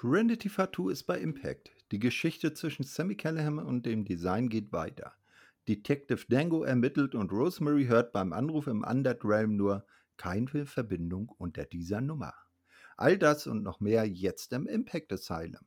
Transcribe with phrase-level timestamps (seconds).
[0.00, 1.72] Trinity Fatu ist bei Impact.
[1.92, 5.12] Die Geschichte zwischen Sammy Callahan und dem Design geht weiter.
[5.68, 9.84] Detective Dango ermittelt und Rosemary hört beim Anruf im Undead Realm nur
[10.16, 12.32] keine Verbindung unter dieser Nummer.
[12.96, 15.66] All das und noch mehr jetzt im Impact Asylum.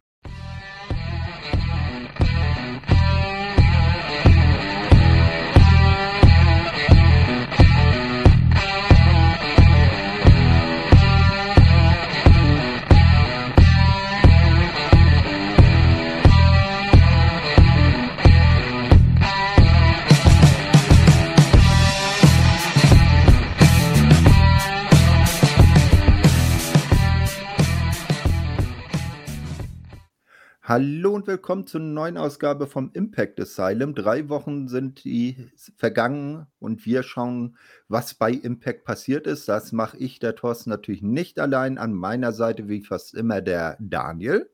[30.76, 33.94] Hallo und willkommen zur neuen Ausgabe vom Impact Asylum.
[33.94, 37.60] Drei Wochen sind die vergangen und wir schauen,
[37.90, 39.48] was bei Impact passiert ist.
[39.48, 41.78] Das mache ich, der Thorsten, natürlich nicht allein.
[41.78, 44.50] An meiner Seite, wie fast immer, der Daniel.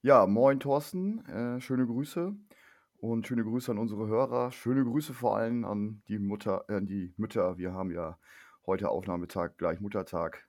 [0.00, 2.34] Ja, moin Thorsten, äh, schöne Grüße
[2.96, 4.52] und schöne Grüße an unsere Hörer.
[4.52, 7.58] Schöne Grüße vor allem an die Mutter, äh, die Mütter.
[7.58, 8.18] Wir haben ja
[8.64, 10.48] heute Aufnahmetag, gleich Muttertag.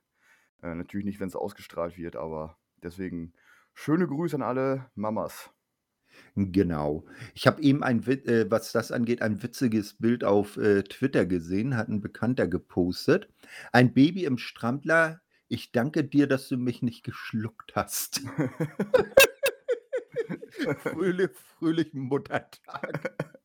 [0.62, 3.34] Äh, natürlich nicht, wenn es ausgestrahlt wird, aber deswegen
[3.74, 5.50] Schöne Grüße an alle Mamas.
[6.34, 7.04] Genau.
[7.34, 11.76] Ich habe eben ein, äh, was das angeht, ein witziges Bild auf äh, Twitter gesehen,
[11.76, 13.28] hat ein Bekannter gepostet.
[13.72, 15.20] Ein Baby im Strampler.
[15.48, 18.22] Ich danke dir, dass du mich nicht geschluckt hast.
[20.78, 23.16] Fröhlich, fröhlichen Muttertag.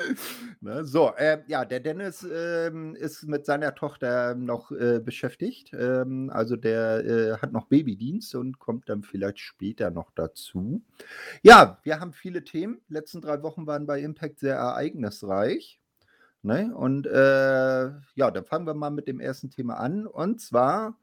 [0.62, 5.72] Ne, so, äh, ja, der Dennis ähm, ist mit seiner Tochter noch äh, beschäftigt.
[5.72, 10.82] Ähm, also der äh, hat noch Babydienst und kommt dann vielleicht später noch dazu.
[11.42, 12.80] Ja, wir haben viele Themen.
[12.88, 15.80] Die letzten drei Wochen waren bei Impact sehr ereignisreich.
[16.42, 16.74] Ne?
[16.74, 20.06] Und äh, ja, dann fangen wir mal mit dem ersten Thema an.
[20.06, 20.96] Und zwar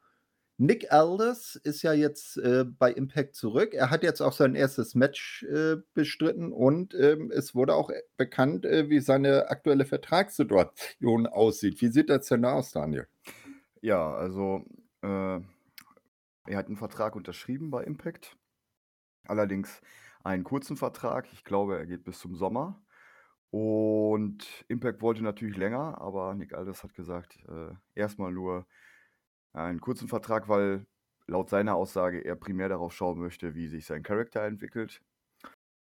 [0.60, 3.76] Nick Aldis ist ja jetzt äh, bei Impact zurück.
[3.76, 8.02] Er hat jetzt auch sein erstes Match äh, bestritten und ähm, es wurde auch äh,
[8.18, 11.80] bekannt, äh, wie seine aktuelle Vertragssituation aussieht.
[11.82, 13.08] Wie sieht das denn aus, Daniel?
[13.82, 14.66] Ja, also
[15.04, 15.08] äh,
[16.48, 18.36] er hat einen Vertrag unterschrieben bei Impact.
[19.26, 19.82] Allerdings
[20.24, 21.32] einen kurzen Vertrag.
[21.34, 22.82] Ich glaube, er geht bis zum Sommer.
[23.52, 28.66] Und Impact wollte natürlich länger, aber Nick Aldis hat gesagt, äh, erstmal nur
[29.66, 30.86] einen kurzen Vertrag, weil
[31.28, 35.02] laut seiner Aussage er primär darauf schauen möchte, wie sich sein Charakter entwickelt.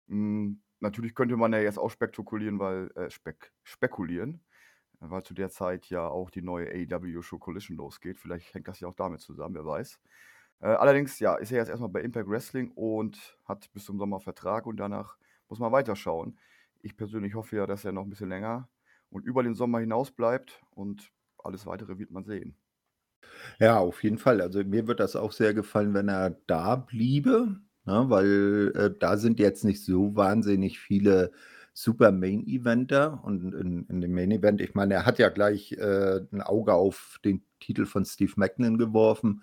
[0.07, 4.43] Hm, natürlich könnte man ja jetzt auch spekulieren, weil äh, spek spekulieren,
[4.99, 8.19] weil zu der Zeit ja auch die neue AEW Show Collision losgeht.
[8.19, 9.99] Vielleicht hängt das ja auch damit zusammen, wer weiß.
[10.61, 14.19] Äh, allerdings, ja, ist er jetzt erstmal bei Impact Wrestling und hat bis zum Sommer
[14.19, 15.17] Vertrag und danach
[15.49, 16.39] muss man weiterschauen.
[16.81, 18.69] Ich persönlich hoffe ja, dass er noch ein bisschen länger
[19.09, 22.55] und über den Sommer hinaus bleibt und alles weitere wird man sehen.
[23.59, 24.41] Ja, auf jeden Fall.
[24.41, 27.55] Also mir wird das auch sehr gefallen, wenn er da bliebe,
[27.85, 31.31] ne, weil äh, da sind jetzt nicht so wahnsinnig viele
[31.73, 36.41] super Main-Eventer und in, in dem Main-Event, ich meine, er hat ja gleich äh, ein
[36.41, 39.41] Auge auf den Titel von Steve Macklin geworfen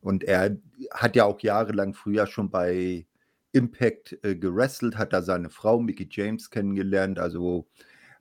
[0.00, 0.56] und er
[0.92, 3.06] hat ja auch jahrelang früher schon bei
[3.52, 7.66] Impact äh, gewrestelt, hat da seine Frau Mickey James kennengelernt, also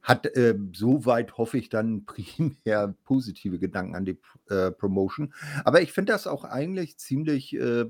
[0.01, 4.17] hat äh, soweit, hoffe ich, dann primär positive Gedanken an die
[4.49, 5.33] äh, Promotion.
[5.63, 7.85] Aber ich finde das auch eigentlich ziemlich, äh,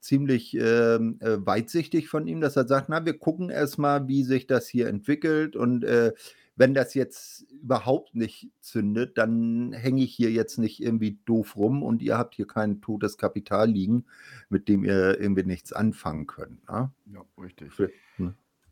[0.00, 4.46] ziemlich ähm, äh, weitsichtig von ihm, dass er sagt, na, wir gucken erstmal, wie sich
[4.46, 6.12] das hier entwickelt und äh,
[6.58, 11.84] wenn das jetzt überhaupt nicht zündet, dann hänge ich hier jetzt nicht irgendwie doof rum
[11.84, 14.06] und ihr habt hier kein totes Kapital liegen,
[14.48, 16.68] mit dem ihr irgendwie nichts anfangen könnt.
[16.68, 16.90] Ne?
[17.14, 17.72] Ja, richtig.
[17.72, 17.90] Für?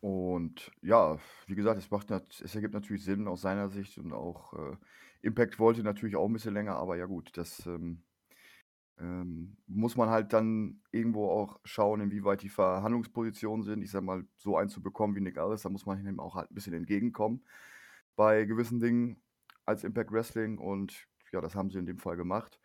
[0.07, 1.19] Und ja,
[1.49, 4.77] wie gesagt, es macht es ergibt natürlich Sinn aus seiner Sicht und auch, äh,
[5.21, 8.05] Impact wollte natürlich auch ein bisschen länger, aber ja gut, das, ähm,
[9.01, 13.83] ähm, muss man halt dann irgendwo auch schauen, inwieweit die Verhandlungspositionen sind.
[13.83, 16.37] Ich sage mal, so einen zu bekommen wie Nick Aldis, da muss man ihm auch
[16.37, 17.43] halt ein bisschen entgegenkommen
[18.15, 19.21] bei gewissen Dingen
[19.65, 22.61] als Impact Wrestling und ja, das haben sie in dem Fall gemacht.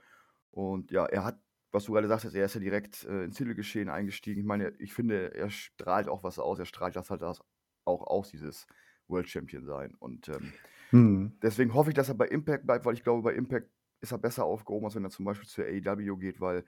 [0.52, 1.40] Und ja, er hat
[1.72, 4.42] was du gerade sagtest, er ist ja direkt äh, ins Titelgeschehen eingestiegen.
[4.42, 6.60] Ich meine, ich finde, er strahlt auch was aus.
[6.60, 7.42] Er strahlt das halt auch
[8.08, 8.68] aus, dieses
[9.08, 9.96] World Champion sein.
[10.00, 10.54] Und ähm,
[10.90, 11.38] hm.
[11.42, 13.70] deswegen hoffe ich, dass er bei Impact bleibt, weil ich glaube, bei Impact
[14.02, 16.66] ist er besser aufgehoben, als wenn er zum Beispiel zur AEW geht, weil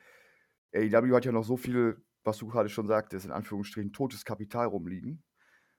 [0.74, 4.68] AEW hat ja noch so viel, was du gerade schon sagtest, in Anführungsstrichen totes Kapital
[4.68, 5.24] rumliegen.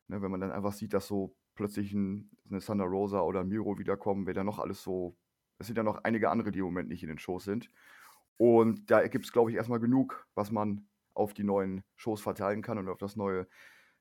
[0.09, 3.49] Ne, wenn man dann einfach sieht, dass so plötzlich ein, eine Thunder Rosa oder ein
[3.49, 5.17] Miro wiederkommen, wer da noch alles so.
[5.59, 7.71] Es sind ja noch einige andere, die im Moment nicht in den Shows sind.
[8.37, 12.63] Und da gibt es, glaube ich, erstmal genug, was man auf die neuen Shows verteilen
[12.63, 13.47] kann und auf das neue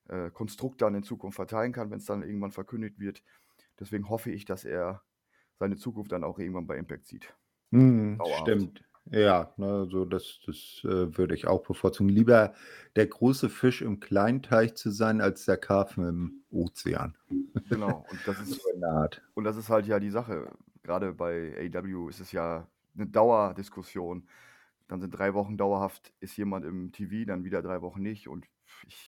[0.08, 3.22] äh, Konstrukt dann in Zukunft verteilen kann, wenn es dann irgendwann verkündigt wird.
[3.78, 5.02] Deswegen hoffe ich, dass er
[5.58, 7.34] seine Zukunft dann auch irgendwann bei Impact sieht.
[7.70, 8.84] Mm, stimmt.
[9.10, 12.08] Ja, ne, also das das, äh, würde ich auch bevorzugen.
[12.08, 12.54] Lieber
[12.96, 17.16] der große Fisch im kleinen Teich zu sein, als der Karpfen im Ozean.
[17.68, 20.50] Genau, und das So ist und das ist halt ja die Sache.
[20.82, 24.28] Grade bei AEW ist es ja 'ne Dauerdiskussion.
[24.88, 28.46] Dann sind 3 Wochen dauerhaft ist jemand im TV, dann wieder 3 Wochen nicht und
[28.86, 29.10] ich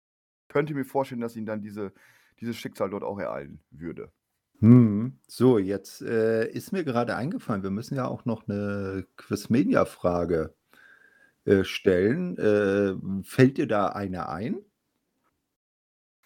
[0.50, 1.94] könnte mir vorstellen, dass ihn dann diese
[2.42, 4.12] dieses Schicksal dort auch ereilen würde.
[4.62, 5.20] Mhm.
[5.28, 10.56] So, jetzt, äh, ist mir gerade eingefallen, wir müssen ja auch noch 'ne Quizmania-Frage,
[11.46, 12.38] äh, stellen.
[12.40, 14.58] Äh, fällt dir da eine ein?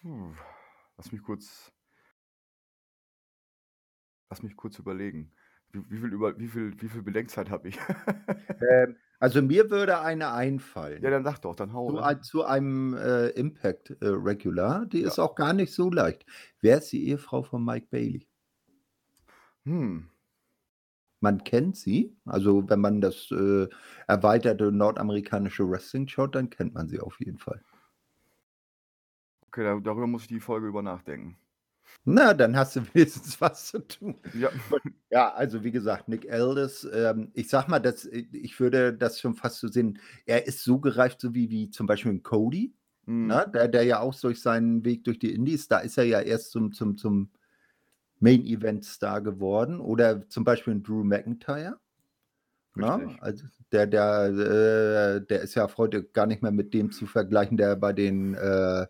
[0.02, 0.34] Puh,
[0.96, 1.72] lass mich kurz
[4.30, 5.32] lass mich kurz überlegen.
[5.72, 7.78] Wie wie viel über wie viel wie viel Bedenkzeit habe ich?
[8.60, 10.32] Ähm, also mir würde eine
[11.00, 11.10] Ja, einfallen.
[11.10, 12.04] dann sag doch, dann hau Zu rein.
[12.04, 15.12] ei zu einem, äh, Impact, äh, Regular, die Ja.
[15.12, 16.26] ist auch gar nicht so leicht.
[16.60, 18.28] Wer ist die Ehefrau von Mike Bailey?
[19.66, 20.08] Hm.
[21.20, 22.16] Man kennt sie.
[22.24, 23.68] Also, wenn man das, äh,
[24.08, 27.62] erweiterte nordamerikanische Wrestling schaut, dann kennt man sie auf jeden Fall.
[29.48, 31.36] Okay, da darüber muss ich die Folge über nachdenken.
[32.06, 34.16] Na, dann hast du wenigstens was zu tun.
[34.34, 34.50] Ja.
[35.10, 39.20] Ja, also wie gesagt, Nick Aldis, ähm, ich sage mal, das i ich würde das
[39.20, 42.74] schon fast so sehen, er ist so gereift, so wie wie zum Beispiel 'n Cody,
[43.06, 43.40] Mhm.
[43.40, 43.50] ne?
[43.54, 46.50] Der der ja auch durch seinen Weg durch die Indies da ist er ja erst
[46.52, 47.30] zum zum zum
[48.20, 51.80] Main-Event-Star geworden oder zum Beispiel 'n Drew McIntyre,
[52.76, 52.94] ne?
[52.94, 53.20] Richtig.
[53.20, 54.26] Also, der der,
[55.20, 58.34] äh der ist ja heute gar nicht mehr mit dem zu vergleichen, der bei den,
[58.34, 58.86] äh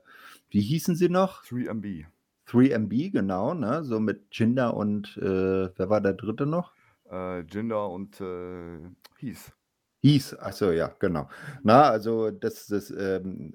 [0.51, 1.45] wie hießen sie noch?
[1.47, 2.07] 3MB.
[2.49, 3.85] 3MB, genau, ne?
[3.85, 6.73] So mit Jinder und, äh, wer war der Dritte noch?
[7.11, 8.79] Äh, Jinder und, äh,
[9.19, 9.53] Heath.
[10.01, 11.29] Heath, ach so, ja, genau.
[11.63, 13.55] Na, also das das, ähm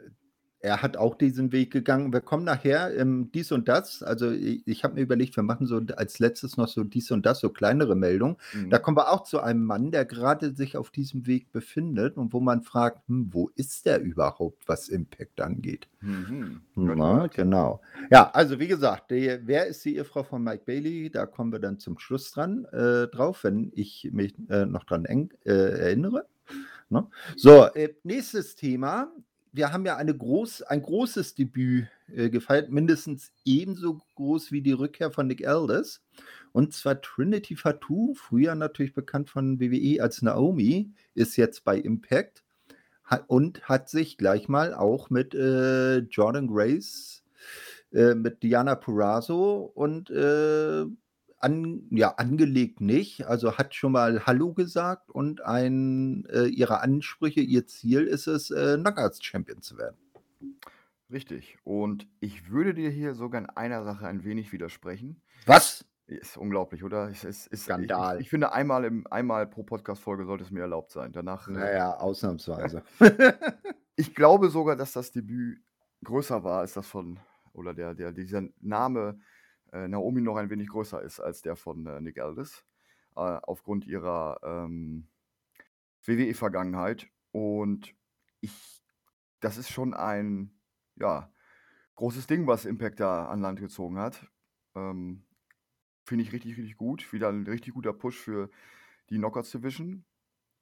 [0.64, 2.14] er hat auch diesen Weg gegangen.
[2.14, 4.02] Wir kommen nachher im Dies und Das.
[4.02, 7.26] Also, i ich habe mir überlegt, wir machen so als Letztes noch so Dies und
[7.26, 8.38] Das, so kleinere Meldungen.
[8.70, 8.82] Da Mhm.
[8.82, 12.40] kommen wir auch zu einem Mann, der gerade sich auf diesem Weg befindet und wo
[12.40, 16.62] man fragt: „Hm, wo ist der überhaupt, was Impact angeht?“ Mhm.
[16.76, 17.82] Na, genau.
[18.12, 21.10] Ja, also wie gesagt, die wer ist die Ehefrau von Mike Bailey?
[21.10, 25.06] Da kommen wir dann zum Schluss dran äh, drauf, wenn ich mich, äh, noch dran
[25.06, 26.26] eng äh, erinnere,
[26.90, 27.08] ne?
[27.38, 29.12] So, äh, nächstes Thema.
[29.56, 34.72] Wir haben ja eine groß ein großes Debüt, äh, gefeiert, mindestens ebenso groß wie die
[34.72, 36.02] Rückkehr von Nick Aldis.
[36.54, 42.44] Und zwar Trinity Fatu, früher natürlich bekannt von WWE als Naomi, ist jetzt bei Impact
[43.06, 47.24] ha und hat sich gleich mal auch mit, äh, Jordynne Grace,
[47.92, 50.86] äh, mit Deonna Purrazzo und, äh,
[51.44, 57.42] an ja, angelegt nicht, also hat schon mal Hallo gesagt und ein äh, ihre Ansprüche,
[57.42, 59.98] ihr Ziel ist es, äh, Knockouts-Champion zu werden.
[61.12, 61.58] Richtig.
[61.64, 65.22] Und ich würde dir hier sogar in einer Sache ein wenig widersprechen.
[65.46, 65.86] Was?
[66.08, 67.10] Ist unglaublich, oder?
[67.10, 68.20] Es es ist ich ich Skandal.
[68.20, 71.12] ich finde, einmal im einmal pro Podcast-Folge sollte es mir erlaubt sein.
[71.12, 72.84] Danach, Na äh ja, ausnahmsweise.
[73.96, 75.62] Ich glaube sogar, dass das Debüt
[76.04, 77.20] größer war als das von
[77.54, 79.20] oder der der dieser Name,
[79.88, 82.66] Naomi noch ein wenig größer ist als der von, äh, Nick Aldis,
[83.16, 85.10] äh, aufgrund ihrer, ähm,
[86.06, 87.08] WWE-Vergangenheit.
[87.32, 87.96] Und
[88.42, 88.54] ich
[89.42, 90.60] das ist schon ein,
[90.98, 91.32] ja,
[91.96, 94.28] großes Ding, was Impact da an Land gezogen hat.
[94.76, 95.26] Ähm,
[96.06, 97.14] finde ich richtig, richtig gut.
[97.14, 98.50] Wieder 'n richtig guter Push für
[99.12, 100.06] die Knockouts Division.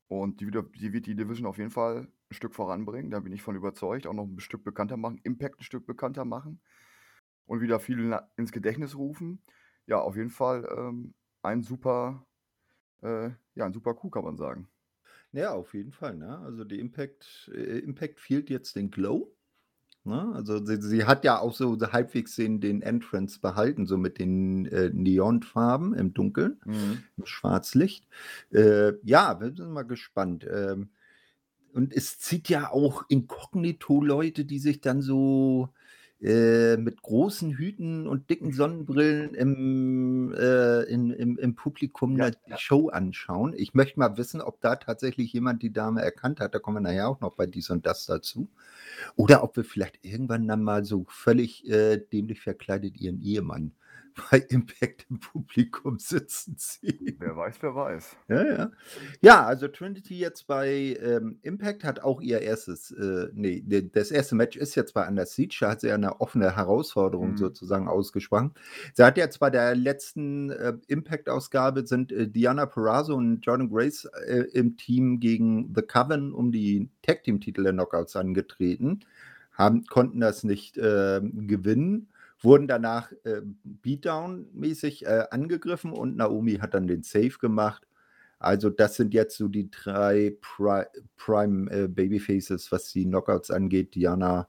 [0.09, 3.41] Und die die wird die Division auf jeden Fall 'n Stück voranbringen, da bin ich
[3.43, 4.07] von überzeugt.
[4.07, 6.61] Auch noch 'n Stück bekannter machen, Impact 'n Stück bekannter machen
[7.51, 9.43] und wieder viele na ins Gedächtnis rufen.
[9.87, 12.27] Ja, auf jeden Fall, ähm, ein super
[13.03, 14.69] äh, ja, 'n super Coup, kann man sagen.
[15.33, 16.39] Ja, auf jeden Fall, ne?
[16.39, 19.33] Also, die Impact äh, Impact fehlt jetzt den Glow,
[20.05, 20.31] ne?
[20.35, 24.19] Also, sie sie hat ja auch so so halbwegs den den Entrance behalten, so mit
[24.19, 27.03] den, äh, Neonfarben im Dunkeln, Mhm.
[27.17, 28.07] im Schwarzlicht.
[28.51, 30.47] Äh, ja, wir sind mal gespannt.
[30.51, 30.91] Ähm,
[31.73, 35.69] und es zieht ja auch inkognito Leute, die sich dann so,
[36.21, 42.37] äh, mit großen Hüten und dicken Sonnenbrillen im äh, in im im Publikum Ja, die
[42.51, 42.57] ja.
[42.57, 43.53] Show anschauen.
[43.57, 46.53] Ich möchte mal wissen, ob da tatsächlich jemand die Dame erkannt hat.
[46.53, 48.49] Da kommen wir nachher auch noch bei Dies und Das dazu.
[49.15, 53.73] Oder ob wir vielleicht irgendwann dann mal so völlig, äh, dämlich verkleidet ihren Ehemann
[54.15, 57.17] bei Impact im Publikum sitzen sehen.
[57.19, 58.15] Wer weiß, wer weiß.
[58.29, 58.71] Ja, ja.
[59.21, 64.11] Ja, also Trinity jetzt bei, ähm, Impact hat auch ihr erstes, äh ne, d das
[64.11, 65.55] erste Match ist jetzt bei Under Siege.
[65.61, 67.37] Da hat sie ja 'ne offene Herausforderung Mhm.
[67.37, 68.51] sozusagen ausgesprochen.
[68.93, 74.05] Sie hat jetzt bei der letzten, äh, Impact-Ausgabe sind, äh, Deonna Purrazzo und Jordynne Grace,
[74.25, 79.01] äh, im Team gegen The Coven um die Tag-Team-Titel der Knockouts angetreten,
[79.53, 82.07] haben konnten das nicht, ähm, gewinnen,
[82.41, 87.87] wurden danach, äh, Beatdown-mäßig, äh, angegriffen und Naomi hat dann den Save gemacht.
[88.39, 90.85] Also, das sind jetzt so die drei Pri
[91.17, 94.47] Prime, äh, Babyfaces, was die Knockouts angeht, Diana,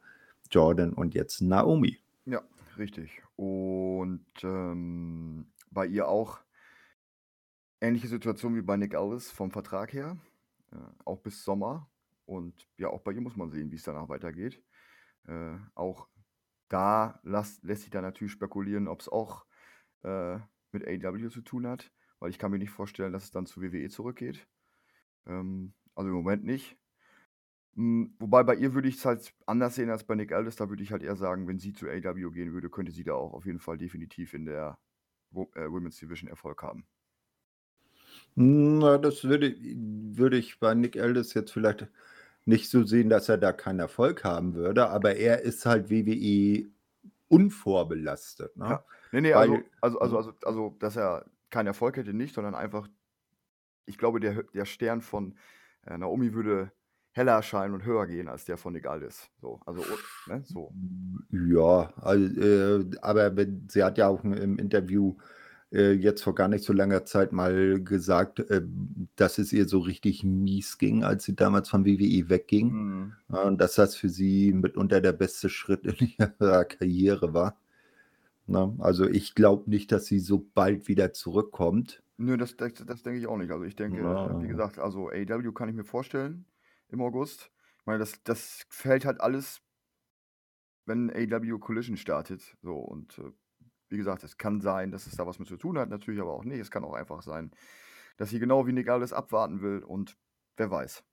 [0.50, 1.98] Jordan und jetzt Naomi.
[2.24, 2.42] Ja,
[2.78, 3.22] richtig.
[3.36, 6.40] Und, ähm, bei ihr auch
[7.80, 10.16] ähnliche Situation wie bei Nick Aldis vom Vertrag her,
[10.72, 11.88] äh, auch bis Sommer.
[12.24, 14.62] Und ja, auch bei ihr muss man sehen, wie es danach weitergeht.
[15.26, 16.08] Äh, auch
[16.72, 19.46] da lässt lässt sich dann natürlich spekulieren, ob es auch,
[20.04, 20.38] äh,
[20.72, 23.62] mit AEW zu tun hat, weil ich kann mir nicht vorstellen, dass es dann zu
[23.62, 24.48] WWE zurückgeht.
[25.26, 26.78] Ähm, also im Moment nicht.
[27.74, 30.56] Hm, wobei bei ihr würde ich es halt anders sehen als bei Nick Aldis.
[30.56, 33.14] Da würde ich halt eher sagen, wenn sie zu AEW gehen würde, könnte sie da
[33.14, 34.78] auch auf jeden Fall definitiv in der
[35.34, 36.86] äh, Women's Division Erfolg haben.
[38.34, 41.88] Na, das würde würde ich bei Nick Aldis jetzt vielleicht
[42.44, 46.66] nicht so sehen, dass er da keinen Erfolg haben würde, aber er ist halt WWE
[47.28, 48.68] unvorbelastet, ne?
[48.68, 48.84] Ja.
[49.12, 50.18] Ne, ne, also Weil also also mhm.
[50.18, 52.88] also also, dass er keinen Erfolg hätte nicht, sondern einfach
[53.86, 55.36] ich glaube, der der Stern von,
[55.86, 56.72] äh, Naomi würde
[57.12, 59.28] heller erscheinen und höher gehen als der von Nick Aldis.
[59.40, 59.84] So, also
[60.26, 60.72] ne, so.
[61.30, 63.32] Ja, al äh, aber
[63.68, 65.16] sie hat ja auch im Interview,
[65.72, 68.62] äh, jetzt vor gar nicht so langer Zeit mal gesagt, äh,
[69.16, 72.76] dass es ihr so richtig mies ging, als sie damals von WWE wegging.
[72.76, 73.16] Mhm.
[73.28, 77.58] Und dass das für sie mitunter der beste Schritt in ihrer Karriere war.
[78.46, 78.74] Ne?
[78.80, 82.02] Also, ich glaube nicht, dass sie so bald wieder zurückkommt.
[82.18, 83.50] Nö, das das das denke ich auch nicht.
[83.50, 84.48] Also, ich denke, wie Ja.
[84.48, 86.46] gesagt, also AEW kann ich mir vorstellen
[86.88, 87.50] im August.
[87.80, 89.62] Ich meine, das das fällt halt alles
[90.86, 93.32] wenn AEW Collision startet, so und, äh,
[93.92, 96.32] wie gesagt, es kann sein, dass es da was mit zu tun hat, natürlich aber
[96.32, 96.58] auch nicht.
[96.60, 97.52] Es kann auch einfach sein,
[98.16, 100.16] dass sie genau wie Nick Aldis abwarten will und
[100.56, 101.04] wer weiß.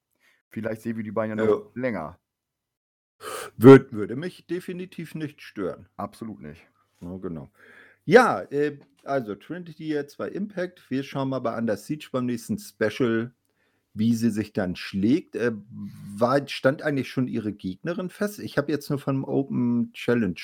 [0.50, 1.52] Vielleicht sehen wir die beiden ja Ja.
[1.52, 2.20] noch länger.
[3.58, 5.88] Würd würde mich definitiv nicht stören.
[5.98, 6.66] Absolut nicht.
[7.02, 7.52] Ja, genau.
[8.06, 10.90] Ja, äh, also Trinity jetzt bei Impact.
[10.90, 13.34] Wir schauen mal bei Under Siege beim nächsten Special,
[13.94, 15.36] wie sie sich dann schlägt.
[15.36, 15.54] Äh,
[16.18, 18.40] war stand eigentlich schon ihre Gegnerin fest?
[18.40, 20.40] Ich habe jetzt nur von 'nem Open Challenge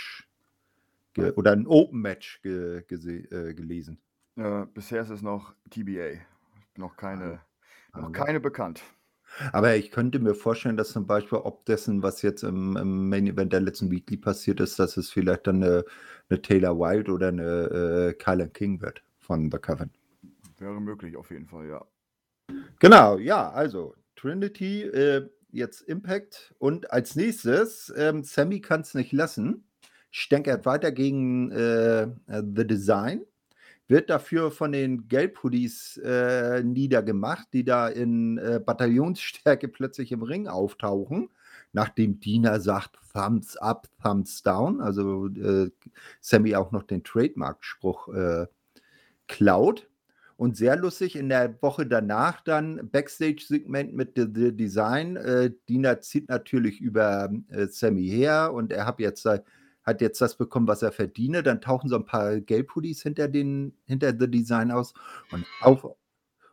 [1.15, 4.00] ge oder 'n Open Match ge gese äh, gelesen.
[4.38, 6.19] Äh, bisher ist es noch TBA.
[6.77, 7.41] Noch Ah, keine
[7.93, 8.84] noch aber keine bekannt.
[9.53, 13.27] aber ich könnte mir vorstellen, dass zum Beispiel ob dessen, was jetzt im im Main
[13.27, 15.84] Event der letzten Weekly passiert ist, dass es vielleicht dann 'ne
[16.29, 17.43] 'ne Taylor Wilde oder 'ne,
[18.12, 19.91] äh, Kylan King wird von The Coven.
[20.57, 21.86] Wäre möglich auf jeden Fall, ja.
[22.81, 29.69] Genau, ja, also Trinity, äh, jetzt Impact und als Nächstes, ähm, Sammy kann's nicht lassen,
[30.15, 32.07] stänkert weiter gegen, äh, äh,
[32.55, 33.25] The Design,
[33.89, 40.48] wird dafür von den Gelb-Hoodies, äh, niedergemacht, die da in, äh, Bataillonsstärke plötzlich im Ring
[40.48, 41.29] auftauchen,
[41.74, 45.69] nachdem Dina sagt: „Thumbs up, thumbs down“, also, äh,
[46.22, 48.48] Sammy auch noch den Trademark-Spruch, äh,
[49.27, 49.89] klaut.
[50.38, 55.17] Und sehr lustig in der Woche danach dann Backstage-Segment mit The The Design.
[55.69, 57.31] Dina zieht natürlich über,
[57.69, 59.39] Sammy her und er hat jetzt da
[59.86, 61.44] hat jetzt das bekommen, was er verdiene.
[61.44, 64.94] Dann tauchen so 'n paar Gelb-Hoodies hinter den hinter The Design aus
[65.32, 65.86] und auf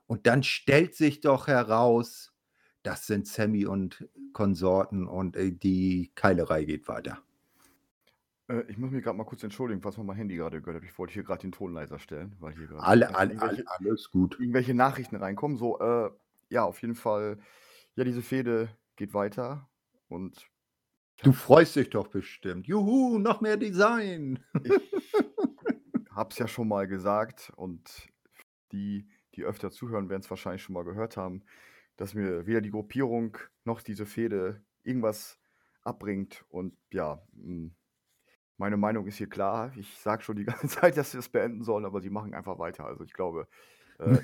[0.07, 2.35] und dann stellt sich doch heraus,
[2.83, 7.23] das sind Sammy und Konsorten und, äh, die Keilerei geht weiter.
[8.49, 10.89] Äh, ich muss mich grad mal kurz entschuldigen, was mein Handy grade gehört hat.
[10.89, 13.65] Ich wollte hier grad den Ton leiser stellen, weil hier grad Alle all all irgendwelche
[13.67, 14.39] alles gut.
[14.39, 15.57] irgendwelche Nachrichten reinkommen.
[15.59, 16.11] So, äh,
[16.51, 17.39] ja, auf jeden Fall
[17.97, 19.71] ja, diese Fehde geht weiter
[20.09, 20.52] und
[21.19, 22.66] Du freust dich doch bestimmt.
[22.66, 24.45] Juhu, noch mehr Design.
[24.62, 24.73] Ich
[26.11, 28.09] habe es ja schon mal gesagt und
[28.73, 31.42] die, die öfter zuhören, werden's wahrscheinlich schon mal gehört haben,
[31.97, 35.38] dass mir weder die Gruppierung noch diese Fehde irgendwas
[35.83, 37.75] abbringt und ja, hm,
[38.57, 39.73] meine Meinung ist hier klar.
[39.76, 42.59] Ich sage schon die ganze Zeit, dass sie das beenden sollen, aber sie machen einfach
[42.59, 42.85] weiter.
[42.85, 43.49] Also, ich glaube,
[43.99, 44.19] äh,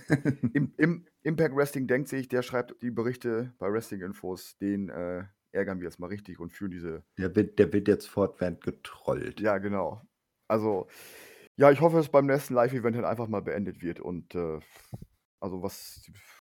[0.53, 5.25] im im Impact Wrestling denkt sich, der schreibt die Berichte bei Wrestling Infos, den, äh,
[5.59, 9.41] ärgern wir jetzt mal richtig und führen diese Der wird der wird jetzt fortwährend getrollt.
[9.41, 10.03] Ja, genau.
[10.49, 10.89] Also,
[11.57, 14.61] ja, ich hoffe, dass beim nächsten Live-Event dann einfach mal beendet wird und, äh,
[15.41, 16.11] also, was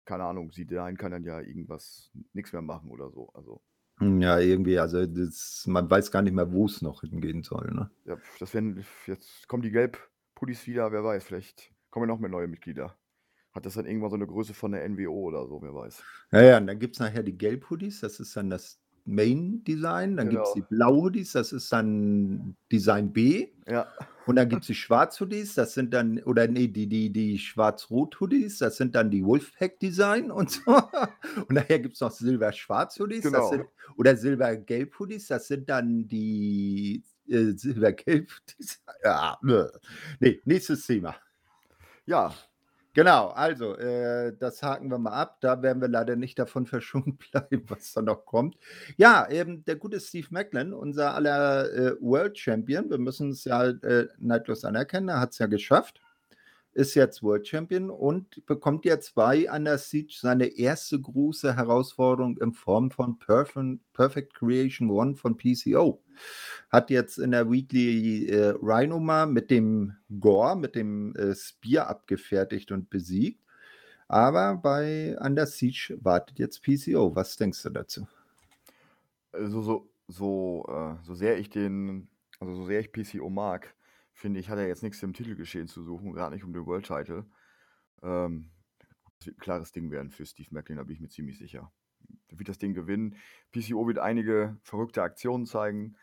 [0.05, 3.61] keine Ahnung, sie dahin kann dann ja irgendwas nix mehr machen oder so, also
[3.99, 7.89] Hm, ja, irgendwie, also, das man weiß gar nicht mehr, wo's noch hingehen soll, ne?
[8.05, 12.29] Ja, das werden jetzt kommen die Gelb-Pullis wieder, wer weiß, vielleicht kommen ja noch mehr
[12.29, 12.97] neue Mitglieder.
[13.53, 16.07] Hat das dann irgendwann so 'ne Größe von der NWO oder so, wer weiß.
[16.31, 20.17] Ja, ja, und dann gibt's nachher die Gelb-Hoodies, das ist dann das Main-Design.
[20.17, 20.69] Dann gibt's die Genau.
[20.69, 23.49] Blau-Hoodies, das ist dann Design B.
[23.67, 23.87] Ja.
[24.25, 28.77] Und dann gibt's die Schwarz-Hoodies, das sind dann oder ne, die die die Schwarz-Rot-Hoodies, das
[28.77, 30.61] sind dann die Wolfpack-Design und so.
[31.47, 33.71] Und nachher gibt's noch Silber-Schwarz-Hoodies, das sind Genau.
[33.97, 38.29] oder Silber-Gelb-Hoodies, das sind dann die, äh, Silber-Gelb
[38.59, 39.71] Desi ja, ne,
[40.45, 41.15] nächstes Thema.
[42.05, 42.33] Ja,
[42.93, 45.37] Genau, also, äh, das haken wir mal ab.
[45.39, 48.57] Da werden wir leider nicht davon verschont bleiben, was da noch kommt.
[48.97, 52.89] Ja, eben der gute Steve Macklin, unser aller äh, World Champion.
[52.89, 55.07] Wir müssen es ja äh, neidlos anerkennen.
[55.09, 56.01] Er hat es ja geschafft
[56.73, 62.53] ist jetzt World Champion und bekommt jetzt bei Under Siege seine erste große Herausforderung in
[62.53, 66.01] Form von Perfect, Creation One von PCO.
[66.69, 71.87] Hat jetzt in der Weekly äh, Rhino mal mit dem Gore, mit dem äh, Spear
[71.87, 73.41] abgefertigt und besiegt.
[74.07, 77.15] Aber bei Under Siege wartet jetzt PCO.
[77.15, 78.07] Was denkst du dazu?
[79.33, 82.09] Also so, so, äh, so sehr ich den,
[82.39, 83.73] also so sehr ich PCO mag,
[84.21, 86.85] finde ich, hat er jetzt nichts im Titelgeschehen zu suchen, gerade nicht um den World
[86.85, 87.25] Title.
[88.03, 88.51] Ähm,
[89.17, 91.71] das wird ein klares Ding werden für Steve Macklin, da bin ich mir ziemlich sicher.
[92.27, 93.15] Er wird das Ding gewinnen.
[93.51, 95.97] PCO wird einige verrückte Aktionen zeigen.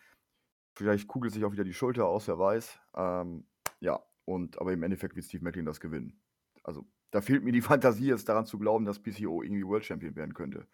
[0.75, 2.79] Vielleicht kugelt sich auch wieder die Schulter aus, wer weiß.
[2.95, 3.47] Ähm,
[3.81, 6.21] ja, und aber im Endeffekt wird Steve Macklin das gewinnen.
[6.63, 10.17] Also da fehlt mir die Fantasie, jetzt daran zu glauben, dass PCO irgendwie World Champion
[10.17, 10.67] werden könnte.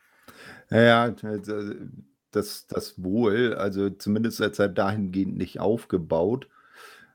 [0.70, 1.14] Ja,
[2.30, 3.54] das, das wohl.
[3.54, 6.48] Also zumindest als er dahingehend nicht aufgebaut.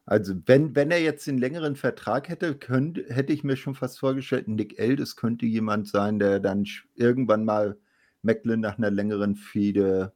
[0.10, 4.00] Also, wenn wenn er jetzt den längeren Vertrag hätte, könnte hätte ich mir schon fast
[4.00, 7.78] vorgestellt, Nick Aldis könnte jemand sein, der dann irgendwann mal
[8.24, 10.14] Macklin nach einer längeren Fehde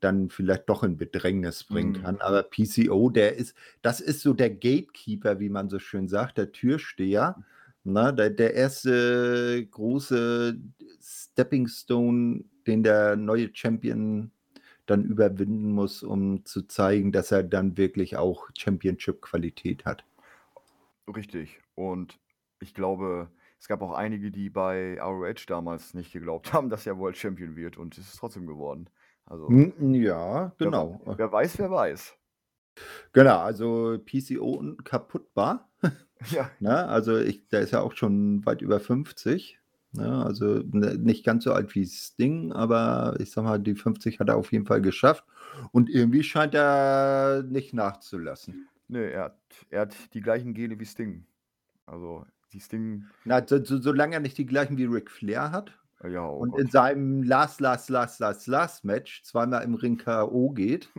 [0.00, 1.94] dann vielleicht doch in Bedrängnis bringen Mhm.
[1.94, 2.20] kann.
[2.20, 6.52] Aber PCO, der ist das ist so der Gatekeeper, wie man so schön sagt, der
[6.52, 7.40] Türsteher,
[7.84, 8.14] ne?
[8.14, 10.58] Der der erste große
[11.02, 14.32] Stepping Stone, den der neue Champion
[14.90, 20.04] dann überwinden muss, um zu zeigen, dass er dann wirklich auch Championship-Qualität hat.
[21.14, 21.60] Richtig.
[21.74, 22.18] Und
[22.60, 23.30] ich glaube,
[23.60, 27.56] es gab auch einige, die bei ROH damals nicht geglaubt haben, dass er World Champion
[27.56, 28.88] wird und es ist trotzdem geworden.
[29.26, 31.00] Also, hm, ja, genau.
[31.04, 32.16] Wer, wer weiß, wer weiß.
[33.12, 35.68] Genau, also PCO unkaputtbar.
[36.30, 36.50] Ja.
[36.60, 36.74] Ne?
[36.88, 39.57] Also ich, der ist ja auch schon weit über 50.
[39.92, 44.20] Ja, also ne, nicht ganz so alt wie Sting, aber ich sag mal, die 50
[44.20, 45.24] hat er auf jeden Fall geschafft.
[45.72, 48.68] Und irgendwie scheint er nicht nachzulassen.
[48.88, 49.38] Nee, er hat,
[49.70, 51.26] er hat die gleichen Gene wie Sting.
[51.86, 53.04] Also die Sting.
[53.24, 55.78] Na, so, so, solange er nicht die gleichen wie Ric Flair hat.
[56.04, 56.60] Ja, oh und Gott.
[56.60, 60.50] in seinem Last, Last, Last, Last, Last Match zweimal im Ring K.O.
[60.50, 60.90] geht.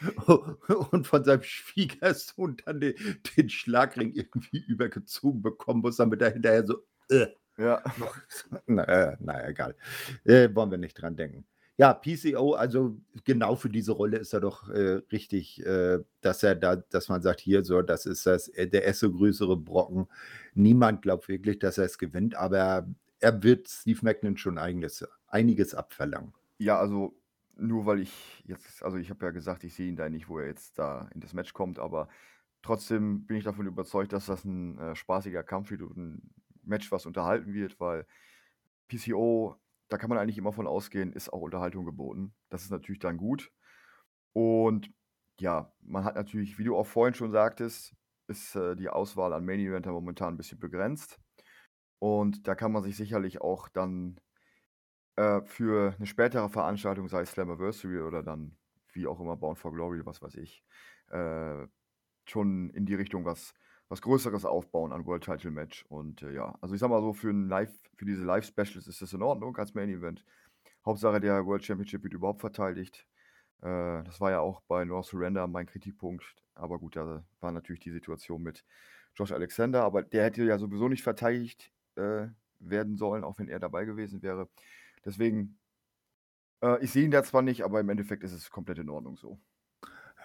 [0.90, 2.94] und von seinem Schwiegersohn dann den,
[3.36, 6.84] den Schlagring irgendwie übergezogen bekommen muss, damit er hinterher so.
[7.08, 7.82] Äh, ja.
[8.66, 9.74] naja, na, egal.
[10.24, 11.44] Äh, wollen wir nicht dran denken.
[11.78, 16.54] Ja, PCO, also genau für diese Rolle ist er doch äh, richtig, äh, dass er
[16.54, 20.06] da, dass man sagt, hier so, das ist das, äh, der erste größere Brocken.
[20.54, 22.86] Niemand glaubt wirklich, dass er es gewinnt, aber
[23.20, 26.34] er wird Steve Macklin schon einiges, einiges abverlangen.
[26.58, 27.16] Ja, also
[27.56, 30.38] nur weil ich jetzt, also ich habe ja gesagt, ich sehe ihn da nicht, wo
[30.38, 32.08] er jetzt da in das Match kommt, aber
[32.60, 36.30] trotzdem bin ich davon überzeugt, dass das ein äh, spaßiger Kampf wird und ein
[36.62, 38.06] Match, was unterhalten wird, weil
[38.88, 39.56] PCO,
[39.88, 42.34] da kann man eigentlich immer von ausgehen, ist auch Unterhaltung geboten.
[42.48, 43.52] Das ist natürlich dann gut.
[44.32, 44.92] Und
[45.40, 47.94] ja, man hat natürlich, wie du auch vorhin schon sagtest,
[48.28, 51.20] ist äh, die Auswahl an Main Eventer momentan ein bisschen begrenzt.
[51.98, 54.20] Und da kann man sich sicherlich auch dann
[55.16, 58.56] äh, für eine spätere Veranstaltung, sei es Slammiversary oder dann
[58.92, 60.64] wie auch immer Bound for Glory, was weiß ich,
[61.08, 61.66] äh,
[62.26, 63.54] schon in die Richtung was
[63.92, 65.84] was Größeres aufbauen an World Title Match.
[65.90, 69.02] Und äh, ja, also ich sag mal so, für, ein Live, für diese Live-Specials ist
[69.02, 70.24] das in Ordnung als Main Event.
[70.86, 73.06] Hauptsache der World Championship wird überhaupt verteidigt.
[73.60, 76.24] Äh, das war ja auch bei North Surrender mein Kritikpunkt.
[76.54, 78.64] Aber gut, da war natürlich die Situation mit
[79.14, 79.82] Josh Alexander.
[79.82, 82.28] Aber der hätte ja sowieso nicht verteidigt äh,
[82.60, 84.48] werden sollen, auch wenn er dabei gewesen wäre.
[85.04, 85.58] Deswegen,
[86.62, 89.18] äh, ich sehe ihn da zwar nicht, aber im Endeffekt ist es komplett in Ordnung
[89.18, 89.38] so.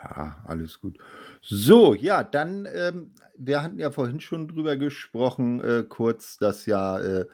[0.03, 0.97] Ja, alles gut.
[1.41, 6.99] So, ja, dann, ähm, wir hatten ja vorhin schon drüber gesprochen, äh, kurz, dass ja
[6.99, 7.25] äh,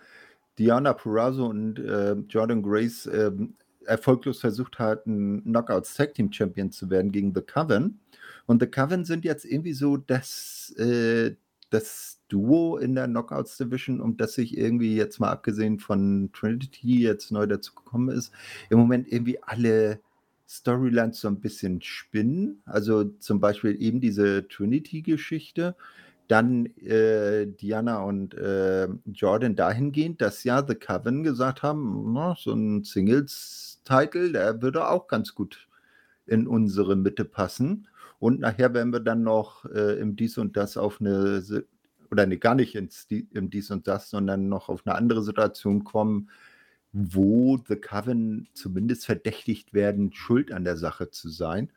[0.57, 6.89] Diana Purrazzo und äh, Jordan Grace ähm, erfolglos versucht hatten, Knockouts Tag Team Champion zu
[6.89, 7.99] werden gegen The Coven.
[8.45, 11.35] Und The Coven sind jetzt irgendwie so das, äh,
[11.69, 17.01] das Duo in der Knockouts Division, um das sich irgendwie jetzt mal abgesehen von Trinity
[17.01, 18.31] jetzt neu dazu gekommen ist,
[18.69, 19.99] im Moment irgendwie alle
[20.53, 22.61] Storylines so ein bisschen spinnen.
[22.65, 25.75] Also zum Beispiel eben diese Trinity-Geschichte.
[26.27, 32.53] Dann äh, Diana und äh, Jordan dahingehend, dass ja The Coven gesagt haben, na, so
[32.53, 35.67] ein Singles-Title, der würde auch ganz gut
[36.25, 37.87] in unsere Mitte passen.
[38.19, 41.43] Und nachher werden wir dann noch äh, im Dies und Das auf eine,
[42.09, 45.83] oder nee, gar nicht ins, im Dies und Das, sondern noch auf eine andere Situation
[45.83, 46.29] kommen,
[46.93, 51.71] wo The Coven zumindest verdächtigt werden, schuld an der Sache zu sein.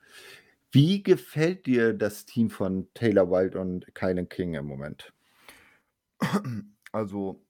[0.73, 5.13] Wie gefällt dir das Team von Taylor Wilde und Kylan King im Moment?
[6.93, 7.45] Also,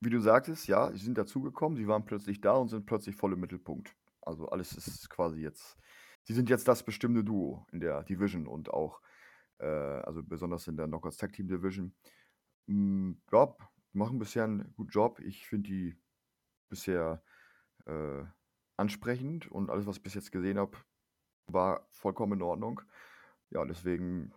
[0.00, 3.32] wie du sagtest, ja, sie sind dazugekommen, sie waren plötzlich da und sind plötzlich voll
[3.34, 3.96] im Mittelpunkt.
[4.22, 5.78] Also, alles ist quasi jetzt
[6.24, 9.02] sie sind jetzt das bestimmende Duo in der Division und auch,
[9.58, 11.94] äh also, besonders in der Knockouts Tag Team Division.
[12.68, 13.56] Hm, ja,
[13.92, 15.20] machen bisher 'n guten Job.
[15.20, 15.96] Ich finde die
[16.72, 17.22] bisher,
[17.86, 18.24] äh,
[18.78, 20.78] ansprechend und alles, was ich bis jetzt gesehen habe,
[21.48, 22.82] war vollkommen in Ordnung.
[23.50, 24.34] Ja, deswegen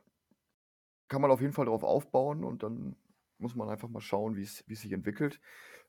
[1.07, 2.95] kann man auf jeden Fall drauf aufbauen und dann
[3.37, 5.39] muss man einfach mal schauen, wie's wie's sich entwickelt.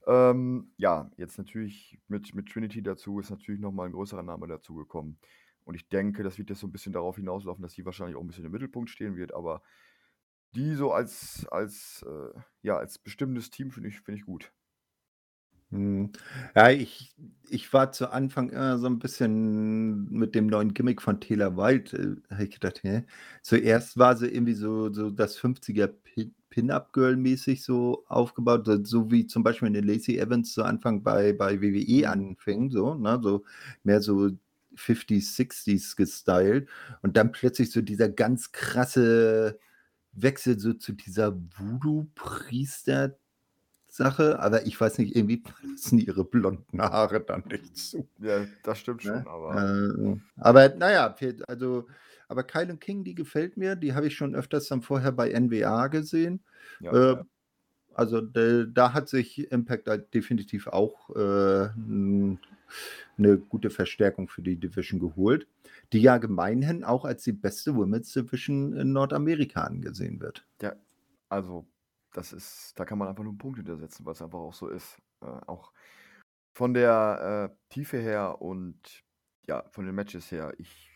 [0.07, 4.49] Ähm, ja, jetzt natürlich mit mit Trinity dazu ist natürlich noch mal 'n größerer Name
[4.49, 5.21] dazugekommen.
[5.65, 8.23] Und ich denke, das wird jetzt so 'n bisschen darauf hinauslaufen, dass sie wahrscheinlich auch
[8.23, 9.63] 'n bisschen im Mittelpunkt stehen wird, aber
[10.57, 14.53] die so als als, äh ja, als bestimmendes Team finde ich finde ich gut.
[15.73, 16.13] Mhm.
[16.55, 17.15] Ja, ich
[17.49, 22.19] ich war zu Anfang immer so 'n bisschen mit dem neuen Gimmick von Taylor Wilde,
[22.31, 23.03] äh, ich gedacht: „Hä?“
[23.43, 29.11] Zuerst war sie irgendwie so so das 50er Pin Pin-Up-Girl mäßig so aufgebaut, so so
[29.11, 32.13] wie zum Beispiel 'ne Lacey Evans zu Anfang bei bei WWE Mhm.
[32.13, 33.19] anfing so, ne?
[33.23, 33.45] So
[33.83, 34.31] mehr so
[34.75, 36.69] 50s, 60s gestylt
[37.03, 39.59] und dann plötzlich so dieser ganz krasse
[40.13, 41.33] Wechsel so zu dieser
[43.99, 48.79] Voodoo-Priester-Sache, aber ich weiß nicht, irgendwie passen ihre blonden Haare da nicht zu, Ja, das
[48.79, 49.29] stimmt schon, ne?
[49.29, 49.67] aber
[50.07, 51.89] Äh, aber na ja, fehlt also
[52.29, 55.87] aber Kilynn King, die gefällt mir, die habe ich schon öfters dann vorher bei NWA
[55.89, 56.45] gesehen.
[56.81, 57.27] Ja, Äh, ja.
[57.95, 62.41] also, d da hat sich Impact halt definitiv auch, äh, 'n
[63.19, 65.49] 'ne gute Verstärkung für die Division geholt,
[65.93, 70.47] die ja gemeinhin auch als die beste Women's Division in Nordamerika angesehen wird.
[70.61, 70.77] Ja,
[71.29, 71.67] also,
[72.17, 74.69] das ist da kann man einfach nur 'n Punkt hinter setzen, weil's einfach auch so
[74.69, 74.99] ist.
[75.23, 75.73] Äh, auch
[76.55, 79.05] von der, äh, Tiefe her und
[79.49, 80.55] ja, von den Matches her.
[80.59, 80.93] Ich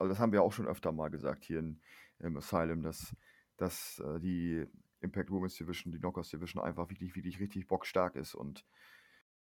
[0.00, 1.80] also, das haben wir auch schon öfter mal gesagt hier in
[2.20, 3.14] im Asylum, dass
[3.58, 4.66] dass, äh, die
[5.00, 8.62] Impact Women's Division, die Knockouts Division einfach wirklich wirklich richtig bockstark ist und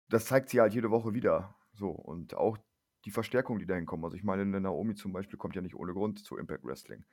[0.10, 1.90] das zeigt sie halt jede Woche wieder, so.
[1.90, 2.58] Und auch
[3.06, 4.06] die Verstärkungen, die da hinkommen.
[4.06, 7.06] Also, ich meine, 'ne Naomi zum Beispiel kommt ja nicht ohne Grund zu Impact Wrestling.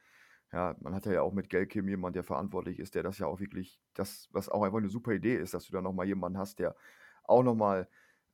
[0.52, 3.26] Ja, man hat ja auch mit Gail Kim jemand, der verantwortlich ist, der das ja
[3.26, 6.06] auch wirklich das was auch einfach 'ne super Idee ist, dass du da noch mal
[6.06, 6.76] jemanden hast, der
[7.24, 7.88] auch noch mal,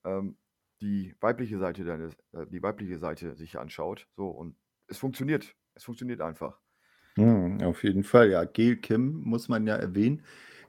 [0.04, 0.36] ähm,
[0.80, 4.56] die weibliche Seite deines äh, die weibliche Seite sich anschaut, so und
[4.88, 5.54] es funktioniert.
[5.74, 6.60] Es funktioniert einfach.
[7.16, 8.44] Mhm, auf jeden Fall, ja.
[8.44, 10.22] Gail Kim muss man ja erwähnen,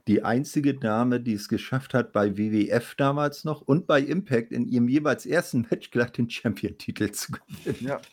[0.08, 4.66] die einzige Dame, die es geschafft hat, bei WWF damals noch und bei Impact in
[4.66, 5.66] ihrem jeweils 1.
[5.70, 8.10] Match gleich den Champion-Titel zu gewinnen, Ja.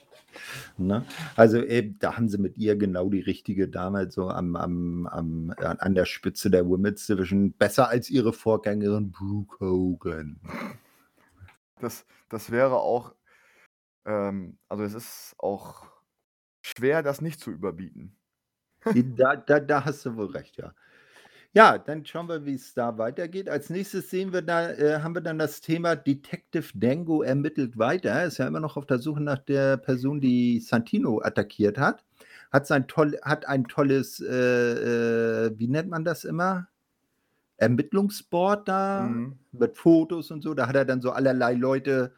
[0.77, 1.05] Ne?
[1.35, 5.53] Also, eben, da haben sie mit ihr genau die richtige Dame so am am am
[5.57, 10.39] äh, an der Spitze der Women's Division, besser als ihre Vorgängerin Brooke Hogan.
[11.79, 13.13] Das das wäre auch
[14.07, 15.85] ähm, also, es ist auch
[16.61, 18.15] schwer, das nicht zu überbieten.
[19.17, 20.73] Da da da hast du wohl recht, ja.
[21.57, 23.49] Ja, dann schauen wir, wie's da weitergeht.
[23.49, 28.09] Als Nächstes sehen wir da äh, haben wir dann das Thema Detective Dango ermittelt weiter.
[28.11, 32.03] Er ist ja immer noch auf der Suche nach der Person, die Santino attackiert hat.
[32.51, 36.67] Hat sein toll hat ein tolles, äh, äh, wie nennt man das immer?
[37.57, 39.39] Ermittlungsboard da Mhm.
[39.51, 40.53] mit Fotos und so.
[40.53, 42.13] Da hat er dann so allerlei Leute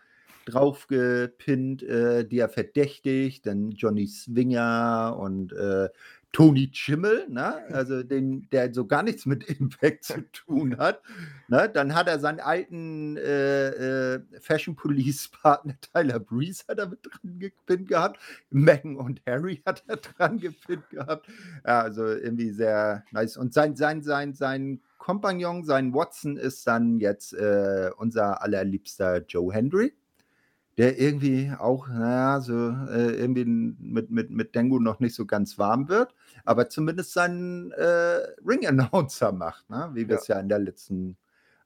[0.46, 5.90] drauf gepinnt, äh, die er verdächtigt, dann Johnny Swinger und, äh,
[6.32, 7.64] Tony Chimel, ne?
[7.74, 11.02] Also, den der so gar nichts mit Impact zu tun hat,
[11.48, 11.70] ne?
[11.70, 17.40] Dann hat er seinen alten, äh, äh, Fashion Police-Partner Tyler Breeze hat er mit dran
[17.40, 18.20] gepinnt gehabt.
[18.52, 21.28] Meghan und Harry hat er dran gepinnt gehabt.
[21.66, 23.36] Ja, also, irgendwie sehr nice.
[23.38, 29.52] Und sein sein sein sein Kompagnon, sein Watson ist dann jetzt, äh, unser allerliebster Joe
[29.52, 29.94] Hendry,
[30.80, 32.54] der irgendwie auch, na ja, so,
[32.90, 36.16] äh, irgendwie mit mit mit Dango noch nicht so ganz warm wird,
[36.46, 40.10] aber zumindest seinen, äh, Ring-Announcer macht, ne, wie Ja.
[40.10, 41.18] wir's ja in der letzten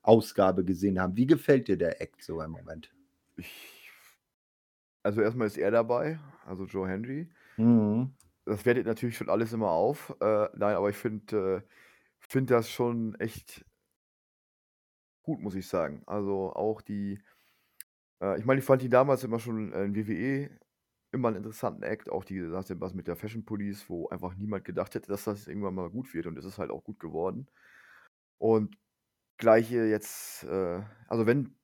[0.04, 1.18] Ausgabe gesehen haben.
[1.18, 2.94] Wie gefällt dir der Act so im Moment?
[3.38, 3.82] Ich
[5.04, 7.30] also, erst mal ist er dabei, also, Joe Hendry.
[7.58, 8.14] Mhm.
[8.46, 10.16] Das wertet natürlich schon alles immer auf.
[10.20, 11.70] Äh, nein, aber ich finde, äh
[12.30, 13.66] finde das schon echt
[15.24, 16.04] gut, muss ich sagen.
[16.06, 17.22] Also, auch die
[18.22, 20.50] äh, ich meine, ich fand die damals immer schon in WWE
[21.12, 24.66] immer 'n interessanten Act, auch die sagte was mit der Fashion Police, wo einfach niemand
[24.66, 27.48] gedacht hätte, dass das irgendwann mal gut wird und es ist halt auch gut geworden.
[28.40, 28.78] Und
[29.40, 31.58] Gleiche jetzt, äh also, wenn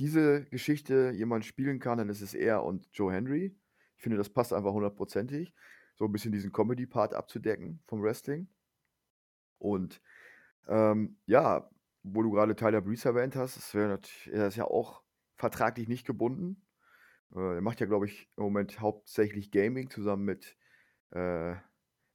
[0.00, 3.56] diese Geschichte jemand spielen kann, dann ist es er und Joe Hendry.
[3.96, 5.54] Ich finde, das passt einfach hundertprozentig,
[5.96, 8.48] so 'n bisschen diesen Comedy-Part abzudecken vom Wrestling.
[9.62, 10.00] Und,
[10.68, 11.70] ähm, ja,
[12.04, 15.02] wo du grade Tyler Breeze erwähnt hast, das wäre nat er ist ja auch
[15.36, 16.66] vertraglich nicht gebunden.
[17.34, 20.56] Äh, er macht ja, glaube ich, im Moment hauptsächlich Gaming zusammen mit,
[21.12, 21.56] äh,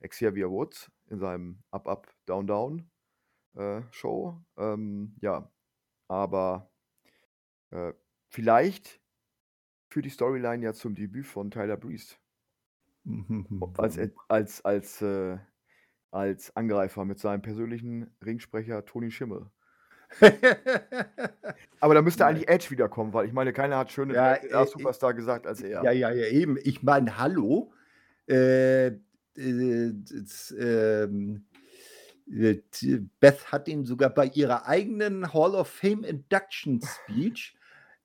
[0.08, 2.92] Xavier Woods in seinem Up Up Down Down.
[3.56, 4.42] äh, Show.
[4.58, 5.52] Ähm, ja,
[6.10, 6.72] aber,
[7.72, 7.94] äh,
[8.30, 9.02] vielleicht
[9.90, 12.16] führt die Storyline ja zum Debüt von Tyler Breeze.
[13.78, 14.14] Als Mhm.
[14.30, 15.38] als als, äh
[16.12, 19.52] als Angreifer mit seinem persönlichen Ringsprecher Tony Schimmel.
[21.80, 24.71] Aber da müsste eigentlich Edge wiederkommen, weil ich meine, keiner hat schöne Ja, als äh,
[24.78, 25.84] Superstar gesagt als er.
[25.84, 26.58] Ja, ja, ja, eben.
[26.63, 27.71] Ich meine, hallo,
[28.28, 29.93] äh, äh,
[30.58, 31.08] äh,
[32.71, 37.56] t Beth hat ihn sogar bei ihrer eigenen Hall of Fame Induction Speech,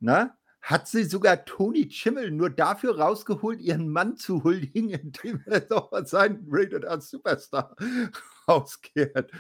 [0.01, 5.61] ne, hat sie sogar Tony Schimmel nur dafür rausgeholt, ihren Mann zu huldigen, indem er
[5.61, 7.77] doch mal seinen Rated R Superstar
[8.49, 9.31] rauskehrt.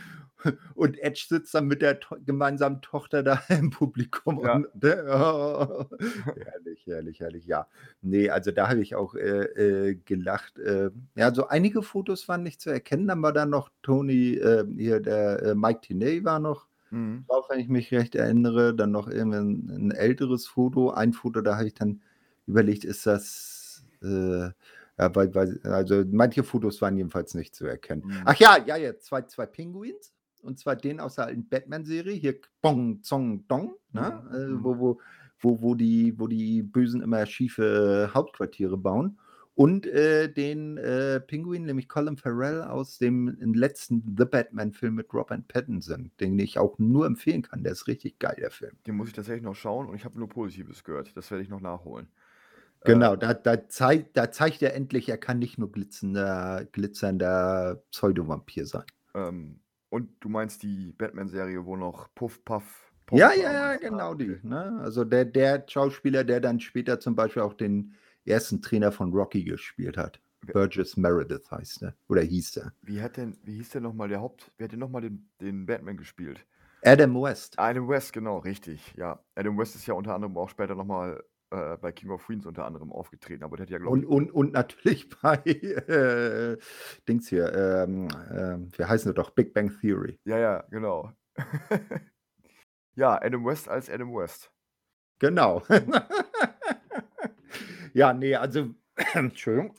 [0.75, 4.61] Und Edge sitzt dann mit der to gemeinsamen Tochter da im Publikum Ja.
[4.61, 5.87] und ne, oh,
[6.35, 7.69] herrlich, herrlich, herrlich, ja.
[8.03, 10.59] Ne, also da habe ich auch, äh, äh, gelacht.
[10.59, 13.09] Äh, ja, so einige Fotos waren nicht zu erkennen.
[13.09, 17.27] Dann war da noch Tony, äh, hier der, äh, Mike Tenay war noch Mhm.
[17.29, 18.75] drauf, wenn ich mich recht erinnere.
[18.75, 20.91] Dann noch irgendwie 'n 'n älteres Foto.
[20.93, 22.03] Ein Foto, da habe ich dann
[22.47, 24.51] überlegt, ist das, äh
[24.99, 28.03] ja, weil weil also manche Fotos waren jedenfalls nicht zu erkennen.
[28.07, 28.23] Mhm.
[28.25, 32.37] Ach ja, ja, ja, zwei zwei Pinguins, und zwar den aus der alten Batman-Serie, hier
[32.63, 34.23] Bong Zong Dong, ne?
[34.31, 34.65] Mhm, Äh, mhm.
[34.65, 35.01] wo wo
[35.41, 39.19] wo wo die wo die Bösen immer schiefe Hauptquartiere bauen.
[39.59, 45.49] Und, äh, den, äh, Pinguin, nämlich Colin Farrell aus dem letzten The Batman-Film mit Robert
[45.49, 47.63] Pattinson, den ich auch nur empfehlen kann.
[47.63, 48.77] Der ist richtig geil, der Film.
[48.87, 51.17] Den muss ich tatsächlich noch schauen und ich habe nur Positives gehört.
[51.17, 52.09] Das werde ich noch nachholen.
[52.87, 57.83] Genau, Äh da da zei da zeigt er endlich, er kann nicht nur glitzender glitzernder
[57.91, 58.85] Pseudovampir sein.
[59.15, 63.73] Ähm, und du meinst die Batman-Serie, wo noch Puff Puff Ja, Pommes ja, war ja,
[63.73, 64.81] und genau ah, die, ne?
[64.83, 67.95] Also der der Schauspieler, der dann später zum Beispiel auch den
[68.25, 70.21] ersten Trainer von Rocky gespielt hat.
[70.53, 72.73] Burgess Meredith heißt er oder hieß er.
[72.83, 75.01] Wie hat denn wie hieß denn noch mal der Haupt wer hat denn noch mal
[75.01, 76.47] den den Batman gespielt?
[76.83, 77.59] Adam West.
[77.59, 79.19] Adam West, genau, richtig, ja.
[79.35, 82.47] Adam West ist ja unter anderem auch später noch mal, äh, bei King of Queens
[82.47, 86.57] unter anderem aufgetreten, aber der hat ja, glaube Und ich und und natürlich bei, äh,
[87.09, 89.31] Dings hier, ähm, ähm, wie heißen sie doch?
[89.31, 90.19] Big Bang Theory.
[90.25, 91.13] Ja, ja, genau.
[92.99, 94.51] Ja, Adam West als Adam West.
[95.19, 95.63] Genau.
[97.97, 98.75] Ja, ne, also
[99.15, 99.75] Entschuldigung.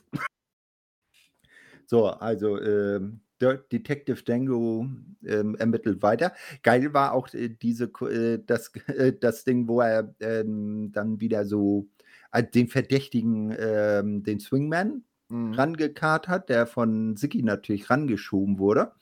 [1.86, 4.86] So, also, ähm, Detective Django,
[5.24, 6.32] ähm, ermittelt weiter.
[6.62, 11.44] Geil war auch, äh, diese äh, das äh, das Ding, wo er, ähm, dann wieder
[11.46, 11.88] so,
[12.32, 15.58] äh, den Verdächtigen, ähm, den Swingman Mhm.
[15.58, 18.92] rangekarrt hat, der von Sicki natürlich rangeschoben wurde.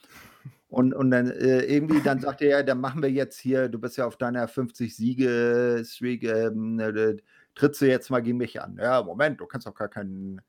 [0.68, 3.96] Und und dann, äh, irgendwie dann sagte er: „Dann machen wir jetzt hier du bist
[3.96, 7.16] ja auf deiner 50 Siege-Streak, ähm, äh,
[7.54, 10.40] trittst du jetzt mal gegen mich an?“ „Ja, Moment, du kannst doch gar keinen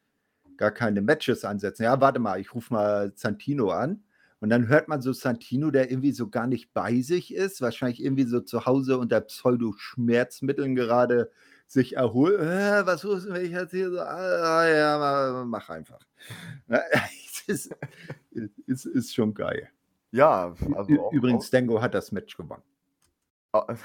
[0.58, 4.04] gar keine Matches ansetzen.“ „Ja, warte mal, ich rufe mal Santino an.“
[4.40, 8.04] Und dann hört man so Santino, der irgendwie so gar nicht bei sich ist, wahrscheinlich
[8.04, 11.32] irgendwie so zu Hause unter Pseudo-Schmerzmitteln gerade
[11.68, 12.40] sich erholt.
[12.40, 16.00] „Äh, was muss wenn ich jetzt hier so ah, ja, ma mach einfach.“
[16.68, 16.82] Ne,
[17.28, 17.76] es ist
[18.68, 19.70] ist ist schon geil.
[20.12, 22.64] Ja, also auch übrigens, auch Dango hat das Match gewonnen.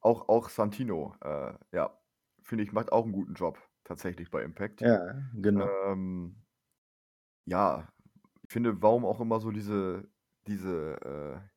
[0.00, 1.98] Auch auch Santino, äh, ja,
[2.42, 4.86] finde ich, macht auch 'n guten Job tatsächlich bei Impact.
[4.86, 5.68] Ja, genau.
[5.86, 6.36] Ähm,
[7.46, 7.88] ja,
[8.42, 10.08] ich finde, warum auch immer so diese
[10.46, 11.48] diese, äh,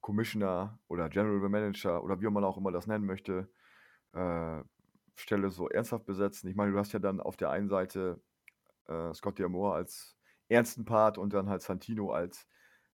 [0.00, 3.50] Commissioner oder General Manager oder wie man auch immer das nennen möchte,
[4.14, 4.62] äh,
[5.16, 6.48] Stelle so ernsthaft besetzen.
[6.50, 8.22] Ich meine, du hast ja dann auf der einen Seite,
[8.88, 10.18] äh, Scott D'Amore als
[10.48, 12.48] ernsten Part und dann halt Santino als,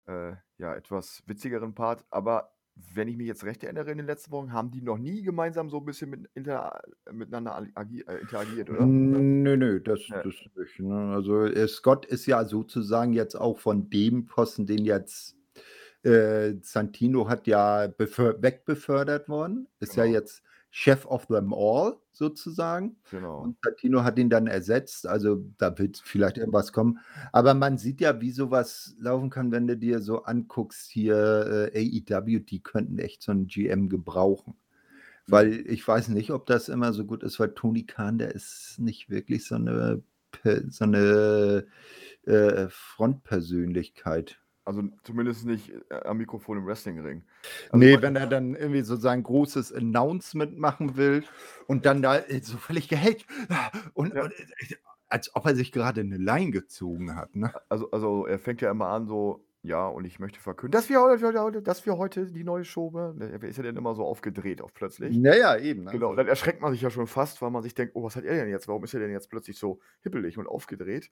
[0.07, 2.07] äh, ja, etwas witzigeren Part.
[2.11, 5.23] Aber wenn ich mich jetzt recht erinnere in den letzten Wochen, haben die noch nie
[5.23, 6.81] gemeinsam so 'n bisschen mit inter
[7.13, 8.95] miteinander ali agi äh, interagiert, oder?
[9.45, 10.25] Nö, nö, das Ne.
[10.25, 11.13] das nicht, ne?
[11.15, 15.37] Also, äh, Scott ist ja sozusagen jetzt auch von dem Posten, den jetzt,
[16.05, 19.69] äh, Santino hat ja beför wegbefördert worden.
[19.81, 20.07] Ist ja Genau.
[20.07, 20.43] jetzt
[20.79, 22.97] Chef of them all sozusagen.
[23.13, 23.49] Genau.
[23.49, 25.07] Und Santino hat ihn dann ersetzt.
[25.07, 26.99] Also, da wird vielleicht irgendwas kommen.
[27.33, 31.71] Aber man sieht ja, wie so was laufen kann, wenn du dir so anguckst hier,
[31.75, 31.79] äh,
[32.11, 34.55] AEW, die könnten echt so 'n GM gebrauchen.
[35.29, 35.33] Mhm.
[35.33, 38.77] Weil ich weiß nicht, ob das immer so gut ist, weil Tony Khan, der ist
[38.79, 41.67] nicht wirklich so 'ne Pe so 'ne,
[42.27, 44.39] äh, Frontpersönlichkeit.
[44.67, 47.25] Also, zumindest nicht, äh, am Mikrofon im Wrestlingring.
[47.71, 51.25] Also, Ne, man wenn er dann irgendwie so sein großes Announcement machen will
[51.67, 53.27] und dann da, äh, so völlig gehetzt
[53.95, 54.21] und Ja.
[54.21, 54.77] und, äh,
[55.09, 57.55] als ob er sich gerade 'ne Line gezogen hat, ne?
[57.71, 61.01] Also also, er fängt ja immer an so: „Ja, und ich möchte verkünden, dass wir
[61.01, 63.27] heu heute dass wir heute die neue Show“ ne?
[63.43, 65.23] Ist ja dann immer so aufgedreht auch plötzlich.
[65.25, 66.01] Ja, ja, eben, ne?
[66.01, 68.25] Genau, dann erschreckt man sich ja schon fast, weil man sich denkt: „Oh, was hat
[68.25, 68.69] er denn jetzt?
[68.69, 71.11] Warum ist er denn jetzt plötzlich so hippelig und aufgedreht?“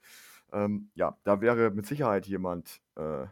[0.53, 3.27] Ähm, ja, da wäre mit Sicherheit jemand, äh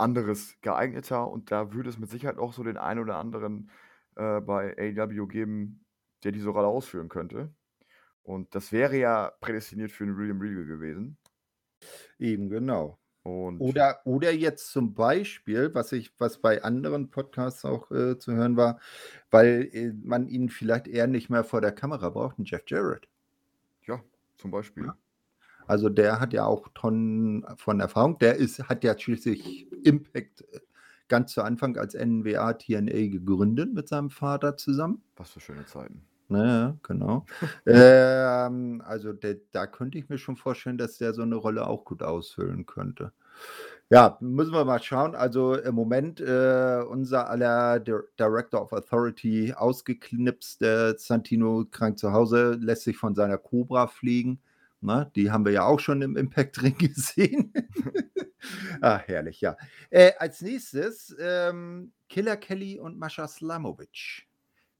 [0.00, 3.70] anderes geeigneter und da würde es mit Sicherheit auch so den einen oder anderen,
[4.16, 5.84] äh, bei AEW geben,
[6.24, 7.54] der diese Rolle ausführen könnte.
[8.24, 11.18] Und das wäre ja prädestiniert für 'n William Regal gewesen.
[12.20, 12.98] Eben, genau.
[13.22, 18.32] Und Oder oder jetzt zum Beispiel, was ich was bei anderen Podcasts auch, äh, zu
[18.32, 18.80] hören war,
[19.30, 23.06] weil, äh, man ihn vielleicht eher nicht mehr vor der Kamera braucht, 'n Jeff Jarrett.
[23.86, 24.02] Ja,
[24.36, 24.86] zum Beispiel.
[24.86, 24.96] Ja.
[25.70, 28.18] Also, der hat ja auch Tonnen von Erfahrung.
[28.18, 30.58] Der ist hat ja schließlich Impact, äh,
[31.08, 35.00] ganz zu Anfang als NWA TNA gegründet mit seinem Vater zusammen.
[35.16, 36.02] Was für schöne Zeiten.
[36.28, 37.24] Na ja, genau.
[37.66, 41.84] Ähm, also, de da könnte ich mir schon vorstellen, dass der so 'ne Rolle auch
[41.84, 43.12] gut ausfüllen könnte.
[43.90, 45.14] Ja, müssen wir mal schauen.
[45.16, 52.12] Also, im Moment, äh, unser aller Dir Director of Authority ausgeknipst, der Santino krank zu
[52.12, 54.40] Hause, lässt sich von seiner Cobra fliegen,
[54.82, 55.10] ne?
[55.16, 57.52] Die haben wir ja auch schon im Impact-Ring gesehen.
[58.80, 59.56] Ach, herrlich, ja.
[59.90, 64.28] Äh, als Nächstes, ähm, Killer Kelly und Mascha Slamovich.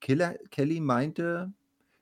[0.01, 1.53] Killer Kelly meinte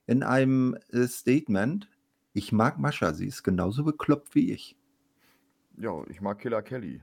[0.07, 1.91] in einem, äh, Statement:
[2.35, 4.77] „Ich mag Mascha, sie ist genauso bekloppt wie ich.“
[5.79, 7.01] Ja, ich mag Killer Kelly.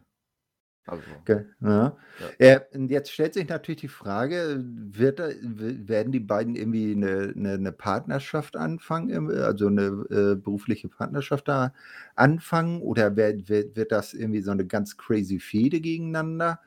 [0.87, 1.97] Also Ge ja.
[2.19, 2.35] Ja.
[2.37, 7.57] Äh, und jetzt stellt sich natürlich die Frage, wird werden die beiden irgendwie 'ne 'ne
[7.57, 11.73] 'ne Partnerschaft anfangen, also 'ne, äh, berufliche Partnerschaft da
[12.15, 16.59] anfangen oder wer wird wird das irgendwie so 'ne ganz crazy Fehde gegeneinander?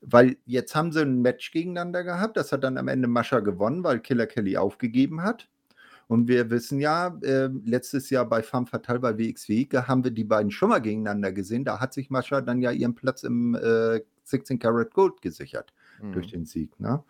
[0.00, 3.84] Weil jetzt haben sie 'n Match gegeneinander gehabt, das hat dann am Ende Mascha gewonnen,
[3.84, 5.48] weil Killer Kelly aufgegeben hat.
[6.10, 10.24] Und wir wissen ja, äh, letztes Jahr bei Femme Fatale bei WXW haben wir die
[10.24, 11.64] beiden schon mal gegeneinander gesehen.
[11.64, 15.72] Da hat sich Mascha dann ja ihren Platz im, äh, 16 Karat Gold gesichert
[16.10, 16.32] durch Mhm.
[16.32, 17.04] den Sieg, ne?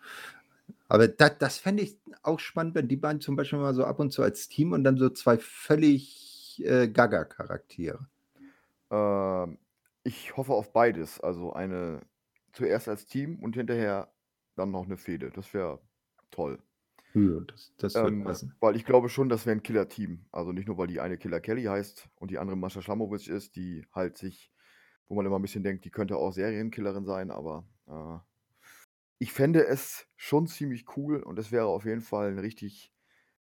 [0.89, 3.99] Aber da das fände ich auch spannend, wenn die beiden zum Beispiel mal so ab
[3.99, 8.07] und zu als Team und dann so 2 völlig, äh, gaga Charaktere.
[8.91, 9.59] Ähm,
[10.03, 11.19] ich hoffe auf beides.
[11.21, 12.01] Also, eine
[12.53, 14.13] zuerst als Team und hinterher
[14.55, 15.31] dann noch 'ne Fehde.
[15.31, 15.81] Das wäre
[16.31, 16.59] toll.
[17.47, 18.55] Das das wird Ähm, passen.
[18.61, 20.25] weil ich glaube schon, das wäre 'n Killer-Team.
[20.31, 23.55] Also, nicht nur, weil die eine Killer Kelly heißt und die andere Mascha Slamovich ist,
[23.55, 24.51] die halt sich
[25.09, 28.19] wo man immer 'n bisschen denkt, die könnte auch Serienkillerin sein, aber, äh,
[29.19, 32.93] ich fände es schon ziemlich cool und es wäre auf jeden Fall 'n richtig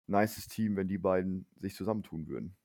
[0.08, 2.56] nices Team, wenn die beiden sich zusammentun würden.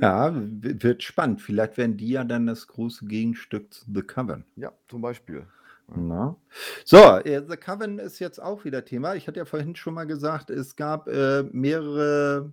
[0.00, 1.40] Ja, wird spannend.
[1.42, 4.44] Vielleicht werden die ja dann das große Gegenstück zu The Coven.
[4.56, 5.48] Ja, zum Beispiel.
[5.96, 6.36] Ne?
[6.84, 9.14] So, äh, The Coven ist jetzt auch wieder Thema.
[9.14, 12.52] Ich hatte ja vorhin schon mal gesagt, es gab, äh, mehrere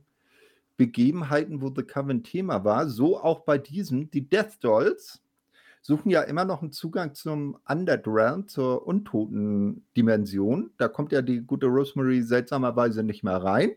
[0.77, 4.11] Begebenheiten, wo The Coven Thema war, so auch bei diesem.
[4.11, 5.21] Die Death Dolls
[5.81, 10.71] suchen ja immer noch 'n Zugang zum Underground, zur Untoten-Dimension.
[10.77, 13.71] Da kommt ja die gute Rosemary seltsamerweise nicht mehr rein,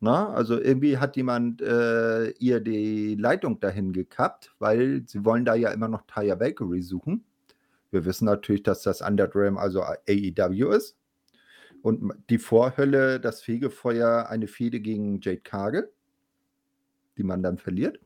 [0.00, 0.28] ne?
[0.30, 5.70] Also, irgendwie hat jemand, äh, ihr die Leitung dahin gekappt, weil sie wollen da ja
[5.72, 7.24] immer noch Taya Valkyrie suchen.
[7.90, 10.96] Wir wissen natürlich, dass das Underground, also AEW ist.
[11.82, 15.90] Und die Vorhölle, das Fegefeuer, eine Fehde gegen Jade Cargill,
[17.16, 17.98] die man dann verliert.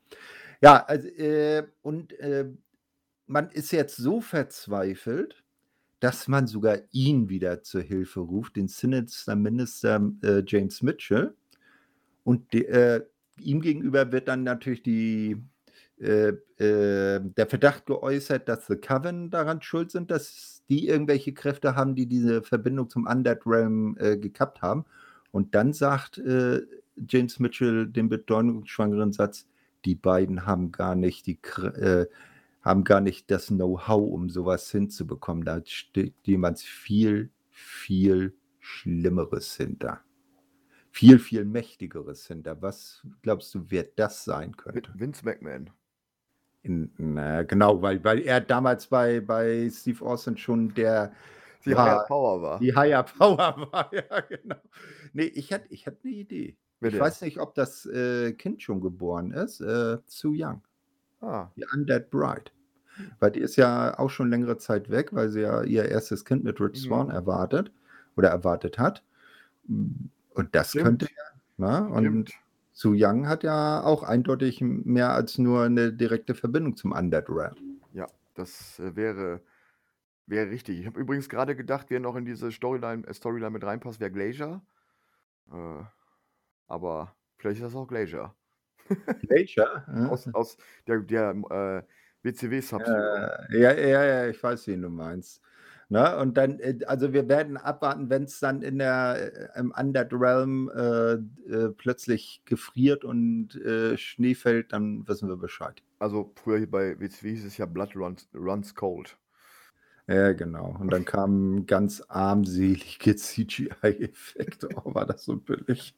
[0.61, 2.49] Ja, also, äh, und, äh,
[3.27, 5.45] man ist jetzt so verzweifelt,
[6.01, 11.35] dass man sogar ihn wieder zur Hilfe ruft, den Sinister Minister, äh, James Mitchell.
[12.25, 13.07] Und de äh,
[13.39, 15.43] ihm gegenüber wird dann natürlich die
[16.01, 16.29] äh,
[16.59, 21.95] äh, der Verdacht geäußert, dass The Coven daran schuld sind, dass die irgendwelche Kräfte haben,
[21.95, 24.85] die diese Verbindung zum Underrealm, äh, gekappt haben.
[25.31, 26.63] Und dann sagt, äh,
[27.09, 29.47] James Mitchell den bedeutungsschwangeren Satz:
[29.85, 32.07] „Die beiden haben gar nicht die äh,
[32.63, 35.45] haben gar nicht das Know-how, um so was hinzubekommen.
[35.45, 40.01] Da steckt jemand viel, viel Schlimmeres hinter.
[40.91, 44.93] Viel, viel Mächtigeres hinter.“ Was glaubst du, wer das sein könnte?
[44.97, 45.71] Vince McMahon.
[46.67, 51.13] N na, genau, weil weil er damals bei bei Steve Austin schon der
[51.67, 52.61] Die Higher war Power war.
[52.61, 53.39] die Higher Power
[53.73, 54.57] war, ja, genau.
[55.13, 56.57] Ne, ich hätte ich hätte 'ne Idee.
[56.83, 60.63] Wer Ich weiß nicht, ob das, äh, Kind schon geboren ist, äh, Su Yung.
[61.23, 61.55] Ah.
[61.57, 62.51] Die Undead Bride.
[63.21, 66.25] Weil die ist ja auch schon längere Zeit weg, weil sie ja ihr 1.
[66.25, 67.11] Kind mit Rich Mhm.
[67.11, 67.73] erwartet
[68.17, 69.05] oder erwartet hat.
[69.69, 71.13] Und das könnte Stimmt.
[71.17, 71.23] ja
[71.83, 71.89] ne?
[71.89, 72.35] Und Stimmt.
[72.77, 77.81] Su Yung hat ja auch eindeutig mehr als nur 'ne direkte Verbindung zum Undead Realm.
[77.93, 79.43] Ja, das, äh, wäre
[80.27, 80.81] wäre richtig.
[80.81, 84.13] Ich habe übrigens grade gedacht, wer noch in diese Storyline äh, Storyline mit reinpasst, wäre
[84.13, 84.63] Glacier.
[85.53, 85.85] Äh,
[86.69, 88.35] aber vielleicht ist das auch Glacier.
[89.29, 89.85] Glacier?
[90.05, 90.57] Aus aus
[90.87, 91.83] der der, äh,
[92.23, 93.31] WCW Sub-Zero.
[93.51, 95.41] Äh, ja, ja, ja, ich weiß, wen du meinst.
[95.89, 96.17] Ne?
[96.19, 100.71] Und dann, äh, also wir werden abwarten, wenn's dann in der äh, im Undead Realm,
[100.75, 105.83] äh, äh, plötzlich gefriert und, äh, Schnee fällt, dann wissen wir Bescheid.
[105.99, 109.17] Also, früher hier bei WCW hieß es ja Blood runs runs cold.
[110.07, 110.77] Ja, genau.
[110.79, 114.69] Und dann kamen ganz armselige CGI-Effekte.
[114.85, 115.95] Oh, war das so billig.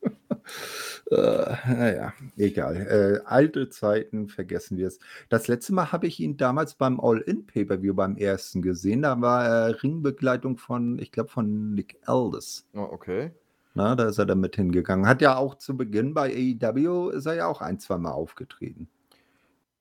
[1.11, 2.77] Äh, naja, egal.
[2.77, 4.99] Äh, alte Zeiten, vergessen wir es.
[5.29, 9.03] Das letzte Mal habe ich ihn damals beim All-In-Pay-Per-View beim ersten gesehen.
[9.03, 12.67] Da war er Ringbegleitung von, ich glaube, von Nick Aldis.
[12.75, 13.33] Oh, okay.
[13.75, 15.07] Na, da ist er dann mit hingegangen.
[15.07, 18.89] Hat ja auch zu Beginn bei AEW ist er ja auch ein, zwei Mal aufgetreten.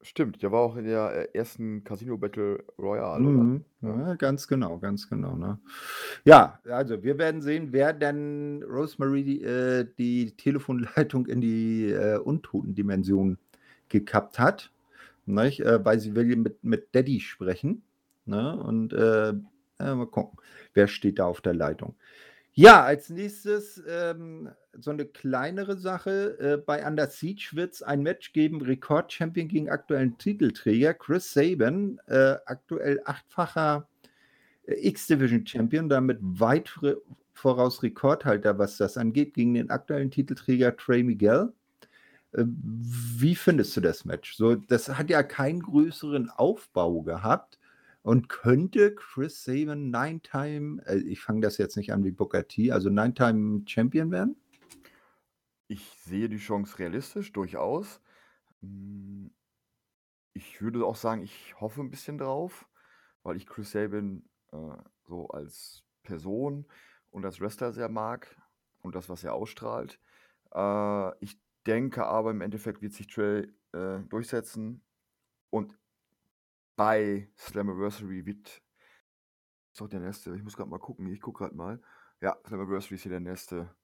[0.05, 3.65] Stimmt, der war auch in der äh, ersten Casino Battle Royale, Mhm.
[3.81, 3.95] oder?
[3.95, 4.07] Ja.
[4.09, 5.57] Ja, ganz genau, ganz genau, ne?
[6.25, 12.17] Ja, also wir werden sehen, wer denn Rosemary die, äh, die Telefonleitung in die äh,
[12.17, 13.39] Untoten-Dimension
[13.89, 14.71] gekappt hat,
[15.25, 15.61] nicht?
[15.61, 17.81] Äh, weil sie will mit, mit Daddy sprechen.
[18.25, 18.55] Ne?
[18.61, 19.33] Und äh,
[19.79, 20.37] mal gucken,
[20.75, 21.95] wer steht da auf der Leitung.
[22.57, 24.49] Ja, als nächstes ähm,
[24.79, 26.39] so eine kleinere Sache.
[26.39, 31.99] Äh, bei Under Siege wird es ein Match geben, Rekord-Champion gegen aktuellen Titelträger Chris Sabin,
[32.07, 33.89] äh, aktuell achtfacher
[34.67, 36.73] äh, X-Division-Champion, damit weit
[37.33, 41.51] voraus Rekordhalter, was das angeht, gegen den aktuellen Titelträger Trey Miguel.
[42.31, 44.33] Äh, Wie findest du das Match?
[44.37, 47.59] So, das hat ja keinen größeren Aufbau gehabt
[48.05, 52.71] und könnte Chris Sabin Nine-Time, äh, ich fange das jetzt nicht an wie Booker T,
[52.71, 54.35] also Nine-Time Champion werden?
[55.67, 57.99] Ich sehe die Chance realistisch, durchaus.
[58.61, 59.31] Hm,
[60.33, 62.67] ich würde auch sagen, ich hoffe ein bisschen drauf,
[63.23, 64.77] weil ich Chris Sabin äh,
[65.07, 66.67] so als Person
[67.09, 68.37] und als Wrestler sehr mag
[68.83, 69.99] und das, was er ausstrahlt.
[70.53, 74.83] Äh, ich denke aber im Endeffekt wird sich Trey äh, durchsetzen
[75.49, 75.75] und
[76.75, 78.61] bei Slammiversary wird
[79.71, 81.81] ist doch der nächste, ich muss gerade mal gucken, ich gucke gerade mal.
[82.21, 83.75] Ja, Slammiversary ist hier der nächste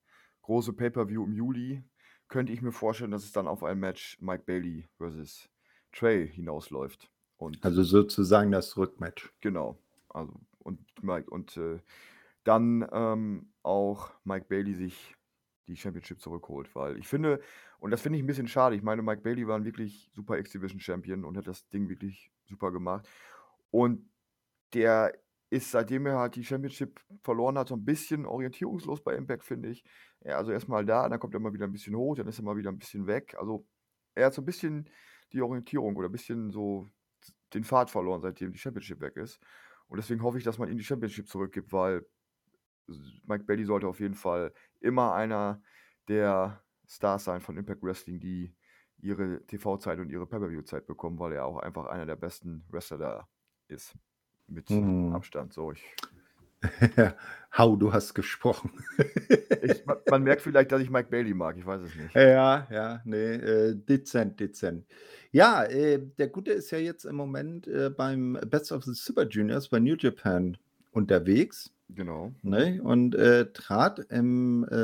[0.42, 1.84] große Pay-Per-View im Juli.
[2.30, 5.50] Könnte ich mir vorstellen, dass es dann auf ein Match Mike Bailey versus
[5.92, 7.12] Trey hinausläuft.
[7.36, 9.34] Und Also sozusagen das Rückmatch.
[9.42, 9.78] Genau.
[10.08, 11.80] Also, und Mike, und äh,
[12.46, 15.16] dann ähm, auch Mike Bailey sich
[15.68, 17.42] die Championship zurückholt, weil ich finde,
[17.80, 20.38] und das finde ich ein bisschen schade, ich meine, Mike Bailey war ein wirklich super
[20.38, 23.10] X-Division-Champion und hat das Ding wirklich super gemacht.
[23.72, 24.10] Und
[24.74, 25.14] der
[25.50, 29.70] ist, seitdem er halt die Championship verloren hat, so ein bisschen orientierungslos bei Impact, finde
[29.70, 29.84] ich.
[30.24, 32.46] Ja, also erstmal da, dann kommt er mal wieder ein bisschen hoch, dann ist er
[32.46, 33.36] mal wieder ein bisschen weg.
[33.38, 33.68] Also
[34.16, 34.90] er hat so ein bisschen
[35.34, 36.88] die Orientierung oder ein bisschen so
[37.54, 39.40] den Pfad verloren, seitdem die Championship weg ist.
[39.88, 42.06] Und deswegen hoffe ich, dass man ihm die Championship zurückgibt, weil
[43.26, 45.62] Mike Bailey sollte auf jeden Fall immer einer
[46.08, 48.56] der Stars sein von Impact Wrestling, die
[49.02, 53.28] ihre TV-Zeit und ihre Pay-Per-View-Zeit bekommen, weil er auch einfach einer der besten Wrestler da
[53.68, 53.96] ist.
[54.48, 55.14] Mit Mhm.
[55.14, 55.54] Abstand.
[55.54, 55.84] So, ich,
[57.58, 58.72] Hau, du hast gesprochen.
[59.64, 62.14] ich, man, man merkt vielleicht, dass ich Mike Bailey mag, ich weiß es nicht.
[62.16, 64.86] Ja, ja, nee, äh, dezent, dezent.
[65.32, 69.28] Ja, äh, der Gute ist ja jetzt im Moment äh, beim Best of the Super
[69.28, 70.58] Juniors bei New Japan
[70.92, 71.72] unterwegs.
[71.96, 72.32] Genau.
[72.42, 72.82] Ne?
[72.82, 74.76] Und äh, trat im, äh,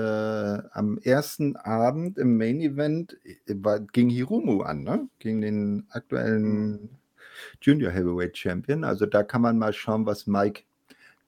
[0.72, 5.08] am ersten Abend im Main Event äh, war, gegen Hiromu an, ne?
[5.20, 6.90] gegen den aktuellen
[7.62, 8.84] Junior Heavyweight Champion.
[8.84, 10.64] Also da kann man mal schauen, was Mike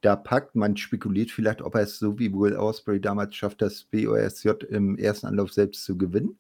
[0.01, 0.55] da packt.
[0.55, 4.97] Man spekuliert vielleicht, ob er es so wie Will Ospreay damals schafft, das BOSJ im
[4.97, 6.37] ersten Anlauf selbst zu gewinnen.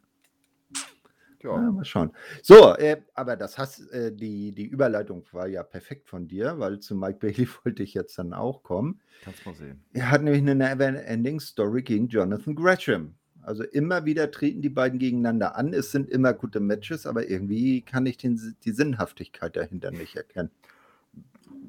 [1.43, 2.11] Ja, Ja, mal schauen.
[2.43, 6.79] So, äh, aber das hast, äh, die, die Überleitung war ja perfekt von dir, weil
[6.79, 8.99] zu Mike Bailey wollte ich jetzt dann auch kommen.
[9.23, 9.83] kannst mal sehen.
[9.93, 13.15] Er hat nämlich eine Never-Ending-Story gegen Jonathan Gresham.
[13.41, 15.73] Also immer wieder treten die beiden gegeneinander an.
[15.73, 20.51] Es sind immer gute Matches, aber irgendwie kann ich den, die Sinnhaftigkeit dahinter nicht erkennen.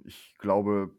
[0.05, 0.91] Ich glaube,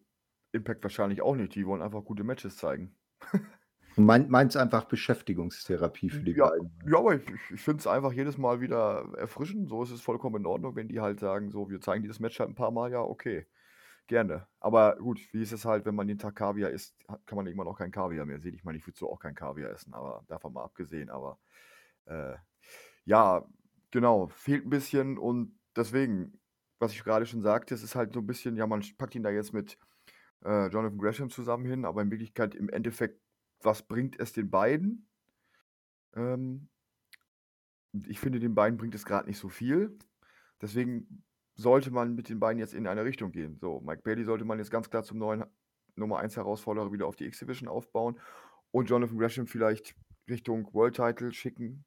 [0.54, 1.56] Impact wahrscheinlich auch nicht.
[1.56, 2.96] Die wollen einfach gute Matches zeigen.
[3.96, 6.72] Und mein, meins einfach Beschäftigungstherapie für die Ja, beiden.
[6.86, 9.70] ja aber ich, ich finde es einfach jedes Mal wieder erfrischend.
[9.70, 12.40] So ist es vollkommen in Ordnung, wenn die halt sagen, so, wir zeigen dieses Match
[12.40, 13.48] halt ein paar Mal, ja, okay.
[14.08, 14.48] Gerne.
[14.60, 17.68] Aber gut, wie ist es halt, wenn man den Tag Kaviar isst, kann man irgendwann
[17.68, 18.54] auch kein Kaviar mehr sehen.
[18.56, 21.10] Ich meine, ich würde so auch kein Kaviar essen, aber davon mal abgesehen.
[21.10, 21.40] Aber
[22.06, 22.36] äh,
[23.06, 23.46] ja,
[23.92, 26.40] genau, fehlt ein bisschen und deswegen,
[26.80, 29.24] was ich gerade schon sagte, es ist halt so ein bisschen, ja, man packt ihn
[29.24, 29.78] da jetzt mit
[30.44, 33.22] äh, Jonathan Gresham zusammen hin, aber in Wirklichkeit im Endeffekt,
[33.66, 35.08] was bringt es den beiden?
[36.16, 36.70] Ähm,
[38.08, 39.98] ich finde, den beiden bringt es gerade nicht so viel.
[40.62, 41.24] Deswegen
[41.56, 43.58] sollte man mit den beiden jetzt in eine Richtung gehen.
[43.60, 45.44] So, Mike Bailey sollte man jetzt ganz klar zum neuen
[45.96, 48.20] Nummer 1 Herausforderer wieder auf die X-Division aufbauen
[48.72, 49.96] und Jonathan Gresham vielleicht
[50.30, 51.84] Richtung World Title schicken.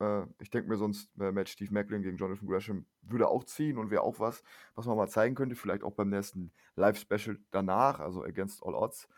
[0.00, 3.78] Äh, ich denke mir sonst, äh, Match Steve Macklin gegen Jonathan Gresham würde auch ziehen
[3.78, 4.42] und wäre auch was,
[4.74, 5.56] was man mal zeigen könnte.
[5.56, 9.08] Vielleicht auch beim nächsten Live-Special danach, also Against All Odds.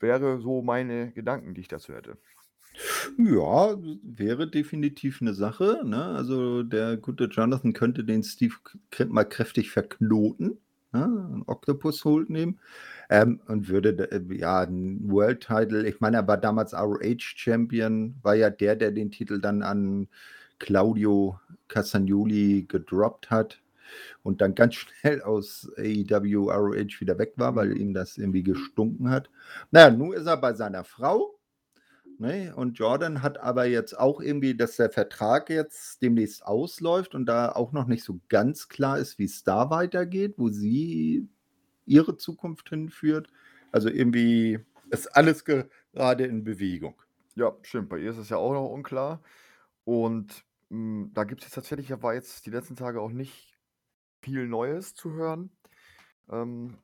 [0.00, 2.18] Wäre so meine Gedanken, die ich dazu hätte.
[3.18, 5.82] Ja, wäre definitiv eine Sache.
[5.84, 6.02] Ne?
[6.04, 8.54] Also der gute Jonathan könnte den Steve
[9.08, 10.58] mal kräftig verknoten.
[10.92, 12.60] ne, 'n Octopus Hold nehmen,
[13.10, 18.14] ähm, und würde äh, ja, 'n World Title ich meine, er war damals ROH Champion,
[18.22, 20.08] war ja der, der den Titel dann an
[20.60, 23.60] Claudio Castagnoli gedroppt hat
[24.22, 29.10] und dann ganz schnell aus AEW, ROH wieder weg war, weil ihm das irgendwie gestunken
[29.10, 29.30] hat.
[29.70, 31.38] Na ja, nun ist er bei seiner Frau,
[32.18, 37.26] ne, und Jordan hat aber jetzt auch irgendwie dass der Vertrag jetzt demnächst ausläuft und
[37.26, 41.28] da auch noch nicht so ganz klar ist, wie's da weitergeht, wo sie
[41.86, 43.28] ihre Zukunft hinführt.
[43.72, 46.94] Also, irgendwie ist alles gerade in Bewegung.
[47.34, 47.88] Ja, stimmt.
[47.88, 49.22] Bei ihr ist es ja auch noch unklar.
[49.84, 53.53] Und, hm, da gibt's jetzt tatsächlich war jetzt die letzten Tage auch nicht
[54.24, 55.56] viel Neues zu hören.
[56.30, 56.78] Ähm,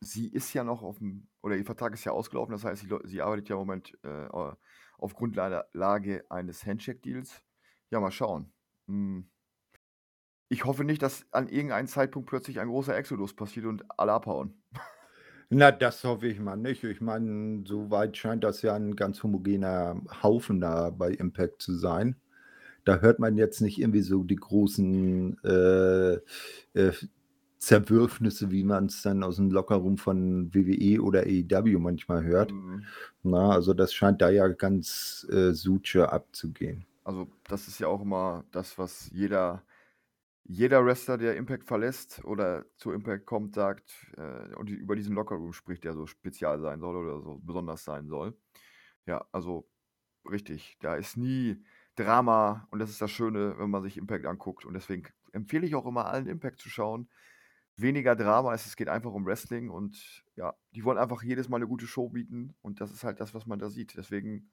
[0.00, 3.22] sie ist ja noch auf'm oder ihr Vertrag ist ja ausgelaufen, das heißt, sie sie
[3.22, 4.28] arbeitet ja im Moment, äh,
[4.98, 7.42] auf Grundlage Lage eines Handshake-Deals.
[7.90, 8.52] Ja, mal schauen.
[8.88, 9.30] Hm
[10.50, 14.62] ich hoffe nicht, dass an irgendeinem Zeitpunkt plötzlich ein großer Exodus passiert und alle abhauen.
[15.50, 16.84] Na, das hoffe ich mal nicht.
[16.84, 21.74] Ich meine, so weit scheint das ja 'n ganz homogener Haufen da bei Impact zu
[21.74, 22.16] sein.
[22.88, 26.14] Da hört man jetzt nicht irgendwie so die großen, äh,
[26.72, 26.92] äh,
[27.58, 32.54] Zerwürfnisse, wie man's dann aus'm Lockerroom von WWE oder AEW manchmal hört.
[32.54, 32.88] Mhm.
[33.22, 36.86] Na, also, das scheint da ja ganz, äh, Suche abzugehen.
[37.06, 39.64] Also, das ist ja auch immer das, was jeder
[40.44, 45.52] jeder Wrestler, der Impact verlässt oder zu Impact kommt, sagt, äh und über diesen Lockerroom
[45.54, 48.38] spricht, der so spezial sein soll oder so besonders sein soll.
[49.06, 49.68] Ja, also,
[50.30, 50.78] richtig.
[50.80, 51.64] Da ist nie
[51.98, 55.74] Drama und das ist das Schöne, wenn man sich Impact anguckt und deswegen empfehle ich
[55.76, 57.08] auch immer allen, Impact zu schauen.
[57.76, 61.58] Weniger Drama, es es geht einfach um Wrestling und ja, die wollen einfach jedes Mal
[61.60, 63.96] 'ne gute Show bieten und das ist halt das, was man da sieht.
[63.98, 64.50] Deswegen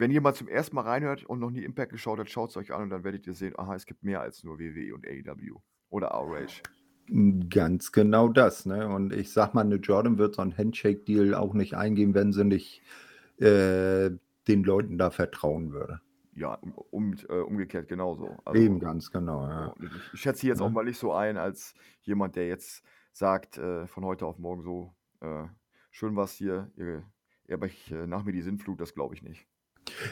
[0.00, 0.74] wenn jemand zum 1.
[0.74, 3.34] Mal reinhört und noch nie Impact geschaut hat, schaut's euch an und dann werdet ihr
[3.34, 5.58] sehen: „Aha, es gibt mehr als nur WWE und AEW
[5.90, 6.62] oder ROH.“
[7.08, 8.88] Hm, ganz genau das, ne?
[8.88, 12.44] Und ich sage mal, 'ne Jordan wird so 'n Handshake-Deal auch nicht eingehen, wenn sie
[12.44, 12.82] nicht,
[13.38, 14.10] äh,
[14.48, 16.00] den Leuten da vertrauen würde.
[16.34, 18.24] Ja, um und, äh, umgekehrt genauso.
[18.54, 19.74] Eben, Also ganz genau, ja.
[19.80, 20.74] ich ich schätze jetzt auch Ne?
[20.74, 24.94] mal nicht so ein als jemand, der jetzt sagt, äh, von heute auf morgen so,
[25.20, 25.44] äh:
[25.90, 27.04] „Schön war's hier, ihr
[27.52, 29.46] aber ich äh, nach mir die Sinnflut“, das glaube ich nicht.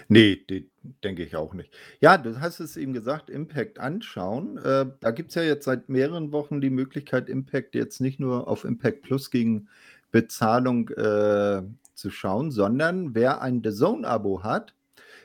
[0.08, 0.68] Ne, de
[1.04, 1.72] denke ich auch nicht.
[2.00, 4.58] Ja, du hast es eben gesagt, Impact anschauen.
[4.58, 8.64] Äh, da gibt's ja jetzt seit mehreren Wochen die Möglichkeit, Impact jetzt nicht nur auf
[8.64, 9.68] Impact Plus gegen
[10.10, 11.62] Bezahlung, äh,
[11.94, 14.74] zu schauen, sondern wer ein DAZN-Abo hat,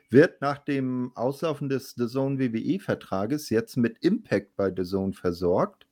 [0.10, 5.86] wird nach dem Auslaufen des DAZN-WWE-Vertrages jetzt mit Impact bei DAZN versorgt.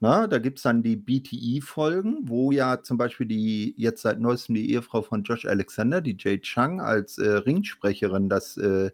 [0.00, 4.70] Na, da gibt's dann die BTE-Folgen, wo ja zum Beispiel die jetzt seit Neuestem die
[4.72, 8.90] Ehefrau von Josh Alexander, die Jade Chung, als, äh, Ringsprecherin das, äh,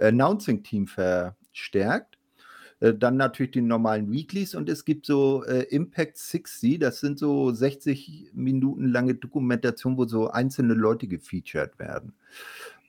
[0.00, 2.18] Announcing-Team verstärkt.
[2.80, 7.18] Äh, dann natürlich die normalen Weeklys und es gibt so, äh, Impact 60, das sind
[7.18, 12.14] so 60 Minuten lange Dokumentationen, wo so einzelne Leute gefeatured werden.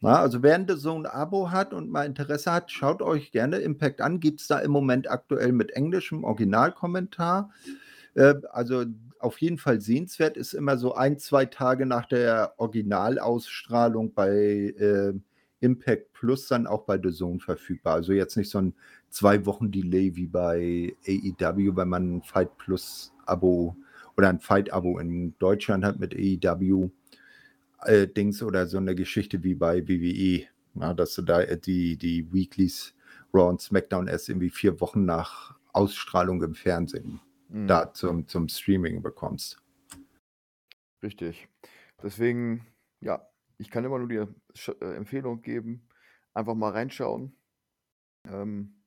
[0.03, 4.19] Na, also wer 'n DAZN-Abo hat und mal Interesse hat, schaut euch gerne Impact an.
[4.19, 7.51] Gibt's da im Moment aktuell mit englischem Originalkommentar.
[8.15, 8.85] Äh, also,
[9.19, 15.13] auf jeden Fall sehenswert, ist immer so 1, 2 Tage nach der Originalausstrahlung bei, äh,
[15.61, 17.93] Impact Plus dann auch bei DAZN verfügbar.
[17.95, 18.73] Also, jetzt nicht so 'n
[19.09, 23.75] 2 Wochen Delay wie bei AEW, wenn man 'n Fight Plus-Abo
[24.17, 26.89] oder 'n Fight-Abo in Deutschland hat mit AEW,
[27.85, 31.97] äh, Dings oder so 'ne Geschichte wie bei WWE, na, dass du da, äh, die
[31.97, 32.93] die Weeklys
[33.33, 37.81] Raw und SmackDown erst irgendwie 4 Wochen nach Ausstrahlung im Fernsehen Mhm.
[37.83, 39.61] da zum zum Streaming bekommst.
[41.03, 41.47] Richtig.
[42.01, 42.67] Deswegen,
[43.01, 45.87] ja, ich kann immer nur die äh, Empfehlung geben,
[46.33, 47.35] einfach mal reinschauen.
[48.27, 48.83] Ähm,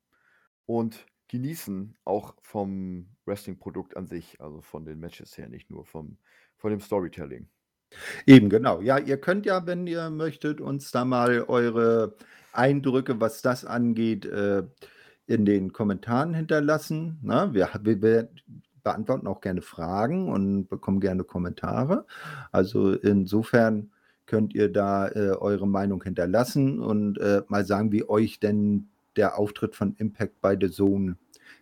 [0.66, 6.18] und genießen auch vom Wrestling-Produkt an sich, also von den Matches her, nicht nur vom
[6.58, 7.48] von dem Storytelling.
[8.26, 8.80] Eben, genau.
[8.80, 12.14] Ja, ihr könnt ja, wenn ihr möchtet, uns da mal eure
[12.52, 14.64] Eindrücke, was das angeht, äh,
[15.26, 17.50] in den Kommentaren hinterlassen, ne?
[17.52, 18.28] Wir wir wir
[18.82, 22.06] beantworten auch gerne Fragen und bekommen gerne Kommentare.
[22.52, 23.90] Also, insofern
[24.26, 29.38] könnt ihr da, äh, eure Meinung hinterlassen und, äh, mal sagen, wie euch denn der
[29.38, 31.16] Auftritt von Impact bei DAZN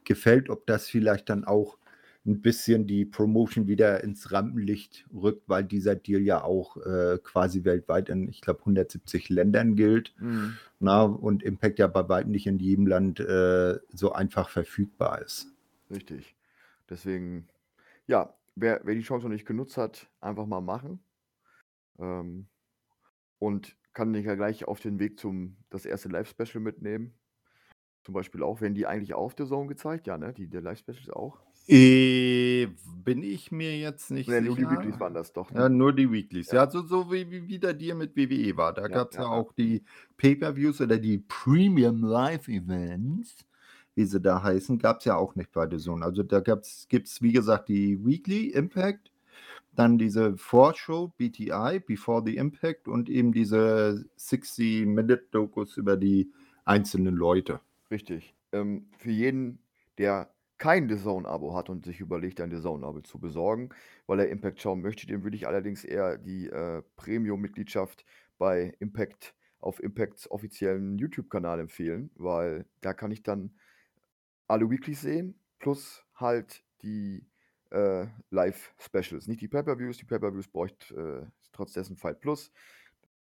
[0.05, 1.78] gefällt, ob das vielleicht dann auch
[2.27, 7.64] 'n bisschen die Promotion wieder ins Rampenlicht rückt, weil dieser Deal ja auch, äh, quasi
[7.64, 10.59] weltweit in, ich glaube, 170 Ländern gilt, Mhm.
[10.81, 15.49] na, und Impact ja bei weitem nicht in jedem Land, äh, so einfach verfügbar ist.
[15.91, 16.37] Richtig.
[16.89, 17.49] Deswegen,
[18.07, 21.05] ja, wer wer die Chance noch nicht genutzt hat, einfach mal machen.
[21.99, 22.49] Ähm,
[23.39, 27.18] und kann dich ja gleich auf den Weg zum das erste Live-Special mitnehmen.
[28.05, 28.61] zum Beispiel auch.
[28.62, 30.07] Werden die eigentlich auf der Zone gezeigt?
[30.09, 30.33] Ja, ne?
[30.35, 31.43] Die, der Live-Specials auch?
[31.69, 32.67] Äh,
[33.05, 34.71] bin ich mir jetzt nicht Ne, nur die sicher.
[34.71, 35.71] Weeklies waren das doch, Ja, ne?
[35.71, 36.51] nur die Weeklies.
[36.51, 36.57] Ja.
[36.65, 38.73] Ja, so, so wie, wie wieder dir mit WWE war.
[38.75, 39.29] Da Ja, gab es ja, ja ja.
[39.29, 39.85] auch die
[40.19, 43.37] Pay-Per-Views oder die Premium Live-Events,
[43.95, 46.05] wie sie da heißen, gab es ja auch nicht bei The Zone.
[46.05, 49.13] Also da gibt es, wie gesagt, die Weekly Impact,
[49.75, 56.33] dann diese Vorschau BTI, Before the Impact und eben diese 60-Minute-Dokus über die
[56.65, 57.61] einzelnen Leute.
[57.91, 58.35] Richtig.
[58.53, 59.59] Ähm, für jeden,
[59.99, 60.33] der
[60.63, 63.71] kein The Zone-Abo hat und sich überlegt, ein The Zone-Abo zu besorgen,
[64.07, 68.05] weil er Impact schauen möchte, dem würde ich allerdings eher die äh, Premium-Mitgliedschaft
[68.39, 73.59] bei Impact auf Impacts offiziellen YouTube-Kanal empfehlen, weil da kann ich dann
[74.47, 77.27] alle Weeklies sehen, plus halt die
[77.73, 79.27] äh, Live-Specials.
[79.27, 80.95] Nicht die Pay-Per-Views, die Pay-Per-Views bräuchte
[81.27, 82.53] äh, trotz dessen Fight Plus.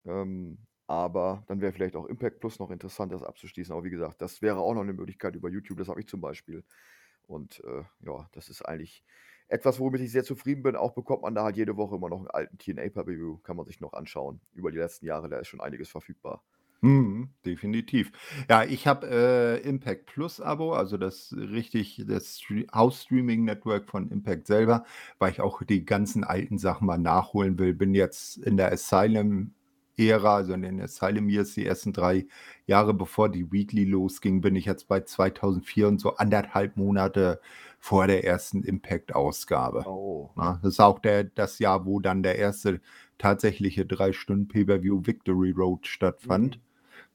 [0.04, 3.72] Ähm, aber dann wäre vielleicht auch Impact Plus noch interessant, das abzuschließen.
[3.72, 5.78] Aber wie gesagt, das wäre auch noch eine Möglichkeit über YouTube.
[5.78, 6.66] Das habe ich zum Beispiel.
[7.30, 9.04] Und äh, ja, das ist eigentlich
[9.48, 10.76] etwas, womit ich sehr zufrieden bin.
[10.76, 13.66] Auch bekommt man da halt jede Woche immer noch einen alten TNA Pay-Per-View, kann man
[13.66, 14.42] sich noch anschauen.
[14.54, 16.44] Über die letzten Jahre, da ist schon einiges verfügbar.
[16.82, 18.12] Mhm, definitiv.
[18.50, 24.10] Ja, ich habe äh, Impact Plus Abo, also das richtig, das Stre House-Streaming Network von
[24.10, 24.86] Impact selber,
[25.18, 27.74] weil ich auch die ganzen alten Sachen mal nachholen will.
[27.74, 28.72] Bin jetzt in der
[30.00, 32.26] Asylum-Ära, also in den Asylum Years, die ersten drei
[32.66, 37.40] Jahre bevor die Weekly losging, bin ich jetzt bei 2004 und so anderthalb Monate
[37.80, 39.84] vor der ersten Impact-Ausgabe.
[39.86, 40.32] Oh.
[40.36, 42.82] Das ist auch der, das Jahr, wo dann der erste
[43.18, 46.58] tatsächliche drei Stunden Pay-Per-View Victory Road stattfand.
[46.58, 46.62] Mhm.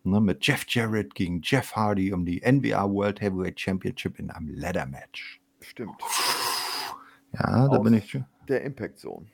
[0.06, 4.48] Ne, mit Jeff Jarrett gegen Jeff Hardy um die NWA World Heavyweight Championship in einem
[4.48, 5.40] Ladder Match.
[5.60, 5.96] Stimmt.
[7.32, 9.26] Ja, da Aus bin ich schon der Impact Zone.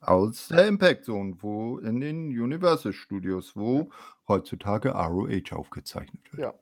[0.00, 3.90] Aus der Impact Zone, wo in den Universal Studios, wo
[4.26, 6.42] heutzutage ROH aufgezeichnet wird.
[6.42, 6.54] Ja.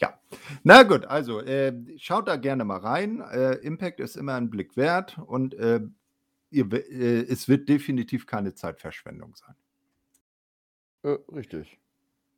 [0.00, 0.18] Ja,
[0.62, 3.20] na gut, also äh, schaut da gerne mal rein.
[3.20, 5.82] Äh, Impact ist immer ein Blick wert und äh,
[6.50, 6.72] ihr,
[7.30, 9.54] es wird definitiv keine Zeitverschwendung sein.
[11.02, 11.78] Äh, richtig.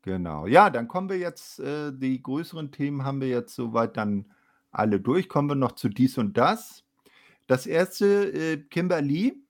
[0.02, 0.46] Genau.
[0.46, 4.32] Ja, dann kommen wir jetzt, äh, die größeren Themen haben wir jetzt soweit dann
[4.72, 5.28] alle durch.
[5.28, 6.84] Kommen wir noch zu dies und das.
[7.46, 9.41] Das erste, äh, Kimberly,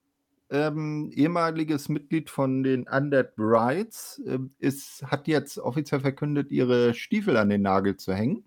[0.52, 7.38] ähm, ehemaliges Mitglied von den Undead Brides, äh, ist, hat jetzt offiziell verkündet, ihre Stiefel
[7.38, 8.44] an den Nagel zu hängen.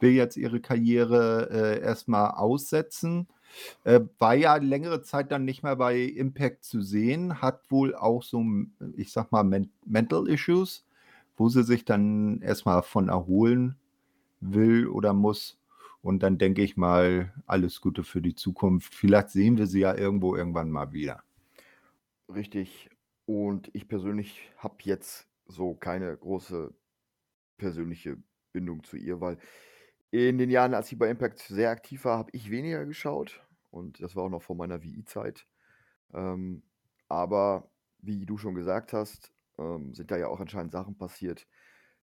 [0.00, 3.28] Will jetzt ihre Karriere äh, erstmal aussetzen.
[3.84, 8.22] Äh, war ja längere Zeit dann nicht mehr bei Impact zu sehen, hat wohl auch
[8.22, 8.42] so,
[8.96, 10.86] ich sag mal, men Mental Issues,
[11.36, 13.76] wo sie sich dann erstmal von erholen
[14.40, 15.58] will oder muss.
[16.00, 18.94] Und dann denke ich mal, alles Gute für die Zukunft.
[18.94, 21.22] Vielleicht sehen wir sie ja irgendwo irgendwann mal wieder.
[22.34, 22.90] Richtig.
[23.24, 26.74] Und ich persönlich habe jetzt so keine große
[27.58, 28.18] persönliche
[28.52, 29.38] Bindung zu ihr, weil
[30.10, 33.46] in den Jahren, als sie bei Impact sehr aktiv war, habe ich weniger geschaut.
[33.70, 35.46] Und das war auch noch vor meiner WI-Zeit.
[36.14, 36.64] Ähm,
[37.08, 37.70] aber
[38.00, 41.48] wie du schon gesagt hast, ähm, sind da ja auch anscheinend Sachen passiert,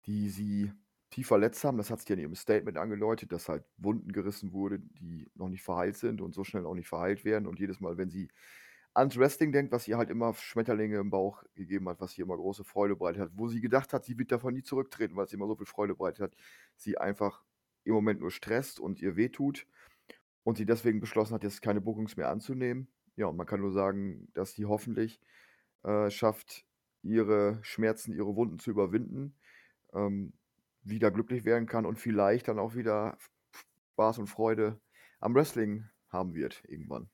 [0.07, 0.73] die sie
[1.11, 1.79] tief verletzt haben.
[1.79, 5.49] Das hat sie ja in ihrem Statement angedeutet, dass halt Wunden gerissen wurde, die noch
[5.49, 7.47] nicht verheilt sind und so schnell auch nicht verheilt werden.
[7.47, 8.29] Und jedes Mal, wenn sie
[8.95, 12.37] ans Wrestling denkt, was ihr halt immer Schmetterlinge im Bauch gegeben hat, was ihr immer
[12.37, 15.35] große Freude bereitet hat, wo sie gedacht hat, sie wird davon nie zurücktreten, weil ihr
[15.35, 16.37] immer so viel Freude bereitet hat,
[16.77, 17.43] sie einfach
[17.85, 19.67] im Moment nur stresst und ihr wehtut
[20.45, 22.89] und sie deswegen beschlossen hat, jetzt keine Bookings mehr anzunehmen.
[23.17, 25.21] Ja, und man kann nur sagen, dass sie hoffentlich
[25.85, 26.67] äh, schafft,
[27.03, 29.35] ihre Schmerzen, ihre Wunden zu überwinden,
[29.93, 30.33] ähm,
[30.83, 33.19] wieder glücklich werden kann und vielleicht dann auch wieder
[33.95, 34.81] Spaß und Freude
[35.21, 37.09] am Wrestling haben wird irgendwann.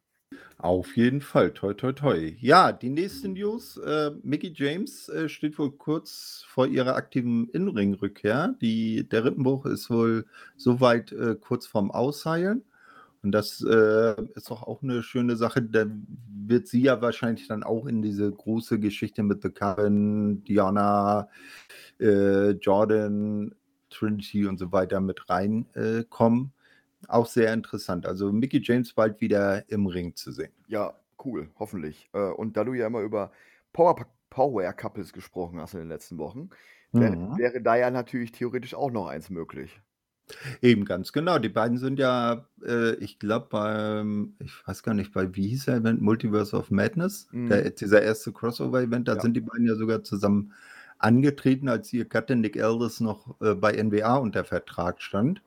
[0.59, 2.35] Auf jeden Fall, toi, toi, toi.
[2.41, 3.76] Ja, die nächste News.
[3.76, 8.57] Äh, Mickey James äh, steht wohl kurz vor ihrer aktiven Innenring-Rückkehr.
[8.61, 10.26] Der Rippenbruch ist wohl
[10.57, 12.64] soweit äh, kurz vorm Ausheilen.
[13.22, 15.62] Und das äh, ist doch auch eine schöne Sache.
[15.62, 15.87] Da
[16.29, 21.29] wird sie ja wahrscheinlich dann auch in diese große Geschichte mit The Coven, Diana,
[22.01, 23.55] äh, Jordan,
[23.91, 26.53] Trinity und so weiter mit reinkommen.
[27.07, 28.07] Auch sehr interessant.
[28.07, 30.53] Also Mickey James bald wieder im Ring zu sehen.
[30.67, 30.95] Ja,
[31.25, 32.09] cool, hoffentlich.
[32.13, 33.33] Äh, und da du ja immer über
[33.73, 33.97] Power
[34.31, 36.51] Power Couples gesprochen hast in den letzten Wochen,
[36.93, 37.39] wäre, Mhm.
[37.39, 39.81] wäre da ja natürlich theoretisch auch noch eins möglich.
[40.61, 41.39] Eben ganz genau.
[41.39, 45.67] Die beiden sind ja, äh, ich glaube, beim, ich weiß gar nicht, bei wie hieß
[45.67, 47.49] der Event, Multiverse of Madness, Mhm.
[47.49, 49.21] der, dieser erste Crossover-Event, da Ja.
[49.21, 50.53] sind die beiden ja sogar zusammen
[50.99, 55.43] angetreten, als ihr Gatte Nick Aldis noch äh, bei NWA unter Vertrag stand.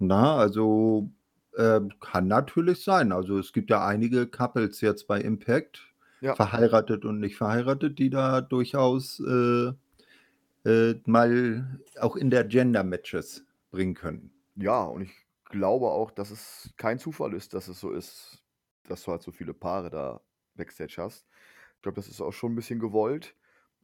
[0.00, 1.10] Na, also
[1.56, 3.12] äh, kann natürlich sein.
[3.12, 5.82] Also es gibt ja einige Couples jetzt bei Impact,
[6.20, 6.36] Ja.
[6.36, 9.72] verheiratet und nicht verheiratet, die da durchaus äh,
[10.64, 14.32] äh, mal auch in der Gender-Matches bringen können.
[14.56, 15.12] Ja, und ich
[15.44, 18.44] glaube auch, dass es kein Zufall ist, dass es so ist,
[18.84, 20.20] dass du halt so viele Paare da
[20.54, 21.26] Backstage hast.
[21.76, 23.36] Ich glaube, das ist auch schon ein bisschen gewollt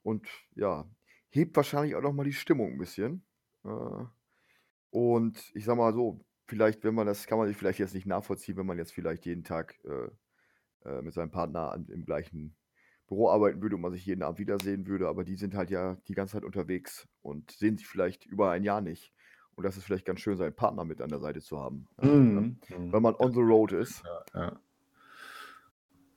[0.02, 0.88] und ja,
[1.30, 3.24] hebt wahrscheinlich auch noch mal die Stimmung ein bisschen.
[3.64, 4.04] Äh,
[4.96, 8.06] und ich sage mal so, vielleicht, wenn man das kann man sich vielleicht jetzt nicht
[8.06, 10.08] nachvollziehen, wenn man jetzt vielleicht jeden Tag, äh,
[10.88, 12.56] äh, mit seinem Partner an im gleichen
[13.06, 15.96] Büro arbeiten würde und man sich jeden Abend wiedersehen würde, aber die sind halt ja
[16.08, 19.12] die ganze Zeit unterwegs und sehen sich vielleicht über ein Jahr nicht.
[19.54, 22.06] Und das ist vielleicht ganz schön, seinen Partner mit an der Seite zu haben, äh,
[22.06, 23.02] Mhm, wenn mhm.
[23.02, 24.02] man on the road ist.
[24.02, 24.60] Ja, ja.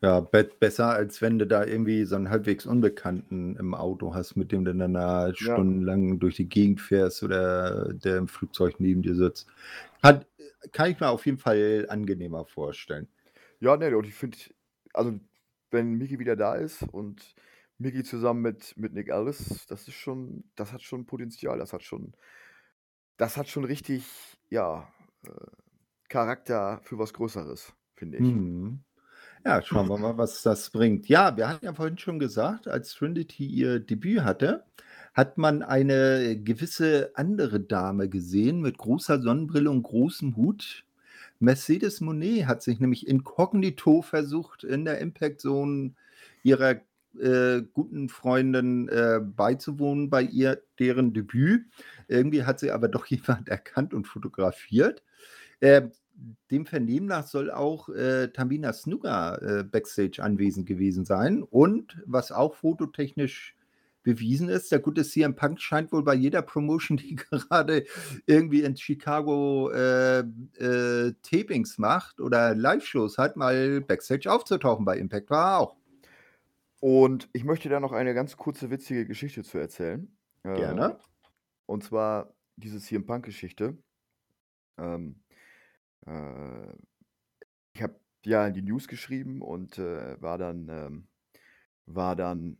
[0.03, 4.37] Ja, be besser, als wenn du da irgendwie so 'n halbwegs Unbekannten im Auto hast,
[4.37, 9.01] mit dem du dann da stundenlang durch die Gegend fährst oder der im Flugzeug neben
[9.01, 9.47] dir sitzt.
[10.01, 10.25] Hat
[10.71, 13.09] kann ich mir auf jeden Fall angenehmer vorstellen.
[13.61, 14.37] Ja, ne, und ich finde
[14.93, 15.19] also,
[15.69, 17.35] wenn Miki wieder da ist und
[17.77, 21.57] Miki zusammen mit mit Nick Aldis, das ist schon das hat schon Potenzial.
[21.59, 22.13] Das hat schon
[23.19, 24.05] das hat schon richtig,
[24.49, 24.93] ja,
[25.25, 25.29] äh,
[26.09, 28.37] Charakter für was Größeres, finde ich.
[28.37, 28.83] Mhm.
[29.45, 31.07] Ja, schauen wir mal, was das bringt.
[31.07, 34.65] Ja, wir hatten ja vorhin schon gesagt, als Trinity ihr Debüt hatte,
[35.13, 40.85] hat man eine gewisse andere Dame gesehen mit großer Sonnenbrille und großem Hut.
[41.39, 45.93] Mercedes Moné hat sich nämlich inkognito versucht, in der Impact Zone
[46.43, 46.81] ihrer,
[47.17, 51.65] äh, guten Freundin, äh, beizuwohnen bei ihr deren Debüt.
[52.09, 55.01] Irgendwie hat sie aber doch jemand erkannt und fotografiert.
[55.61, 55.91] Ähm,
[56.51, 61.43] dem Vernehmen nach soll auch, äh, Tamina Snuka, äh, backstage anwesend gewesen sein.
[61.43, 63.55] Und was auch fototechnisch
[64.03, 67.85] bewiesen ist, der gute CM Punk scheint wohl bei jeder Promotion, die gerade
[68.25, 74.85] irgendwie in Chicago, äh, äh, Tapings macht oder Liveshows hat, mal backstage aufzutauchen.
[74.85, 75.75] Bei Impact war er auch.
[76.79, 80.15] Und ich möchte da noch eine ganz kurze witzige Geschichte zu erzählen.
[80.43, 80.97] Äh, Gerne.
[81.65, 83.77] und zwar diese CM Punk-Geschichte.
[84.77, 85.15] Ähm,
[86.09, 86.73] äh,
[87.73, 91.07] ich habe ja in die News geschrieben und, äh, war dann ähm,
[91.87, 92.57] war dann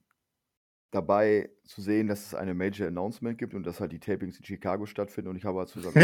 [0.92, 4.46] dabei zu sehen, dass es eine Major Announcement gibt und dass halt die Tapings in
[4.46, 6.02] Chicago stattfinden und ich habe halt zu unserem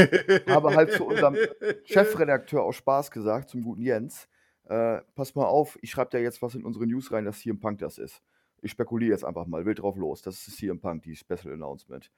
[0.47, 1.39] habe halt zu unserem
[1.83, 4.29] Chefredakteur aus Spaß gesagt, zum guten Jens:
[4.65, 7.59] „Äh, pass mal auf, ich schreibe da jetzt was in unsere News rein, dass CM
[7.59, 8.21] Punk das ist.
[8.61, 10.21] Ich spekuliere jetzt einfach mal wild drauf los.
[10.23, 12.11] Das ist CM Punk, die Special Announcement.“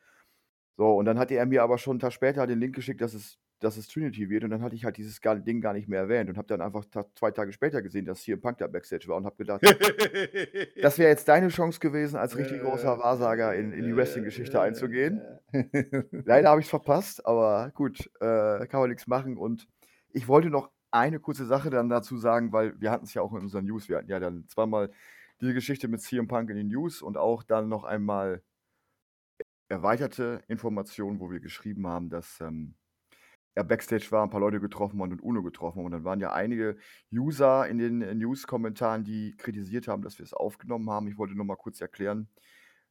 [0.77, 3.13] So, und dann hatte er mir aber schon 'n Tag später den Link geschickt, dass
[3.13, 6.01] es dass es Trinity wird und dann hatte ich halt dieses Ding gar nicht mehr
[6.01, 9.07] erwähnt und habe dann einfach Ta 2 Tage später gesehen, dass CM Punk da Backstage
[9.07, 9.61] war und habe gedacht,
[10.81, 15.21] das wäre jetzt deine Chance gewesen, als richtig großer Wahrsager in in die Wrestling-Geschichte einzugehen.
[16.11, 19.67] Leider habe ich's verpasst, aber gut, äh, kann man nix machen und
[20.09, 23.41] ich wollte noch eine kurze Sache dann dazu sagen, weil wir hatten's ja auch in
[23.41, 23.89] unseren News.
[23.89, 24.91] Wir hatten ja dann zweimal
[25.41, 28.41] diese Geschichte mit CM Punk in den News und auch dann noch einmal
[29.69, 32.75] erweiterte Informationen, wo wir geschrieben haben, dass, ähm,
[33.57, 35.83] er Backstage war, 'n paar Leute getroffen hat und Uno getroffen.
[35.83, 36.77] Und dann waren ja einige
[37.11, 41.07] User in den, News-Kommentaren, die kritisiert haben, dass wir es aufgenommen haben.
[41.07, 42.29] Ich wollte nur mal kurz erklären,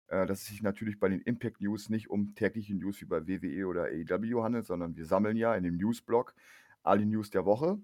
[0.09, 3.27] äh, dass es sich natürlich bei den Impact News nicht um tägliche News wie bei
[3.29, 6.35] WWE oder AEW handelt, sondern wir sammeln ja in dem Newsblog
[6.83, 7.79] alle News der Woche.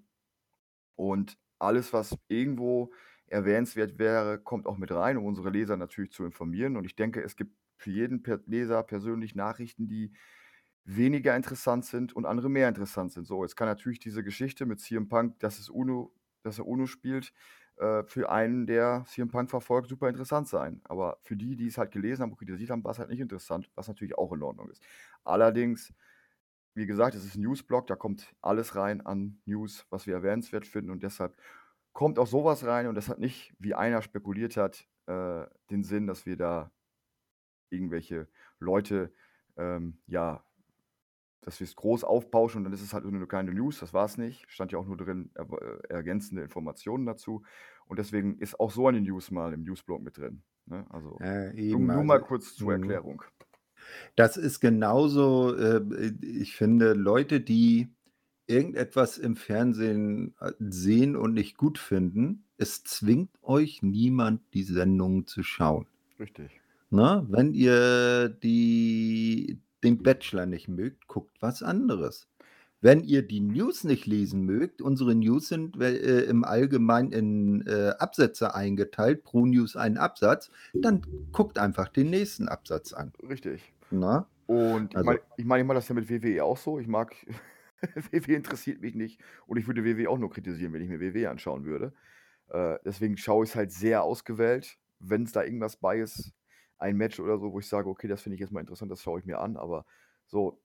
[0.97, 2.93] Und alles, was irgendwo
[3.27, 6.77] erwähnenswert wäre, kommt auch mit rein, um unsere Leser natürlich zu informieren.
[6.77, 10.13] Und ich denke, es gibt für jeden Leser persönlich Nachrichten, die
[10.85, 13.27] weniger interessant sind und andere mehr interessant sind.
[13.27, 16.13] So, jetzt kann natürlich diese Geschichte mit CM Punk, dass es Uno
[16.45, 17.33] dass er Uno spielt,
[17.77, 20.81] äh, für einen, der CM Punk verfolgt, super interessant sein.
[20.85, 23.71] Aber für die, die es halt gelesen haben und kritisiert haben, war's halt nicht interessant,
[23.77, 24.83] was natürlich auch in Ordnung ist.
[25.25, 25.95] Allerdings,
[26.75, 30.67] wie gesagt, es ist 'n Newsblog, da kommt alles rein an News, was wir erwähnenswert
[30.67, 31.37] finden und deshalb
[31.93, 35.85] kommt auch so was rein und das hat nicht, wie einer spekuliert hat, äh, den
[35.85, 36.73] Sinn, dass wir da
[37.71, 38.29] irgendwelche
[38.59, 39.13] Leute,
[39.57, 40.45] ähm, ja
[41.43, 44.17] dass wir's groß aufbauschen und dann ist es halt nur 'ne kleine News, das war's
[44.19, 44.45] nicht.
[44.49, 47.43] Stand ja auch nur drin, erw äh, ergänzende Informationen dazu.
[47.87, 50.87] Und deswegen ist auch so eine News mal im Newsblog mit drin, ne?
[50.91, 51.25] Also,
[51.71, 52.73] nur eben, nur mal also kurz zur mhm.
[52.73, 53.23] Erklärung.
[54.17, 57.95] Das ist genauso, äh, äh, ich finde, Leute, die
[58.47, 65.27] irgendetwas im Fernsehen, äh, sehen und nicht gut finden, es zwingt euch niemand, die Sendung
[65.27, 65.87] zu schauen.
[66.19, 66.63] Richtig.
[66.91, 67.27] Ne?
[67.31, 72.29] Wenn ihr die den Bachelor nicht mögt, guckt was anderes.
[72.81, 77.91] Wenn ihr die News nicht lesen mögt, unsere News sind, äh, im Allgemeinen in, äh,
[77.99, 83.13] Absätze eingeteilt, pro News ein Absatz, dann guckt einfach den nächsten Absatz an.
[83.29, 83.73] Richtig.
[83.93, 84.27] Ne?
[84.47, 86.81] Und ich Also meine ich meine, ich mache das ja mit WWE auch so.
[86.81, 87.15] Ich mag
[88.11, 91.31] WWE interessiert mich nicht und ich würde WWE auch nur kritisieren, wenn ich mir WWE
[91.31, 91.93] anschauen würde.
[92.49, 94.77] Äh, deswegen schaue ich's halt sehr ausgewählt.
[94.99, 96.33] Wenn's da irgendwas bei ist,
[96.83, 99.03] ein Match oder so, wo ich sage: „Okay, das finde ich jetzt mal interessant, das
[99.03, 99.87] schaue ich mir an.“ Aber
[100.27, 100.61] so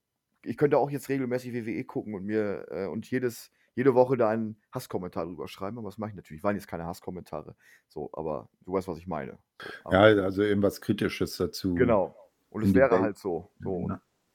[0.47, 4.29] ich könnte auch jetzt regelmäßig WWE gucken und mir äh, und jedes, jede Woche da
[4.29, 6.43] einen Hasskommentar drüber schreiben, aber das mache ich natürlich.
[6.43, 7.55] Waren jetzt keine Hasskommentare.
[7.87, 9.37] So, aber du weißt, was ich meine.
[9.61, 11.75] So, ja, also irgendwas Kritisches dazu.
[11.75, 12.15] Genau.
[12.49, 13.51] Und es wäre halt so.
[13.59, 13.89] so.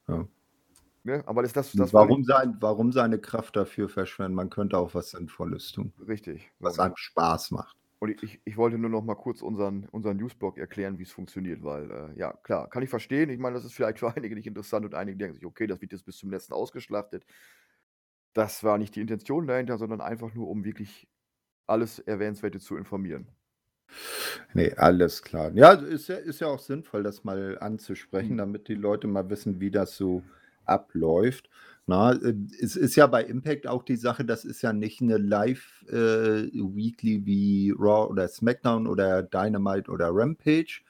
[0.09, 0.29] Ja.
[1.05, 1.23] Ne?
[1.27, 4.35] Aber ist das, das warum, sein, warum seine Kraft dafür verschwenden?
[4.35, 5.93] Man könnte auch was Sinnvolles tun.
[6.07, 6.53] Richtig.
[6.61, 7.77] Was einem Spaß macht.
[8.03, 11.63] Und ich, ich wollte nur noch mal kurz unseren, unseren Newsblog erklären, wie es funktioniert,
[11.63, 13.31] weil, äh, ja, klar, kann ich verstehen.
[13.31, 15.81] Ich meine, das ist vielleicht für einige nicht interessant und einige denken sich, okay, das
[15.81, 17.25] wird jetzt bis zum letzten ausgeschlachtet.
[18.33, 21.07] Das war nicht die Intention dahinter, sondern einfach nur, um wirklich
[21.69, 23.29] alles Erwähnenswerte zu informieren.
[24.53, 25.53] Nee, alles klar.
[25.55, 28.39] Ja, ist ja, ist ja auch sinnvoll, das mal anzusprechen, mhm.
[28.39, 30.25] damit die Leute mal wissen, wie das so
[30.65, 31.49] abläuft.
[31.87, 35.19] Na, äh, es ist ja bei Impact auch die Sache, das ist ja nicht eine
[35.19, 40.83] Live-Weekly äh, wie Raw oder SmackDown oder Dynamite oder Rampage.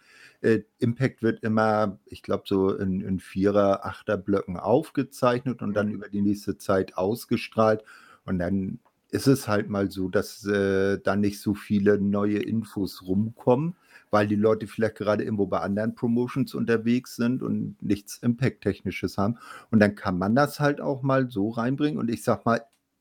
[0.43, 5.95] Äh, Impact wird immer, ich glaube, so in, in Vierer-, Achter-Blöcken aufgezeichnet und dann mhm.
[5.95, 7.85] über die nächste Zeit ausgestrahlt.
[8.25, 8.79] Und dann
[9.11, 13.77] ist es halt mal so, dass äh, da nicht so viele neue Infos rumkommen
[14.13, 19.39] weil die Leute vielleicht gerade irgendwo bei anderen Promotions unterwegs sind und nichts Impact-Technisches haben.
[19.71, 21.99] Und dann kann man das halt auch mal so reinbringen.
[21.99, 22.61] Und ich sag mal,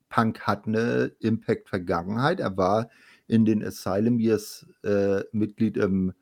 [0.09, 2.39] Punk hat eine Impact-Vergangenheit.
[2.39, 2.89] Er war
[3.28, 6.14] in den Asylum Years äh, Mitglied im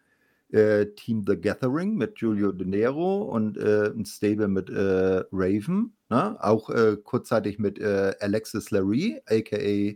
[0.52, 5.94] äh, Team The Gathering mit Julio De Niro und äh, ein Stable mit äh, Raven.
[6.10, 6.44] Ne?
[6.44, 9.94] Auch äh, kurzzeitig mit äh, Alexis Larry, aka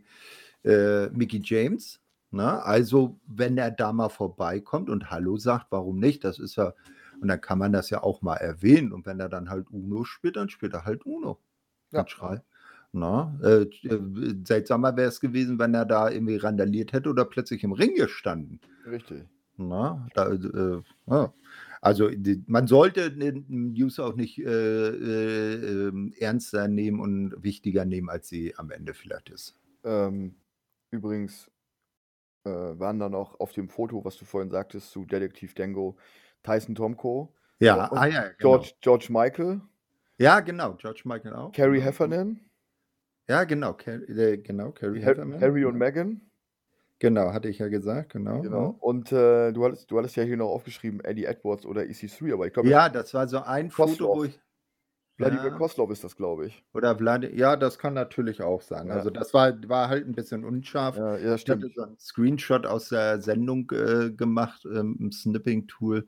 [1.12, 2.00] Mickey James.
[2.34, 2.64] Ne?
[2.64, 6.24] Also, wenn er da mal vorbeikommt und Hallo sagt, warum nicht?
[6.24, 6.74] Das ist ja,
[7.22, 8.92] und dann kann man das ja auch mal erwähnen.
[8.92, 11.40] Und wenn er dann halt Uno spielt, dann spielt er halt Uno.
[11.92, 12.08] Ja.
[12.08, 12.42] Schrei.
[12.92, 17.64] Na, äh, äh, seltsamer wäre es gewesen, wenn er da irgendwie randaliert hätte oder plötzlich
[17.64, 18.60] im Ring gestanden.
[18.88, 19.26] Richtig.
[19.58, 21.34] Na, da, äh, ja.
[21.82, 27.86] Also die, man sollte den News auch nicht äh, äh, ähm, ernster nehmen und wichtiger
[27.86, 29.56] nehmen, als sie am Ende vielleicht ist.
[29.84, 30.36] Ähm,
[30.92, 31.52] übrigens,
[32.46, 35.98] äh, waren dann auch auf dem Foto, was du vorhin sagtest, zu Detektiv Dango,
[36.44, 37.34] Tyson Tomko.
[37.60, 38.34] Ja, ah, ja, genau.
[38.38, 39.62] George, George Michael.
[40.18, 41.52] Ja, genau, George Michael auch.
[41.52, 41.86] Carrie genau.
[41.86, 42.40] Heffernan.
[43.28, 45.40] Ja, genau, Car äh, genau Carrie Heffernan.
[45.40, 46.22] Harry und Meghan.
[47.00, 48.42] Genau, hatte ich ja gesagt, genau.
[48.42, 48.78] genau.
[48.80, 52.48] Und äh, du, hattest, du hattest ja hier noch aufgeschrieben, Eddie Edwards oder EC3, aber
[52.48, 52.70] ich glaube.
[52.70, 54.40] Ja, das war so ein Foto, wo ich.
[55.18, 55.58] Wladimir ja.
[55.58, 56.64] Koslov ist das, glaube ich.
[56.74, 58.88] Oder Wladimir, ja, das kann natürlich auch sein.
[58.88, 58.94] Ja.
[58.94, 60.98] Also das war, war halt ein bisschen unscharf.
[60.98, 61.64] Ja, ja stimmt.
[61.64, 66.08] Ich hatte so einen Screenshot aus der Sendung äh, gemacht, ähm, im Snipping-Tool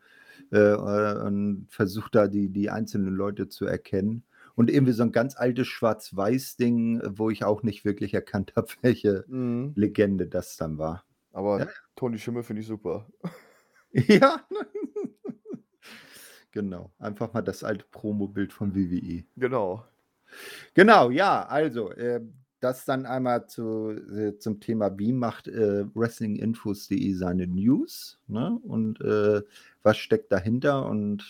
[0.52, 4.24] äh, äh, und versucht da die, die einzelnen Leute zu erkennen.
[4.56, 9.26] Und irgendwie so ein ganz altes Schwarz-Weiß-Ding, wo ich auch nicht wirklich erkannt habe, welche
[9.28, 9.74] mhm.
[9.76, 11.04] Legende das dann war.
[11.32, 11.68] Aber ja.
[11.96, 13.08] Toni Schimmel finde ich super.
[14.08, 14.42] Ja,
[16.56, 19.26] Genau, einfach mal das alte Promo-Bild von WWE.
[19.36, 19.84] Genau.
[20.74, 22.22] Genau, ja, also äh,
[22.62, 28.58] das dann einmal zu, äh, zum Thema, wie macht äh, WrestlingInfos.de seine News ne?
[28.64, 29.42] und äh,
[29.84, 31.26] was steckt dahinter und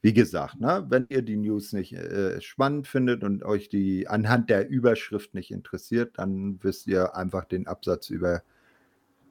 [0.00, 4.48] wie gesagt, ne, wenn ihr die News nicht äh, spannend findet und euch die anhand
[4.48, 8.42] der Überschrift nicht interessiert, dann wisst ihr einfach den Absatz über,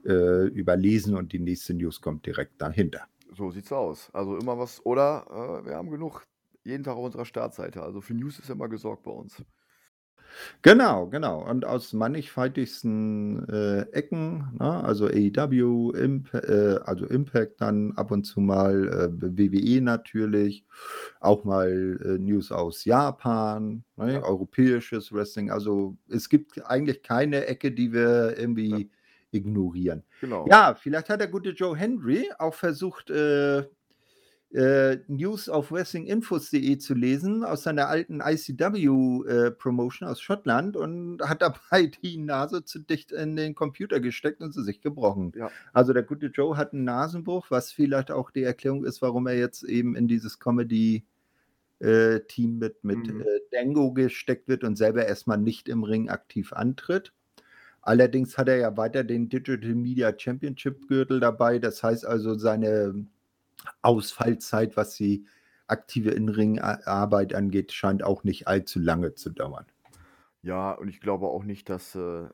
[0.05, 3.07] äh, überlesen und die nächste News kommt direkt dahinter.
[3.31, 4.09] So sieht's aus.
[4.13, 5.25] Also immer was oder,
[5.63, 6.25] äh, wir haben genug
[6.63, 7.81] jeden Tag auf unserer Startseite.
[7.81, 9.43] Also für News ist immer gesorgt bei uns.
[10.61, 11.43] Genau, genau.
[11.49, 14.83] Und aus mannigfaltigsten äh, Ecken, ne?
[14.83, 20.65] also AEW, Imp äh, also Impact dann ab und zu mal, äh, WWE natürlich,
[21.19, 24.13] auch mal äh, News aus Japan, ne?
[24.13, 24.23] Ja.
[24.23, 25.51] europäisches Wrestling.
[25.51, 28.87] Also es gibt eigentlich keine Ecke, die wir irgendwie ja
[29.31, 30.03] ignorieren.
[30.21, 30.45] Genau.
[30.49, 33.65] Ja, vielleicht hat der gute Joe Henry auch versucht, äh,
[34.53, 41.41] äh, News auf wrestlinginfos.de zu lesen aus seiner alten ICW-Promotion äh, aus Schottland und hat
[41.41, 45.31] dabei die Nase zu dicht in den Computer gesteckt und sie sich gebrochen.
[45.35, 45.49] Ja.
[45.71, 49.37] Also der gute Joe hat einen Nasenbruch, was vielleicht auch die Erklärung ist, warum er
[49.37, 51.05] jetzt eben in dieses Comedy-
[51.79, 53.21] äh, Team mit, mit mhm.
[53.21, 57.11] Äh, Dango gesteckt wird und selber erstmal nicht im Ring aktiv antritt.
[57.81, 61.59] Allerdings hat er ja weiter den Digital Media Championship Gürtel dabei.
[61.59, 63.07] Das heißt also, seine
[63.81, 65.25] Ausfallzeit, was die
[65.67, 69.65] aktive Innenringarbeit angeht, scheint auch nicht allzu lange zu dauern.
[70.43, 72.27] Ja, und ich glaube auch nicht, dass äh,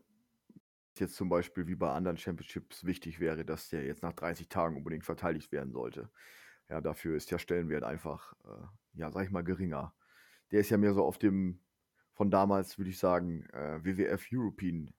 [0.99, 4.77] jetzt zum Beispiel wie bei anderen Championships wichtig wäre, dass der jetzt nach 30 Tagen
[4.77, 6.09] unbedingt verteidigt werden sollte.
[6.69, 9.93] Ja, dafür ist der Stellenwert einfach, äh, ja, sag ich mal, geringer.
[10.51, 11.59] Der ist ja mehr so auf dem
[12.13, 14.91] von damals, würde ich sagen, äh, WWF European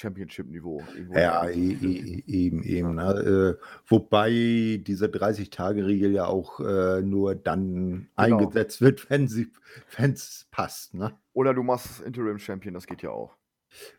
[0.00, 0.82] Championship-Niveau.
[1.14, 2.94] Ja, e e eben, eben.
[2.94, 3.58] Ne?
[3.60, 8.08] Äh, wobei diese 30-Tage-Regel ja auch äh, nur dann genau.
[8.16, 10.94] eingesetzt wird, wenn es passt.
[10.94, 11.12] Ne?
[11.34, 13.36] Oder du machst Interim-Champion, das geht ja auch.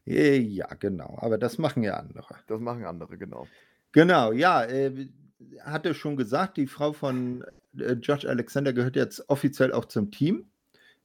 [0.06, 1.18] Äh, ja, genau.
[1.20, 2.36] Aber das machen ja andere.
[2.47, 3.47] Das machen andere, genau.
[3.91, 4.64] Genau, ja.
[4.64, 5.10] Äh,
[5.62, 7.43] hatte schon gesagt, die Frau von
[7.78, 10.45] äh, Josh Alexander gehört jetzt offiziell auch zum Team.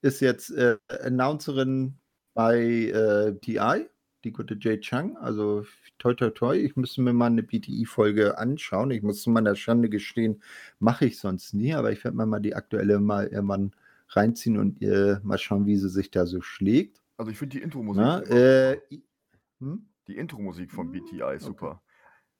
[0.03, 1.99] Ist jetzt äh, Announcerin
[2.35, 3.89] bei äh, TI,
[4.27, 5.17] die gute Jay Chang.
[5.17, 5.65] Also
[5.99, 6.57] toi toi toi.
[6.57, 8.91] Ich müsste mir mal eine BTI-Folge anschauen.
[8.91, 10.43] Ich muss zu meiner Schande gestehen,
[10.79, 13.73] mache ich sonst nie, aber ich werde mir mal die aktuelle mal irgendwann
[14.09, 17.03] reinziehen und äh, mal schauen, wie sie sich da so schlägt.
[17.17, 18.31] Also ich finde die Intro-Musik.
[18.31, 18.81] Äh,
[19.61, 19.89] hm?
[20.09, 21.71] Die Intro-Musik von BTI ist super.
[21.71, 21.81] Okay.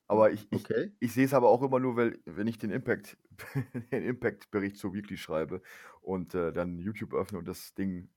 [0.09, 0.93] Aber ich, ich, okay.
[0.99, 3.17] ich sehe es aber auch immer nur, weil, wenn ich den Impact,
[3.91, 5.61] den Impact-Bericht zur Weekly schreibe
[6.01, 8.09] und äh, dann YouTube öffne und das Ding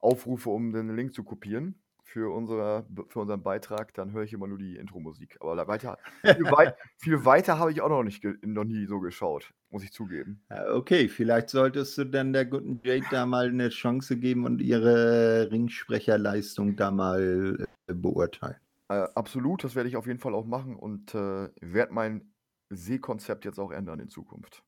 [0.00, 4.46] aufrufe, um den Link zu kopieren für, unsere, für unseren Beitrag, dann höre ich immer
[4.46, 5.38] nur die Intro-Musik.
[5.40, 9.52] Aber weiter, viel, weit, viel weiter habe ich auch noch, nicht noch nie so geschaut,
[9.70, 10.40] muss ich zugeben.
[10.72, 15.50] Okay, vielleicht solltest du dann der guten Jade da mal eine Chance geben und ihre
[15.50, 18.56] Ringsprecherleistung da mal äh, beurteilen.
[18.88, 22.32] Äh, absolut, das werde ich auf jeden Fall auch machen und äh, werde mein
[22.70, 24.62] Sehkonzept jetzt auch ändern in Zukunft.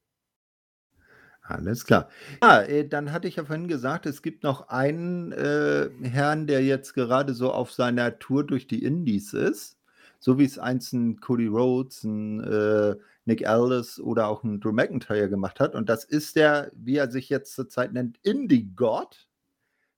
[1.48, 2.10] Alles klar.
[2.42, 6.62] Ja, äh, dann hatte ich ja vorhin gesagt, es gibt noch einen äh, Herrn, der
[6.62, 9.78] jetzt gerade so auf seiner Tour durch die Indies ist,
[10.18, 14.72] so wie es einst ein Cody Rhodes, ein äh, Nick Aldis oder auch ein Drew
[14.72, 15.74] McIntyre gemacht hat.
[15.74, 19.26] Und das ist der, wie er sich jetzt zurzeit nennt, Indie-God,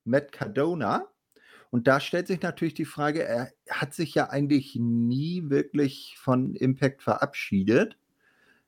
[0.05, 1.09] Matt Cardona.
[1.71, 6.55] Und da stellt sich natürlich die Frage, er hat sich ja eigentlich nie wirklich von
[6.55, 7.97] Impact verabschiedet.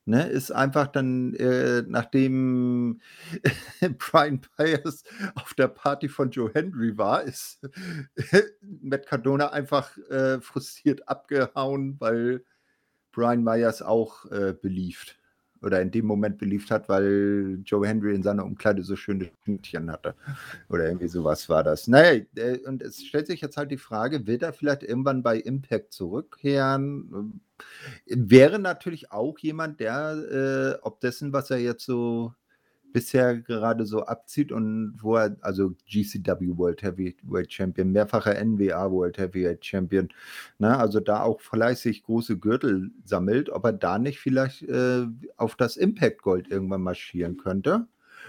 [0.04, 3.00] Ne, ist einfach dann, äh, nachdem
[3.98, 5.04] Brian Myers
[5.36, 7.60] auf der Party von Joe Henry war, ist
[8.60, 12.44] Matt Cardona einfach äh, frustriert abgehauen, weil
[13.12, 15.21] Brian Myers auch äh, beliebt
[15.62, 19.90] oder in dem Moment beliebt hat, weil Joe Henry in seiner Umkleide so schöne Pünktchen
[19.90, 20.14] hatte.
[20.68, 21.88] Oder irgendwie sowas war das.
[21.88, 25.38] Naja, äh, und es stellt sich jetzt halt die Frage, wird er vielleicht irgendwann bei
[25.38, 27.40] Impact zurückkehren?
[28.06, 32.34] Wäre natürlich auch jemand, der, äh, ob dessen, was er jetzt so
[32.92, 39.18] bisher gerade so abzieht und wo er, also GCW World Heavyweight Champion, mehrfacher NWA World
[39.18, 40.08] Heavyweight Champion,
[40.58, 45.56] ne, also da auch fleißig große Gürtel sammelt, ob er da nicht vielleicht äh, auf
[45.56, 47.86] das Impact Gold irgendwann marschieren könnte.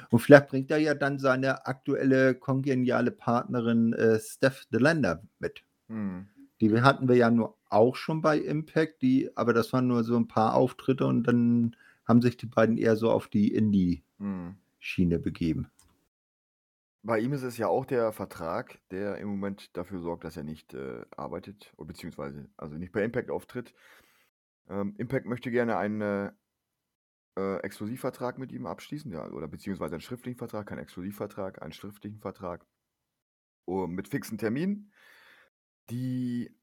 [0.09, 5.63] Und vielleicht bringt er ja dann seine aktuelle kongeniale Partnerin äh, Steph DeLander mit.
[5.87, 6.27] Hm.
[6.61, 10.15] Die hatten wir ja nur auch schon bei Impact, die, aber das waren nur so
[10.15, 13.53] ein paar Auftritte und dann haben sich die beiden eher so auf die
[14.23, 15.21] Indie-Schiene hm.
[15.21, 15.67] begeben.
[17.05, 20.43] Bei ihm ist es ja auch der Vertrag, der im Moment dafür sorgt, dass er
[20.43, 23.73] nicht äh, arbeitet, oder beziehungsweise also nicht bei Impact auftritt.
[24.69, 26.31] Ähm, Impact möchte gerne einen äh,
[27.37, 32.19] äh, Exklusivvertrag mit ihm abschließen, ja, oder beziehungsweise einen schriftlichen Vertrag, keinen Exklusivvertrag, einen schriftlichen
[32.19, 32.65] Vertrag
[33.67, 34.93] uh, mit fixen Terminen,
[35.89, 36.55] die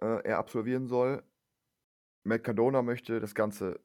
[0.00, 1.22] äh, er absolvieren soll.
[2.24, 3.80] Matt Cardona möchte das Ganze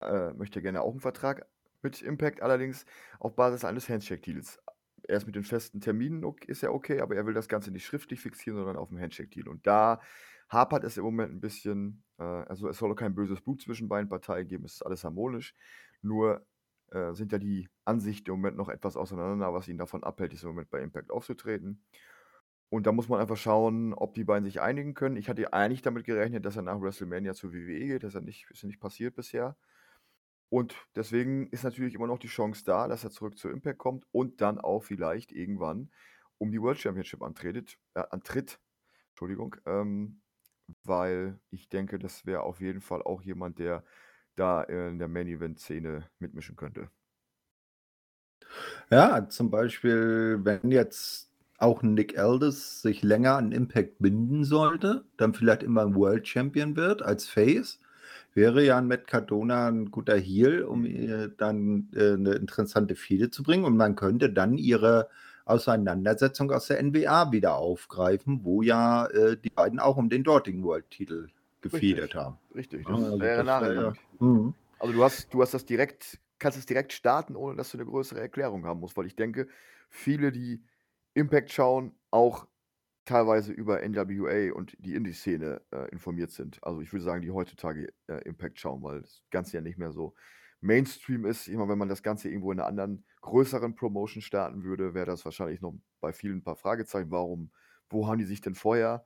[0.00, 1.46] äh, möchte gerne auch einen Vertrag
[1.82, 2.84] mit Impact, allerdings
[3.18, 4.60] auf Basis eines Handshake-Deals.
[5.08, 8.20] Erst mit den festen Terminen ist ja okay, aber er will das Ganze nicht schriftlich
[8.20, 9.48] fixieren, sondern auf dem Handshake-Deal.
[9.48, 10.00] Und da
[10.48, 12.02] hapert es im Moment ein bisschen.
[12.18, 15.54] Äh, also es soll kein böses Blut zwischen beiden Parteien geben, es ist alles harmonisch.
[16.02, 16.46] Nur
[16.90, 20.42] äh, sind ja die Ansichten im Moment noch etwas auseinander, was ihn davon abhält, ist
[20.42, 21.82] im Moment bei Impact aufzutreten.
[22.68, 25.16] Und da muss man einfach schauen, ob die beiden sich einigen können.
[25.16, 28.04] Ich hatte eigentlich damit gerechnet, dass er nach WrestleMania zur WWE geht.
[28.04, 29.56] Das ist ja nicht, ist ja nicht passiert bisher.
[30.50, 34.04] Und deswegen ist natürlich immer noch die Chance da, dass er zurück zu Impact kommt
[34.12, 35.90] und dann auch vielleicht irgendwann
[36.38, 38.60] um die World Championship antretet, äh, antritt.
[39.10, 39.56] Entschuldigung.
[39.64, 40.20] Ähm,
[40.84, 43.84] weil ich denke, das wäre auf jeden Fall auch jemand, der
[44.36, 46.90] da in der Main Event Szene mitmischen könnte.
[48.90, 55.34] Ja, zum Beispiel, wenn jetzt auch Nick Aldis sich länger an Impact binden sollte, dann
[55.34, 57.80] vielleicht immer ein World Champion wird als Face
[58.34, 63.30] wäre ja ein Matt Cardona ein guter Heal, um ihr dann äh, eine interessante Fehde
[63.30, 63.64] zu bringen.
[63.64, 65.08] Und man könnte dann ihre
[65.44, 70.62] Auseinandersetzung aus der NWA wieder aufgreifen, wo ja äh, die beiden auch um den dortigen
[70.62, 71.28] World-Titel
[71.60, 72.38] gefedert haben.
[72.54, 74.54] Richtig, das also wäre wäre, mhm.
[74.78, 77.86] Also du hast, du hast das direkt, kannst es direkt starten, ohne dass du eine
[77.86, 79.46] größere Erklärung haben musst, weil ich denke,
[79.90, 80.62] viele, die
[81.14, 82.46] Impact schauen, auch
[83.10, 86.62] teilweise über NWA und die Indie-Szene äh, informiert sind.
[86.62, 89.92] Also ich würde sagen, die heutzutage äh, Impact schauen, weil das Ganze ja nicht mehr
[89.92, 90.14] so
[90.60, 91.48] Mainstream ist.
[91.48, 95.24] Immer wenn man das Ganze irgendwo in einer anderen, größeren Promotion starten würde, wäre das
[95.24, 97.10] wahrscheinlich noch bei vielen ein paar Fragezeichen.
[97.10, 97.50] Warum,
[97.88, 99.04] wo haben die sich denn vorher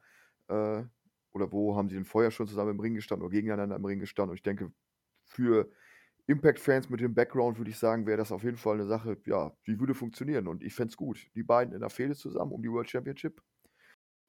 [0.49, 0.85] Äh,
[1.33, 3.99] oder wo haben sie denn vorher schon zusammen im Ring gestanden oder gegeneinander im Ring
[3.99, 4.31] gestanden?
[4.33, 4.73] Und ich denke,
[5.25, 5.71] für
[6.27, 9.53] Impact-Fans mit dem Background würde ich sagen, wäre das auf jeden Fall eine Sache, ja,
[9.67, 10.49] die würde funktionieren.
[10.49, 11.29] Und ich fände es gut.
[11.35, 13.43] Die beiden in der Fehde zusammen um die World Championship.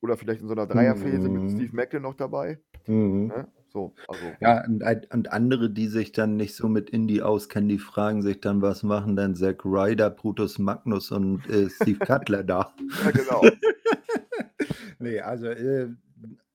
[0.02, 1.50] Oder vielleicht in so einer Dreierfehde mit Mhm.
[1.50, 2.60] Steve Macklin noch dabei.
[2.88, 3.28] Mhm.
[3.28, 3.48] Ne?
[3.76, 4.24] So, also.
[4.40, 4.84] Ja, und,
[5.14, 8.84] und andere, die sich dann nicht so mit Indie auskennen, die fragen sich dann, was
[8.84, 12.74] machen denn Zack Ryder, Brutus Magnus und äh, Steve Cutler da?
[13.04, 13.42] Ja, genau.
[15.00, 15.90] nee, also, äh,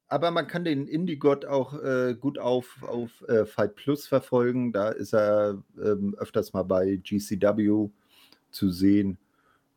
[0.08, 4.72] aber man kann den Indie-Gott auch äh, gut auf, auf äh, Fight Plus verfolgen.
[4.72, 7.90] Da ist er ähm, öfters mal bei GCW
[8.50, 9.18] zu sehen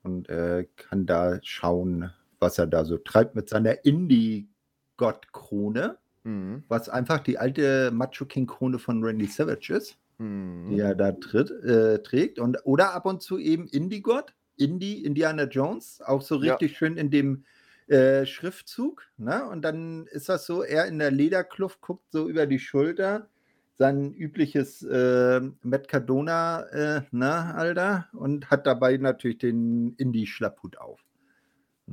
[0.02, 2.12] und äh, kann da schauen,
[2.44, 6.64] was er da so treibt mit seiner Indie-Gott-Krone, Mhm.
[6.70, 10.80] was einfach die alte Macho King-Krone von Randy Savage ist, die Mhm.
[10.80, 12.40] er da tritt, äh, trägt.
[12.40, 16.54] Und, oder ab und zu eben Indie-Gott, Indie, Indiana Jones, auch so Ja.
[16.54, 17.44] richtig schön in dem
[17.88, 19.04] äh, Schriftzug.
[19.18, 19.46] Ne?
[19.50, 23.28] Und dann ist das so, er in der Lederkluft guckt so über die Schulter,
[23.76, 31.04] sein übliches äh, Matt Cardona, äh, ne, Alter, und hat dabei natürlich den Indie-Schlapphut auf.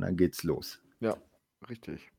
[0.00, 0.80] Und dann geht's los.
[1.00, 1.14] Ja,
[1.68, 2.10] richtig.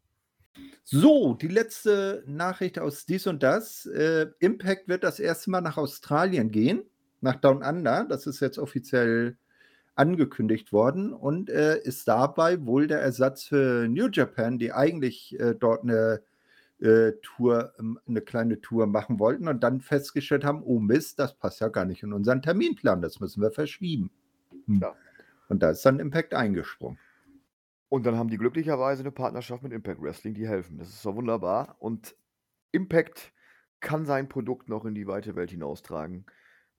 [0.83, 3.87] So, die letzte Nachricht aus dies und das.
[3.87, 6.83] Äh, Impact wird das erste Mal nach Australien gehen,
[7.21, 8.05] nach Down Under.
[8.07, 9.35] Das ist jetzt offiziell
[9.95, 15.55] angekündigt worden und äh, ist dabei wohl der Ersatz für New Japan, die eigentlich äh,
[15.55, 16.21] dort eine
[16.81, 21.33] äh, Tour, ähm, eine kleine Tour machen wollten und dann festgestellt haben, oh Mist, das
[21.33, 24.11] passt ja gar nicht in unseren Terminplan, das müssen wir verschieben.
[24.67, 24.81] Hm.
[24.81, 24.93] Ja.
[25.49, 26.99] Und da ist dann Impact eingesprungen.
[27.91, 30.77] Und dann haben die glücklicherweise eine Partnerschaft mit Impact Wrestling, die helfen.
[30.77, 31.75] Das ist doch wunderbar.
[31.79, 32.15] Und
[32.71, 33.33] Impact
[33.81, 36.25] kann sein Produkt noch in die weite Welt hinaustragen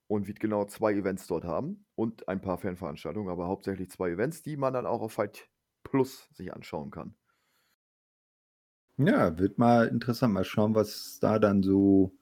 [0.07, 4.41] und wird genau zwei Events dort haben und ein paar Fanveranstaltungen, aber hauptsächlich zwei Events,
[4.41, 5.49] die man dann auch auf Fight
[5.83, 7.13] Plus sich anschauen kann.
[8.97, 10.33] Ja, wird mal interessant.
[10.33, 12.17] Mal schauen, was da dann so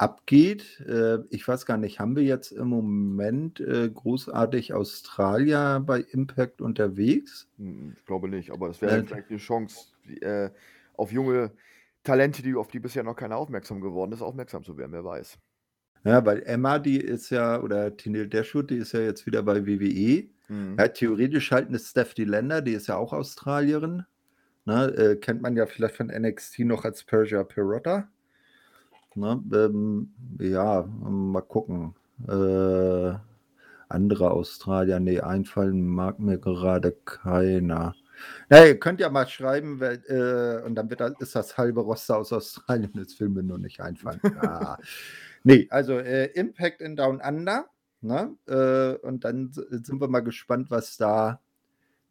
[0.00, 0.80] abgeht.
[0.88, 6.60] Äh, ich weiß gar nicht, haben wir jetzt im Moment äh, großartig Australier bei Impact
[6.62, 7.48] unterwegs?
[7.58, 10.50] Hm, Ich glaube nicht, aber das wäre Äh, vielleicht eine Chance, die, äh,
[10.96, 11.52] auf junge
[12.02, 15.38] Talente, die, auf die bisher noch keiner aufmerksam geworden ist, aufmerksam zu werden, wer weiß.
[16.04, 19.66] Ja, weil Emma, die ist ja, oder Tinil Dashwood, die ist ja jetzt wieder bei
[19.66, 20.30] WWE.
[20.48, 20.76] Mhm.
[20.78, 24.04] Ja, theoretisch halt eine Stephanie Länder, die ist ja auch Australierin.
[24.66, 28.08] Ne, äh, kennt man ja vielleicht von NXT noch als Persia Pirotta.
[29.14, 31.94] Ne, ähm, ja, mal gucken.
[32.28, 33.14] Äh,
[33.88, 37.94] andere Australier, nee, einfallen mag mir gerade keiner.
[38.48, 42.18] Na, ihr könnt ja mal schreiben, wer, äh, und dann wird ist das halbe Roster
[42.18, 44.20] aus Australien, das will mir nur nicht einfallen.
[44.40, 44.78] ah.
[45.42, 47.66] Nee, also äh, Impact in Down Under.
[48.02, 48.36] Ne?
[48.46, 51.40] Äh, und dann sind wir mal gespannt, was da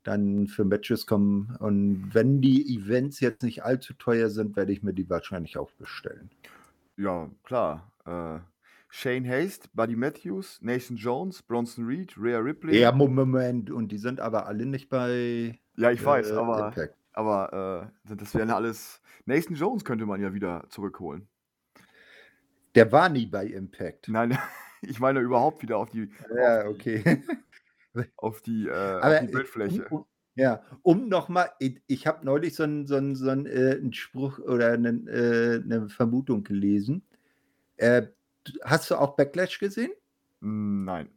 [0.04, 1.56] dann für Matches kommen.
[1.60, 5.72] Und wenn die Events jetzt nicht allzu teuer sind, werde ich mir die wahrscheinlich auch
[5.72, 6.30] bestellen.
[7.00, 7.92] Ja, klar.
[8.06, 8.40] Äh,
[8.90, 12.80] Shane Haste, Buddy Matthews, Nathan Jones, Bronson Reed, Rhea Ripley.
[12.80, 13.72] Ja, Mo- Moment.
[13.72, 16.98] Und die sind aber alle nicht bei Ja, ich weiß, äh, aber, Impact.
[17.14, 19.02] aber äh, das wären alles.
[19.26, 21.28] Nathan Jones könnte man ja wieder zurückholen.
[22.76, 24.10] Der war nie bei Impact.
[24.10, 24.38] Nein,
[24.82, 27.24] ich meine überhaupt wieder auf die, Ja, auf die, okay.
[28.18, 29.88] auf die, äh, auf Aber die Bildfläche.
[29.90, 30.06] um,
[30.40, 33.94] ja, um nochmal, ich, ich habe neulich so einen so einen- so einen, äh, einen
[33.94, 37.04] Spruch oder einen, äh, eine Vermutung gelesen.
[37.78, 38.08] Äh,
[38.64, 39.92] hast du auch Backlash gesehen?
[40.42, 41.10] Nein.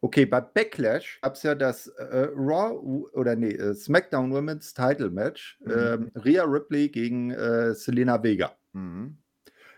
[0.00, 2.78] Okay, bei Backlash gab es ja das äh, Raw
[3.12, 5.58] oder nee, äh, SmackDown Women's Title Match.
[5.60, 5.70] Mhm.
[5.72, 8.56] Ähm, Rhea Ripley gegen äh, Selena Vega.
[8.72, 9.18] Mhm.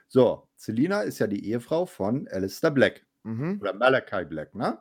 [0.09, 3.59] So, Selena ist ja die Ehefrau von Alistair Black Mhm.
[3.60, 4.78] oder Malachi Black, ne?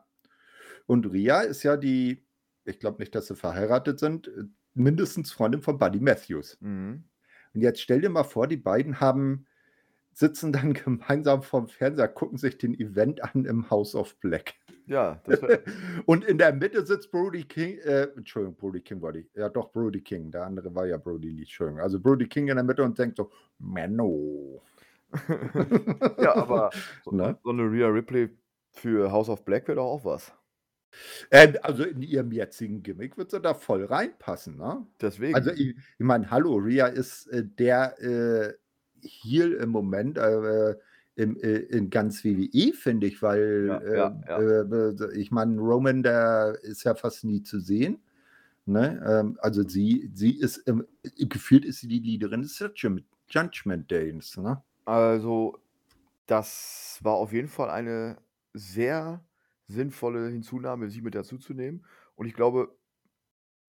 [0.88, 2.26] Und Rhea ist ja die,
[2.66, 6.58] ich glaube nicht, dass sie verheiratet sind, äh, mindestens Freundin von Buddy Matthews.
[6.62, 7.04] Mhm.
[7.54, 9.46] Und jetzt stell dir mal vor, die beiden haben,
[10.14, 14.56] sitzen dann gemeinsam vorm Fernseher, gucken sich den Event an im House of Black.
[14.86, 15.40] Ja, das
[16.06, 19.72] Und in der Mitte sitzt Brody King, äh, Entschuldigung, Brody King war die, ja doch,
[19.72, 21.82] Brody King, der andere war ja Brody Lee, Entschuldigung.
[21.82, 24.64] Also Brody King in der Mitte und denkt so, Menno.
[26.20, 26.72] ja, aber
[27.04, 27.38] so, Ne?
[27.44, 28.30] so eine Rhea Ripley
[28.72, 30.34] für House of Black wäre doch auch was.
[31.32, 34.86] Ähm, also in ihrem jetzigen Gimmick wird sie da voll reinpassen, ne?
[35.02, 35.36] Deswegen.
[35.36, 38.54] Also ich, ich meine, hallo, Rhea ist äh, der äh,
[39.02, 40.76] Heel im Moment, äh,
[41.16, 44.90] im, äh, in ganz WWE, finde ich, weil Ja, äh, ja, ja.
[44.90, 48.02] Äh, ich meine, Roman, der ist ja fast nie zu sehen.
[48.66, 49.04] Ne?
[49.06, 50.86] Ähm, also sie, sie ist, ähm,
[51.18, 54.62] gefühlt ist sie die Leaderin des Judgment, Judgment Days, ne?
[54.86, 55.60] Also,
[56.26, 58.18] das war auf jeden Fall eine
[58.54, 59.24] sehr
[59.70, 61.86] sinnvolle Hinzunahme, sie mit dazuzunehmen.
[62.16, 62.78] Und ich glaube,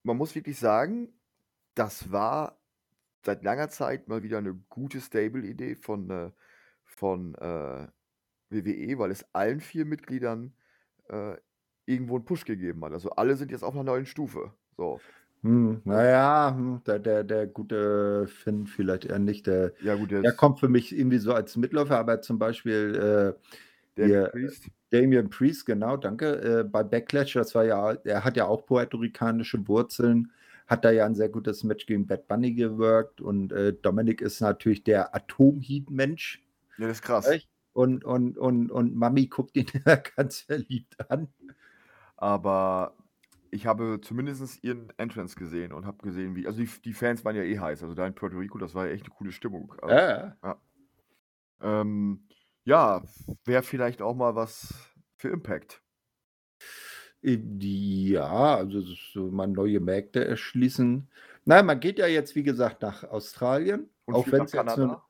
[0.03, 1.13] man muss wirklich sagen,
[1.75, 2.61] das war
[3.25, 6.31] seit langer Zeit mal wieder eine gute Stable-Idee von, äh
[6.85, 7.87] von, äh,
[8.51, 10.55] WWE, weil es allen 4 Mitgliedern,
[11.09, 11.37] äh,
[11.87, 12.93] irgendwo 'n Push gegeben hat.
[12.93, 15.05] Also, alle sind jetzt auf 'ner neuen Stufe, so.
[15.43, 19.47] Hm, na ja, hm, der der der gute Finn vielleicht eher nicht.
[19.47, 23.35] Der Ja gut, der der kommt für mich irgendwie so als Mitläufer, aber zum Beispiel,
[23.39, 23.41] äh,
[23.95, 24.71] Damian hier, Priest.
[24.91, 26.59] Damian Priest, genau, danke.
[26.59, 30.31] Äh, bei Backlash, das war ja er hat ja auch puerto-ricanische Wurzeln,
[30.67, 34.41] hat da ja 'n sehr gutes Match gegen Bad Bunny gewirkt und, äh, Dominik ist
[34.41, 36.43] natürlich der Atom-Heat-Mensch.
[36.77, 37.37] Ja, das ist krass.
[37.37, 37.49] Echt?
[37.73, 41.29] Und und und und Mami guckt ihn immer ganz verliebt an.
[42.17, 42.95] Aber
[43.51, 47.35] ich habe zumindest ihren Entrance gesehen und habe gesehen, wie also, die die Fans waren
[47.35, 47.83] ja eh heiß.
[47.83, 49.73] Also, da in Puerto Rico, das war ja echt 'ne coole Stimmung.
[49.81, 50.37] Also, Ja, ja.
[50.43, 50.61] ja.
[51.61, 52.27] Ähm,
[52.65, 53.03] ja,
[53.45, 54.73] wäre vielleicht auch mal was
[55.17, 55.81] für Impact.
[57.23, 61.07] Äh, ja, also, so mal neue Märkte erschließen.
[61.45, 64.77] Na ja, man geht ja jetzt, wie gesagt, nach Australien, Und auch nach wenn's jetzt
[64.77, 65.03] nur Kanada?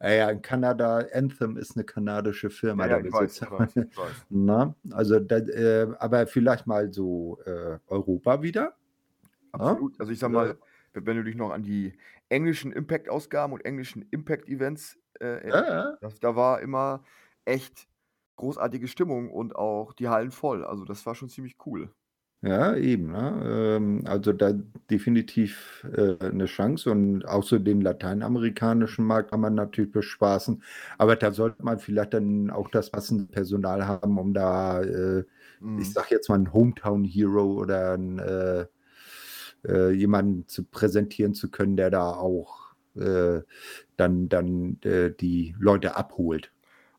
[0.00, 4.26] Ja, ja, in Kanada Anthem ist 'ne kanadische Firma, Ja, ja, weiß, weiß, weiß.
[4.28, 4.74] ne?
[4.92, 8.76] Also, da äh, aber vielleicht mal so, äh, Europa wieder,
[9.58, 9.80] ne?
[9.80, 9.98] Absolut.
[10.00, 10.58] Also, ich sage Äh mal,
[10.92, 16.20] we wenn du dich noch an die englischen Impact-Ausgaben und englischen Impact-Events, äh, Ja, das
[16.20, 17.02] da war immer
[17.44, 17.88] echt
[18.36, 20.64] großartige Stimmung und auch die Hallen voll.
[20.64, 21.94] Also, das war schon ziemlich cool.
[22.42, 23.76] Ja, eben, ne?
[23.78, 24.52] Ähm, also, da
[24.90, 30.62] definitiv, äh, 'ne Chance und auch so den lateinamerikanischen Markt kann man natürlich bespaßen.
[30.98, 35.24] Aber da sollte man vielleicht dann auch das passende Personal haben, um da, äh,
[35.76, 35.94] ich Mhm.
[35.94, 38.66] sage jetzt mal 'n Hometown-Hero oder 'n, äh
[39.66, 43.42] äh, jemanden zu präsentieren zu können, der da auch, äh,
[43.96, 46.52] dann dann, äh, die Leute abholt.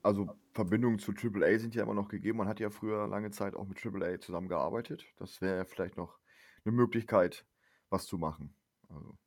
[0.03, 2.37] Also, Verbindungen zu Triple A sind ja immer noch gegeben.
[2.39, 5.05] Man hat ja früher lange Zeit auch mit Triple A zusammengearbeitet.
[5.17, 6.19] Das wäre ja vielleicht noch
[6.65, 7.45] 'ne Möglichkeit,
[7.89, 8.55] was zu machen.
[8.89, 9.17] Also,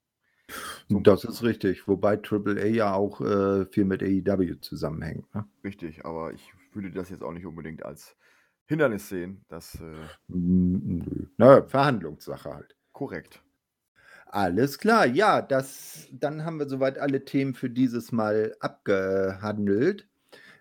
[0.89, 5.47] so Das ist richtig, wobei Triple A ja auch, äh, viel mit AEW zusammenhängt, ne?
[5.65, 8.17] Richtig, aber ich würde das jetzt auch nicht unbedingt als
[8.67, 11.27] Hindernis sehen, dass, äh nö.
[11.39, 12.77] Na ja, Verhandlungssache halt.
[12.93, 13.43] Korrekt.
[14.33, 15.07] Alles klar.
[15.07, 20.07] Ja, das dann haben wir so weit alle Themen für dieses Mal abgehandelt.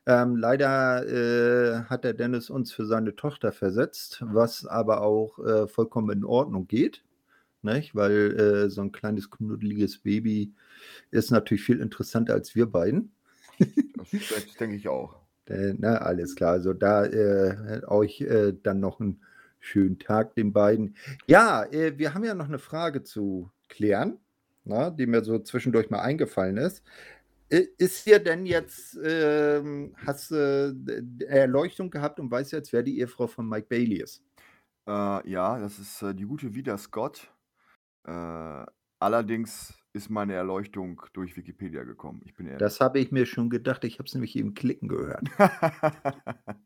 [0.08, 5.68] Ähm, leider, äh, hat der Dennis uns für seine Tochter versetzt, was aber auch, äh,
[5.68, 7.04] vollkommen in Ordnung geht,
[7.64, 7.96] nicht?
[7.96, 10.54] Weil, äh, so 'n kleines knuddeliges Baby
[11.12, 13.14] ist natürlich viel interessanter als wir beiden.
[14.30, 15.18] Das denke ich auch.
[15.48, 16.54] Äh, ne, alles klar.
[16.54, 19.22] Also, da, äh, euch, äh, dann noch 'n
[19.60, 20.96] schönen Tag den beiden.
[21.28, 24.20] Ja, wir haben ja noch 'ne Frage zu klären,
[24.66, 26.84] ne, die mir so zwischendurch mal eingefallen ist.
[27.50, 33.00] Ist dir denn jetzt, ähm hast du d Erleuchtung gehabt und weißt jetzt, wer die
[33.00, 34.24] Ehefrau von Mike Bailey ist?
[34.88, 37.32] Äh, ja, das ist, äh, die gute Vida Scott.
[38.08, 38.66] Äh,
[39.00, 42.22] allerdings ist meine Erleuchtung durch Wikipedia gekommen.
[42.26, 42.60] Ich bin ehrlich.
[42.60, 43.84] Das habe ich mir schon gedacht.
[43.84, 45.24] Ich habe es nämlich eben klicken gehört.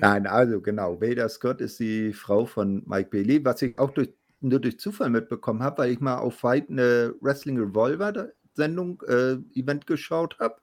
[0.00, 4.12] Nein, also genau, Vida Scott ist die Frau von Mike Bailey, was ich auch durch
[4.42, 9.34] nur durch Zufall mitbekommen habe, weil ich mal auf Fight 'ne Wrestling Revolver Sendung äh,
[9.58, 10.56] Event geschaut habe,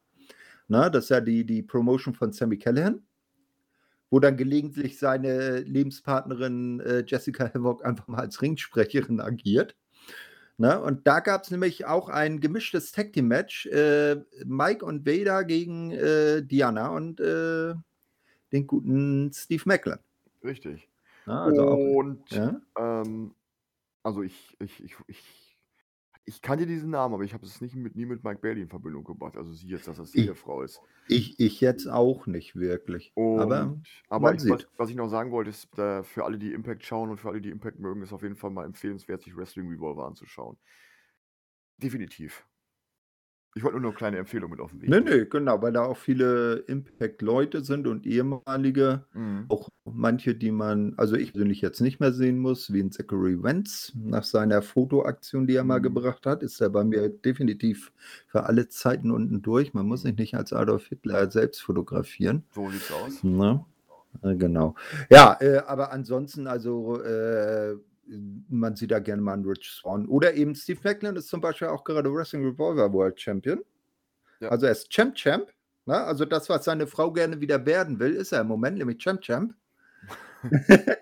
[0.69, 0.91] ne?
[0.91, 3.03] Das ist ja die die Promotion von Sami Callihan,
[4.09, 9.75] wo dann gelegentlich seine Lebenspartnerin, äh, Jessica Havoc einfach mal als Ringsprecherin agiert,
[10.57, 10.81] ne?
[10.81, 16.89] Und da gab's nämlich auch ein gemischtes Tag-Team-Match, äh, Mike und Vader gegen, äh, Diana
[16.89, 17.75] und, äh,
[18.53, 19.99] den guten Steve Maclin.
[20.43, 20.89] Richtig.
[21.25, 22.61] Ne, also auch Und, ja?
[22.77, 23.35] ähm,
[24.09, 25.57] also, ich ich ich ich
[26.25, 28.69] ich kannte diesen Namen, aber ich habe es nicht mit nie mit Mike Bailey in
[28.69, 29.37] Verbindung gebracht.
[29.37, 30.81] Also, sie jetzt, dass das die I Ehefrau ist.
[31.07, 35.09] ich ich jetzt auch nicht wirklich, aber Und aber man ich was was ich noch
[35.09, 38.13] sagen wollte, ist, für alle, die Impact schauen und für alle, die Impact mögen, ist
[38.13, 40.57] auf jeden Fall mal empfehlenswert, sich Wrestling Revolver anzuschauen.
[41.77, 42.48] Definitiv.
[43.55, 45.17] Ich wollte nur 'ne kleine Empfehlung mit auf 'n Weg Ne, geben.
[45.17, 49.51] ne, genau, weil da auch viele Impact-Leute sind und ehemalige, Mhm.
[49.51, 53.41] auch manche, die man also, ich persönlich jetzt nicht mehr sehen muss, wie 'n Zachary
[53.43, 55.81] Wentz nach seiner Fotoaktion, die er mal Mhm.
[55.81, 57.91] gebracht hat, ist er bei mir definitiv
[58.27, 59.73] für alle Zeiten unten durch.
[59.73, 60.03] Man muss Mhm.
[60.03, 62.43] sich nicht als Adolf Hitler selbst fotografieren.
[62.53, 63.23] So sieht's aus.
[63.23, 63.65] Ne?
[64.23, 64.75] Äh, genau.
[65.11, 67.77] Ja, äh, aber ansonsten, also, äh,
[68.49, 71.67] man sieht da gerne mal 'n Rich Swann oder eben Steve Maclin ist zum Beispiel
[71.69, 73.61] auch gerade Wrestling Revolver World Champion.
[74.41, 74.49] Ja.
[74.49, 75.49] Also, er ist Champ Champ,
[75.85, 75.95] ne?
[75.97, 79.21] Also, das, was seine Frau gerne wieder werden will, ist er im Moment, nämlich Champ
[79.21, 79.53] Champ.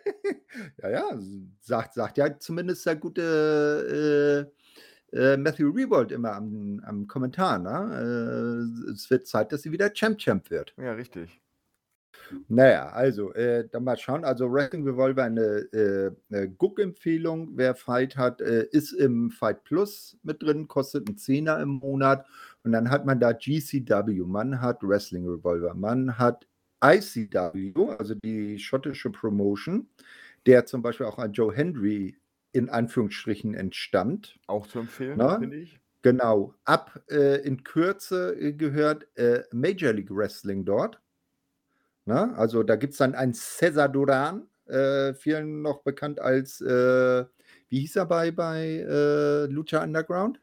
[0.82, 1.20] Ja, ja,
[1.62, 4.50] sagt sagt ja zumindest der gute,
[5.14, 8.66] äh, äh, Matthew Rehbold immer am am Kommentar, ne?
[8.88, 10.74] Äh, es wird Zeit, dass sie wieder Champ Champ wird.
[10.78, 11.40] Ja, richtig.
[12.50, 14.24] Naja, also, äh, dann mal schauen.
[14.24, 15.42] Also, Wrestling Revolver, eine,
[15.74, 17.52] äh, 'ne Guck-Empfehlung.
[17.58, 22.26] Wer Fight hat, äh, ist im Fight Plus mit drin, kostet 'n Zehner im Monat.
[22.64, 26.48] Und dann hat man da GCW, man hat Wrestling Revolver, man hat
[26.84, 29.90] ICW, also die schottische Promotion,
[30.46, 32.18] der zum Beispiel auch an Joe Hendry
[32.54, 34.40] in Anführungsstrichen entstammt.
[34.48, 35.80] Auch zu empfehlen, finde ich.
[36.04, 36.54] Genau.
[36.66, 41.02] Ab, äh, in Kürze, äh, gehört, äh, Major League Wrestling dort.
[42.08, 42.34] Ne?
[42.38, 47.26] Also, da gibt's dann einen Cesar Duran, äh, vielen noch bekannt als, äh
[47.70, 50.40] wie hieß er bei bei, äh, Lucha Underground?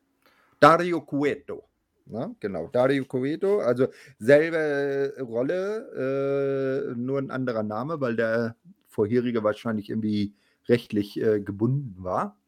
[0.61, 1.69] Dario Cueto,
[2.07, 2.37] ne?
[2.41, 3.89] Genau, Dario Cueto, also
[4.19, 8.57] selbe Rolle, äh, nur 'n anderer Name, weil der
[8.89, 10.35] vorherige wahrscheinlich irgendwie
[10.69, 12.39] rechtlich, äh, gebunden war.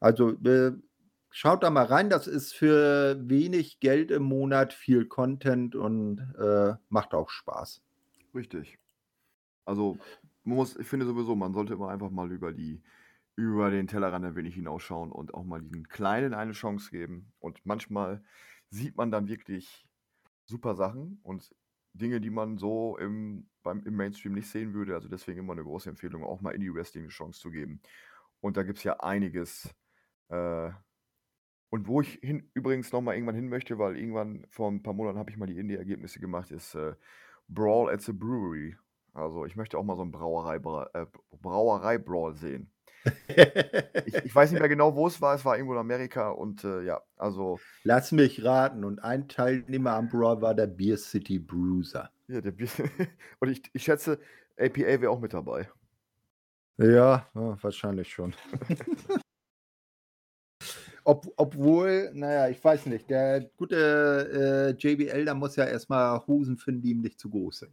[0.00, 0.72] Also, äh,
[1.30, 6.20] schaut da mal rein, das ist für wenig Geld im Monat viel Content und,
[6.90, 7.80] macht auch Spaß.
[8.36, 8.78] Richtig.
[9.66, 9.98] Also,
[10.44, 12.82] muss ich finde sowieso, man sollte immer einfach mal über die
[13.36, 17.32] über den Tellerrand ein wenig hinausschauen und auch mal diesen Kleinen eine Chance geben.
[17.40, 18.24] Und manchmal
[18.70, 19.88] sieht man dann wirklich
[20.46, 21.54] super Sachen und
[21.94, 24.94] Dinge, die man so im beim im Mainstream nicht sehen würde.
[24.94, 27.82] Also, deswegen immer 'ne große Empfehlung, auch mal Indie-Wrestling 'ne Chance zu geben.
[28.40, 29.74] Und da gibt's ja einiges,
[30.30, 30.72] äh
[31.70, 34.94] und wo ich hin übrigens noch mal irgendwann hin möchte, weil irgendwann vor 'n paar
[34.94, 36.96] Monaten habe ich mal die Indie-Ergebnisse gemacht, ist, äh,
[37.48, 38.76] Brawl at the Brewery.
[39.14, 41.06] Also, ich möchte auch mal so 'n Brauerei Bra äh,
[41.40, 42.70] Brauerei-Brawl sehen.
[44.04, 45.34] Ich ich weiß nicht mehr genau, wo es war.
[45.34, 49.92] Es war irgendwo in Amerika und, äh, ja, also Lass mich raten und ein Teilnehmer
[49.92, 52.10] am Brawl war der Beer City Bruiser.
[52.28, 52.68] Ja, der Bier
[53.40, 54.18] und ich ich schätze,
[54.58, 55.68] APA wäre auch mit dabei.
[56.78, 58.34] Ja, wahrscheinlich schon.
[61.06, 65.88] Ob obwohl, na ja, ich weiß nicht, der gute, äh, JBL, der muss ja erst
[65.88, 67.72] mal Hosen finden, die ihm nicht zu groß sind.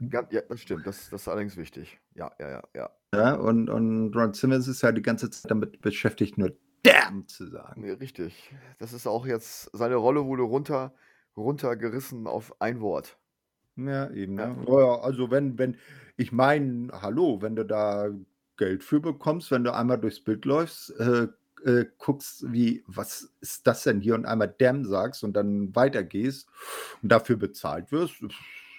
[0.00, 0.86] Ja, das stimmt.
[0.86, 1.98] Das das ist allerdings wichtig.
[2.14, 2.90] Ja, ja, ja, ja.
[3.14, 7.46] Ja, und und Ron Simmons ist ja die ganze Zeit damit beschäftigt, nur „Damn“ zu
[7.48, 7.84] sagen.
[7.84, 8.52] Ne, richtig.
[8.78, 10.94] Das ist auch jetzt seine Rolle wurde runter
[11.36, 13.18] runtergerissen auf ein Wort.
[13.76, 14.46] Ja, eben, Ja.
[14.56, 14.64] ne?
[14.66, 15.76] Ja, ja, also wenn wenn
[16.16, 18.08] ich meine, hallo, wenn du da
[18.56, 21.28] Geld für bekommst, wenn du einmal durchs Bild läufst, äh,
[21.64, 26.48] äh, guckst, wie was ist das denn hier und einmal „Damn“ sagst und dann weitergehst
[27.02, 28.22] und dafür bezahlt wirst,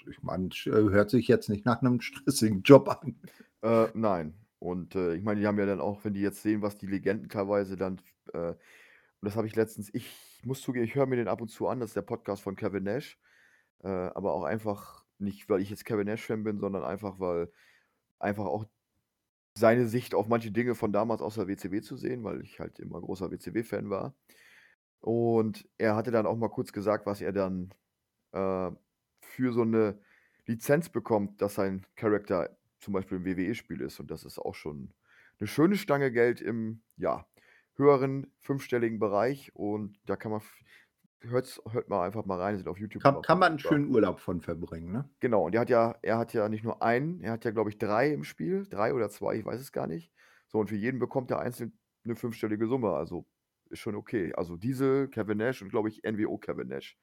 [0.10, 3.16] ich meine, sch hört sich jetzt nicht nach 'nem stressigen Job an.
[3.62, 4.34] Äh, nein.
[4.60, 6.88] Und, äh, ich meine, die haben ja dann auch wenn die jetzt sehen, was die
[6.88, 8.02] Legenden teilweise dann
[8.34, 10.10] äh, und das habe ich letztens ich
[10.46, 12.56] muss zugeben, ich höre mir den ab und zu an, das ist der Podcast von
[12.56, 13.20] Kevin Nash,
[13.84, 17.52] äh, aber auch einfach nicht, weil ich jetzt Kevin Nash-Fan bin, sondern einfach, weil
[18.20, 18.66] einfach auch
[19.60, 22.80] seine Sicht auf manche Dinge von damals aus der WCW zu sehen, weil ich halt
[22.80, 24.16] immer großer WCW-Fan war.
[25.02, 27.74] Und er hatte dann auch mal kurz gesagt, was er dann,
[28.34, 28.72] äh,
[29.22, 30.00] für so 'ne
[30.48, 34.00] Lizenz bekommt, dass sein Charakter zum Beispiel im WWE-Spiel ist.
[34.02, 34.94] Und das ist auch schon
[35.40, 37.28] 'ne schöne Stange Geld im, ja,
[37.76, 39.56] höheren fünfstelligen Bereich.
[39.56, 40.42] Und da kann man
[41.22, 43.60] hört's hört mal einfach mal rein, sind auf YouTube Kann kann man 'n verfügbar.
[43.60, 45.10] schönen Urlaub von verbringen, ne?
[45.22, 47.70] Genau, und er hat ja er hat ja nicht nur einen, er hat ja, glaube
[47.70, 50.14] ich, 3 im Spiel, 3 oder 2, ich weiß es gar nicht.
[50.48, 53.28] So, und für jeden bekommt er einzeln 'ne fünfstellige Summe, also
[53.70, 54.34] ist schon okay.
[54.36, 56.98] Also Diesel, Kevin Nash und glaube ich, NWO Kevin Nash.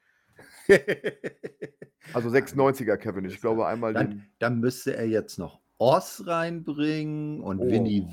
[2.13, 3.25] Also 96er Kevin.
[3.27, 7.69] Ich glaube einmal Dann den dann müsste er jetzt noch Oz reinbringen und Oh.
[7.69, 8.07] Vinnie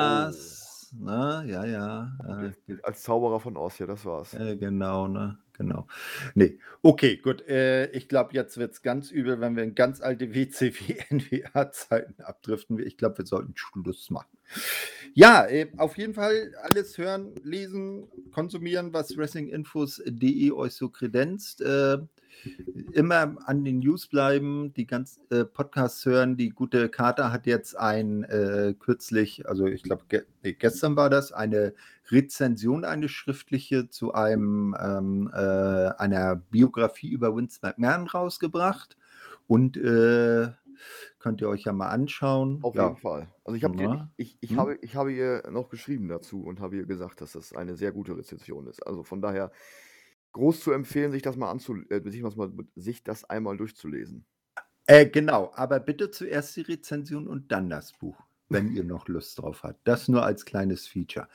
[0.00, 0.59] Oh.
[0.92, 1.44] Ne?
[1.46, 4.34] Ja, ja, äh, als Zauberer von Oz, ja, das war's.
[4.34, 5.38] äh, genau, ne?
[5.60, 5.86] Genau.
[6.34, 7.46] Ne, okay, gut.
[7.46, 12.78] Äh, ich glaube, jetzt wird's ganz übel, wenn wir in ganz alte WCW, NWA-Zeiten abdriften.
[12.78, 14.38] Ich glaube, wir sollten Schluss machen.
[15.12, 21.62] Ja, äh, auf jeden Fall alles hören, lesen, konsumieren, was wrestlinginfos.de euch so kredenzt.
[22.92, 26.36] Immer an den News bleiben, die ganzen äh, Podcasts hören.
[26.36, 31.10] Die gute Kater hat jetzt ein äh, kürzlich, also ich glaube, ge ne, gestern war
[31.10, 31.74] das, eine
[32.10, 38.96] Rezension, eine schriftliche zu einem ähm, äh, einer Biografie über Vince McMahon rausgebracht.
[39.46, 40.48] Und, äh,
[41.18, 42.62] könnt ihr euch ja mal anschauen.
[42.62, 42.80] Auf Ja.
[42.80, 43.28] jeden Fall.
[43.44, 44.56] Also ich habe dir ich ich Mhm.
[44.56, 47.92] habe ich habe ihr noch geschrieben dazu und habe ihr gesagt, dass das eine sehr
[47.92, 48.86] gute Rezension ist.
[48.86, 49.50] Also von daher
[50.32, 54.26] groß zu empfehlen, sich das mal anzu äh, sich das mal sich das einmal durchzulesen.
[54.86, 58.20] Äh, genau, aber bitte zuerst die Rezension und dann das Buch,
[58.50, 59.80] wenn ihr noch Lust drauf habt.
[59.84, 61.28] Das nur als kleines Feature.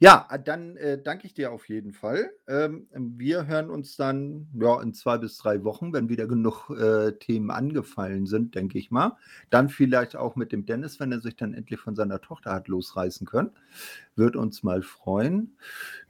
[0.00, 2.30] Ja, äh, dann, äh, danke ich dir auf jeden Fall.
[2.48, 7.12] Ähm, wir hören uns dann, ja, in 2 bis 3 Wochen, wenn wieder genug, äh,
[7.12, 9.16] Themen angefallen sind, denke ich mal.
[9.50, 12.68] Dann vielleicht auch mit dem Dennis, wenn er sich dann endlich von seiner Tochter hat
[12.68, 13.50] losreißen können.
[14.16, 15.56] Würde uns mal freuen.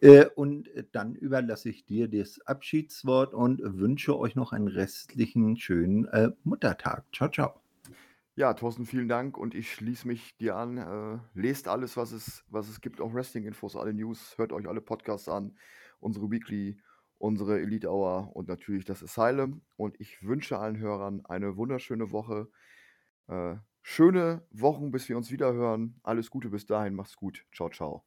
[0.01, 6.07] Äh, und dann überlasse ich dir das Abschiedswort und wünsche euch noch einen restlichen schönen,
[6.07, 7.05] äh, Muttertag.
[7.13, 7.62] Tschau, tschau.
[8.35, 10.79] Ja, Thorsten, vielen Dank und ich schließe mich dir an.
[10.79, 14.81] Äh, lest alles, was es, was es gibt, auch Wrestling-Infos, alle News, hört euch alle
[14.81, 15.55] Podcasts an,
[16.01, 16.81] unsere Weekly,
[17.19, 19.61] unsere Elite Hour und natürlich das Asylum.
[19.77, 22.49] Und ich wünsche allen Hörern eine wunderschöne Woche.
[23.29, 26.01] Äh, schöne Wochen, bis wir uns wieder hören.
[26.03, 27.45] Alles Gute bis dahin, macht's gut.
[27.53, 28.03] Ciao, ciao.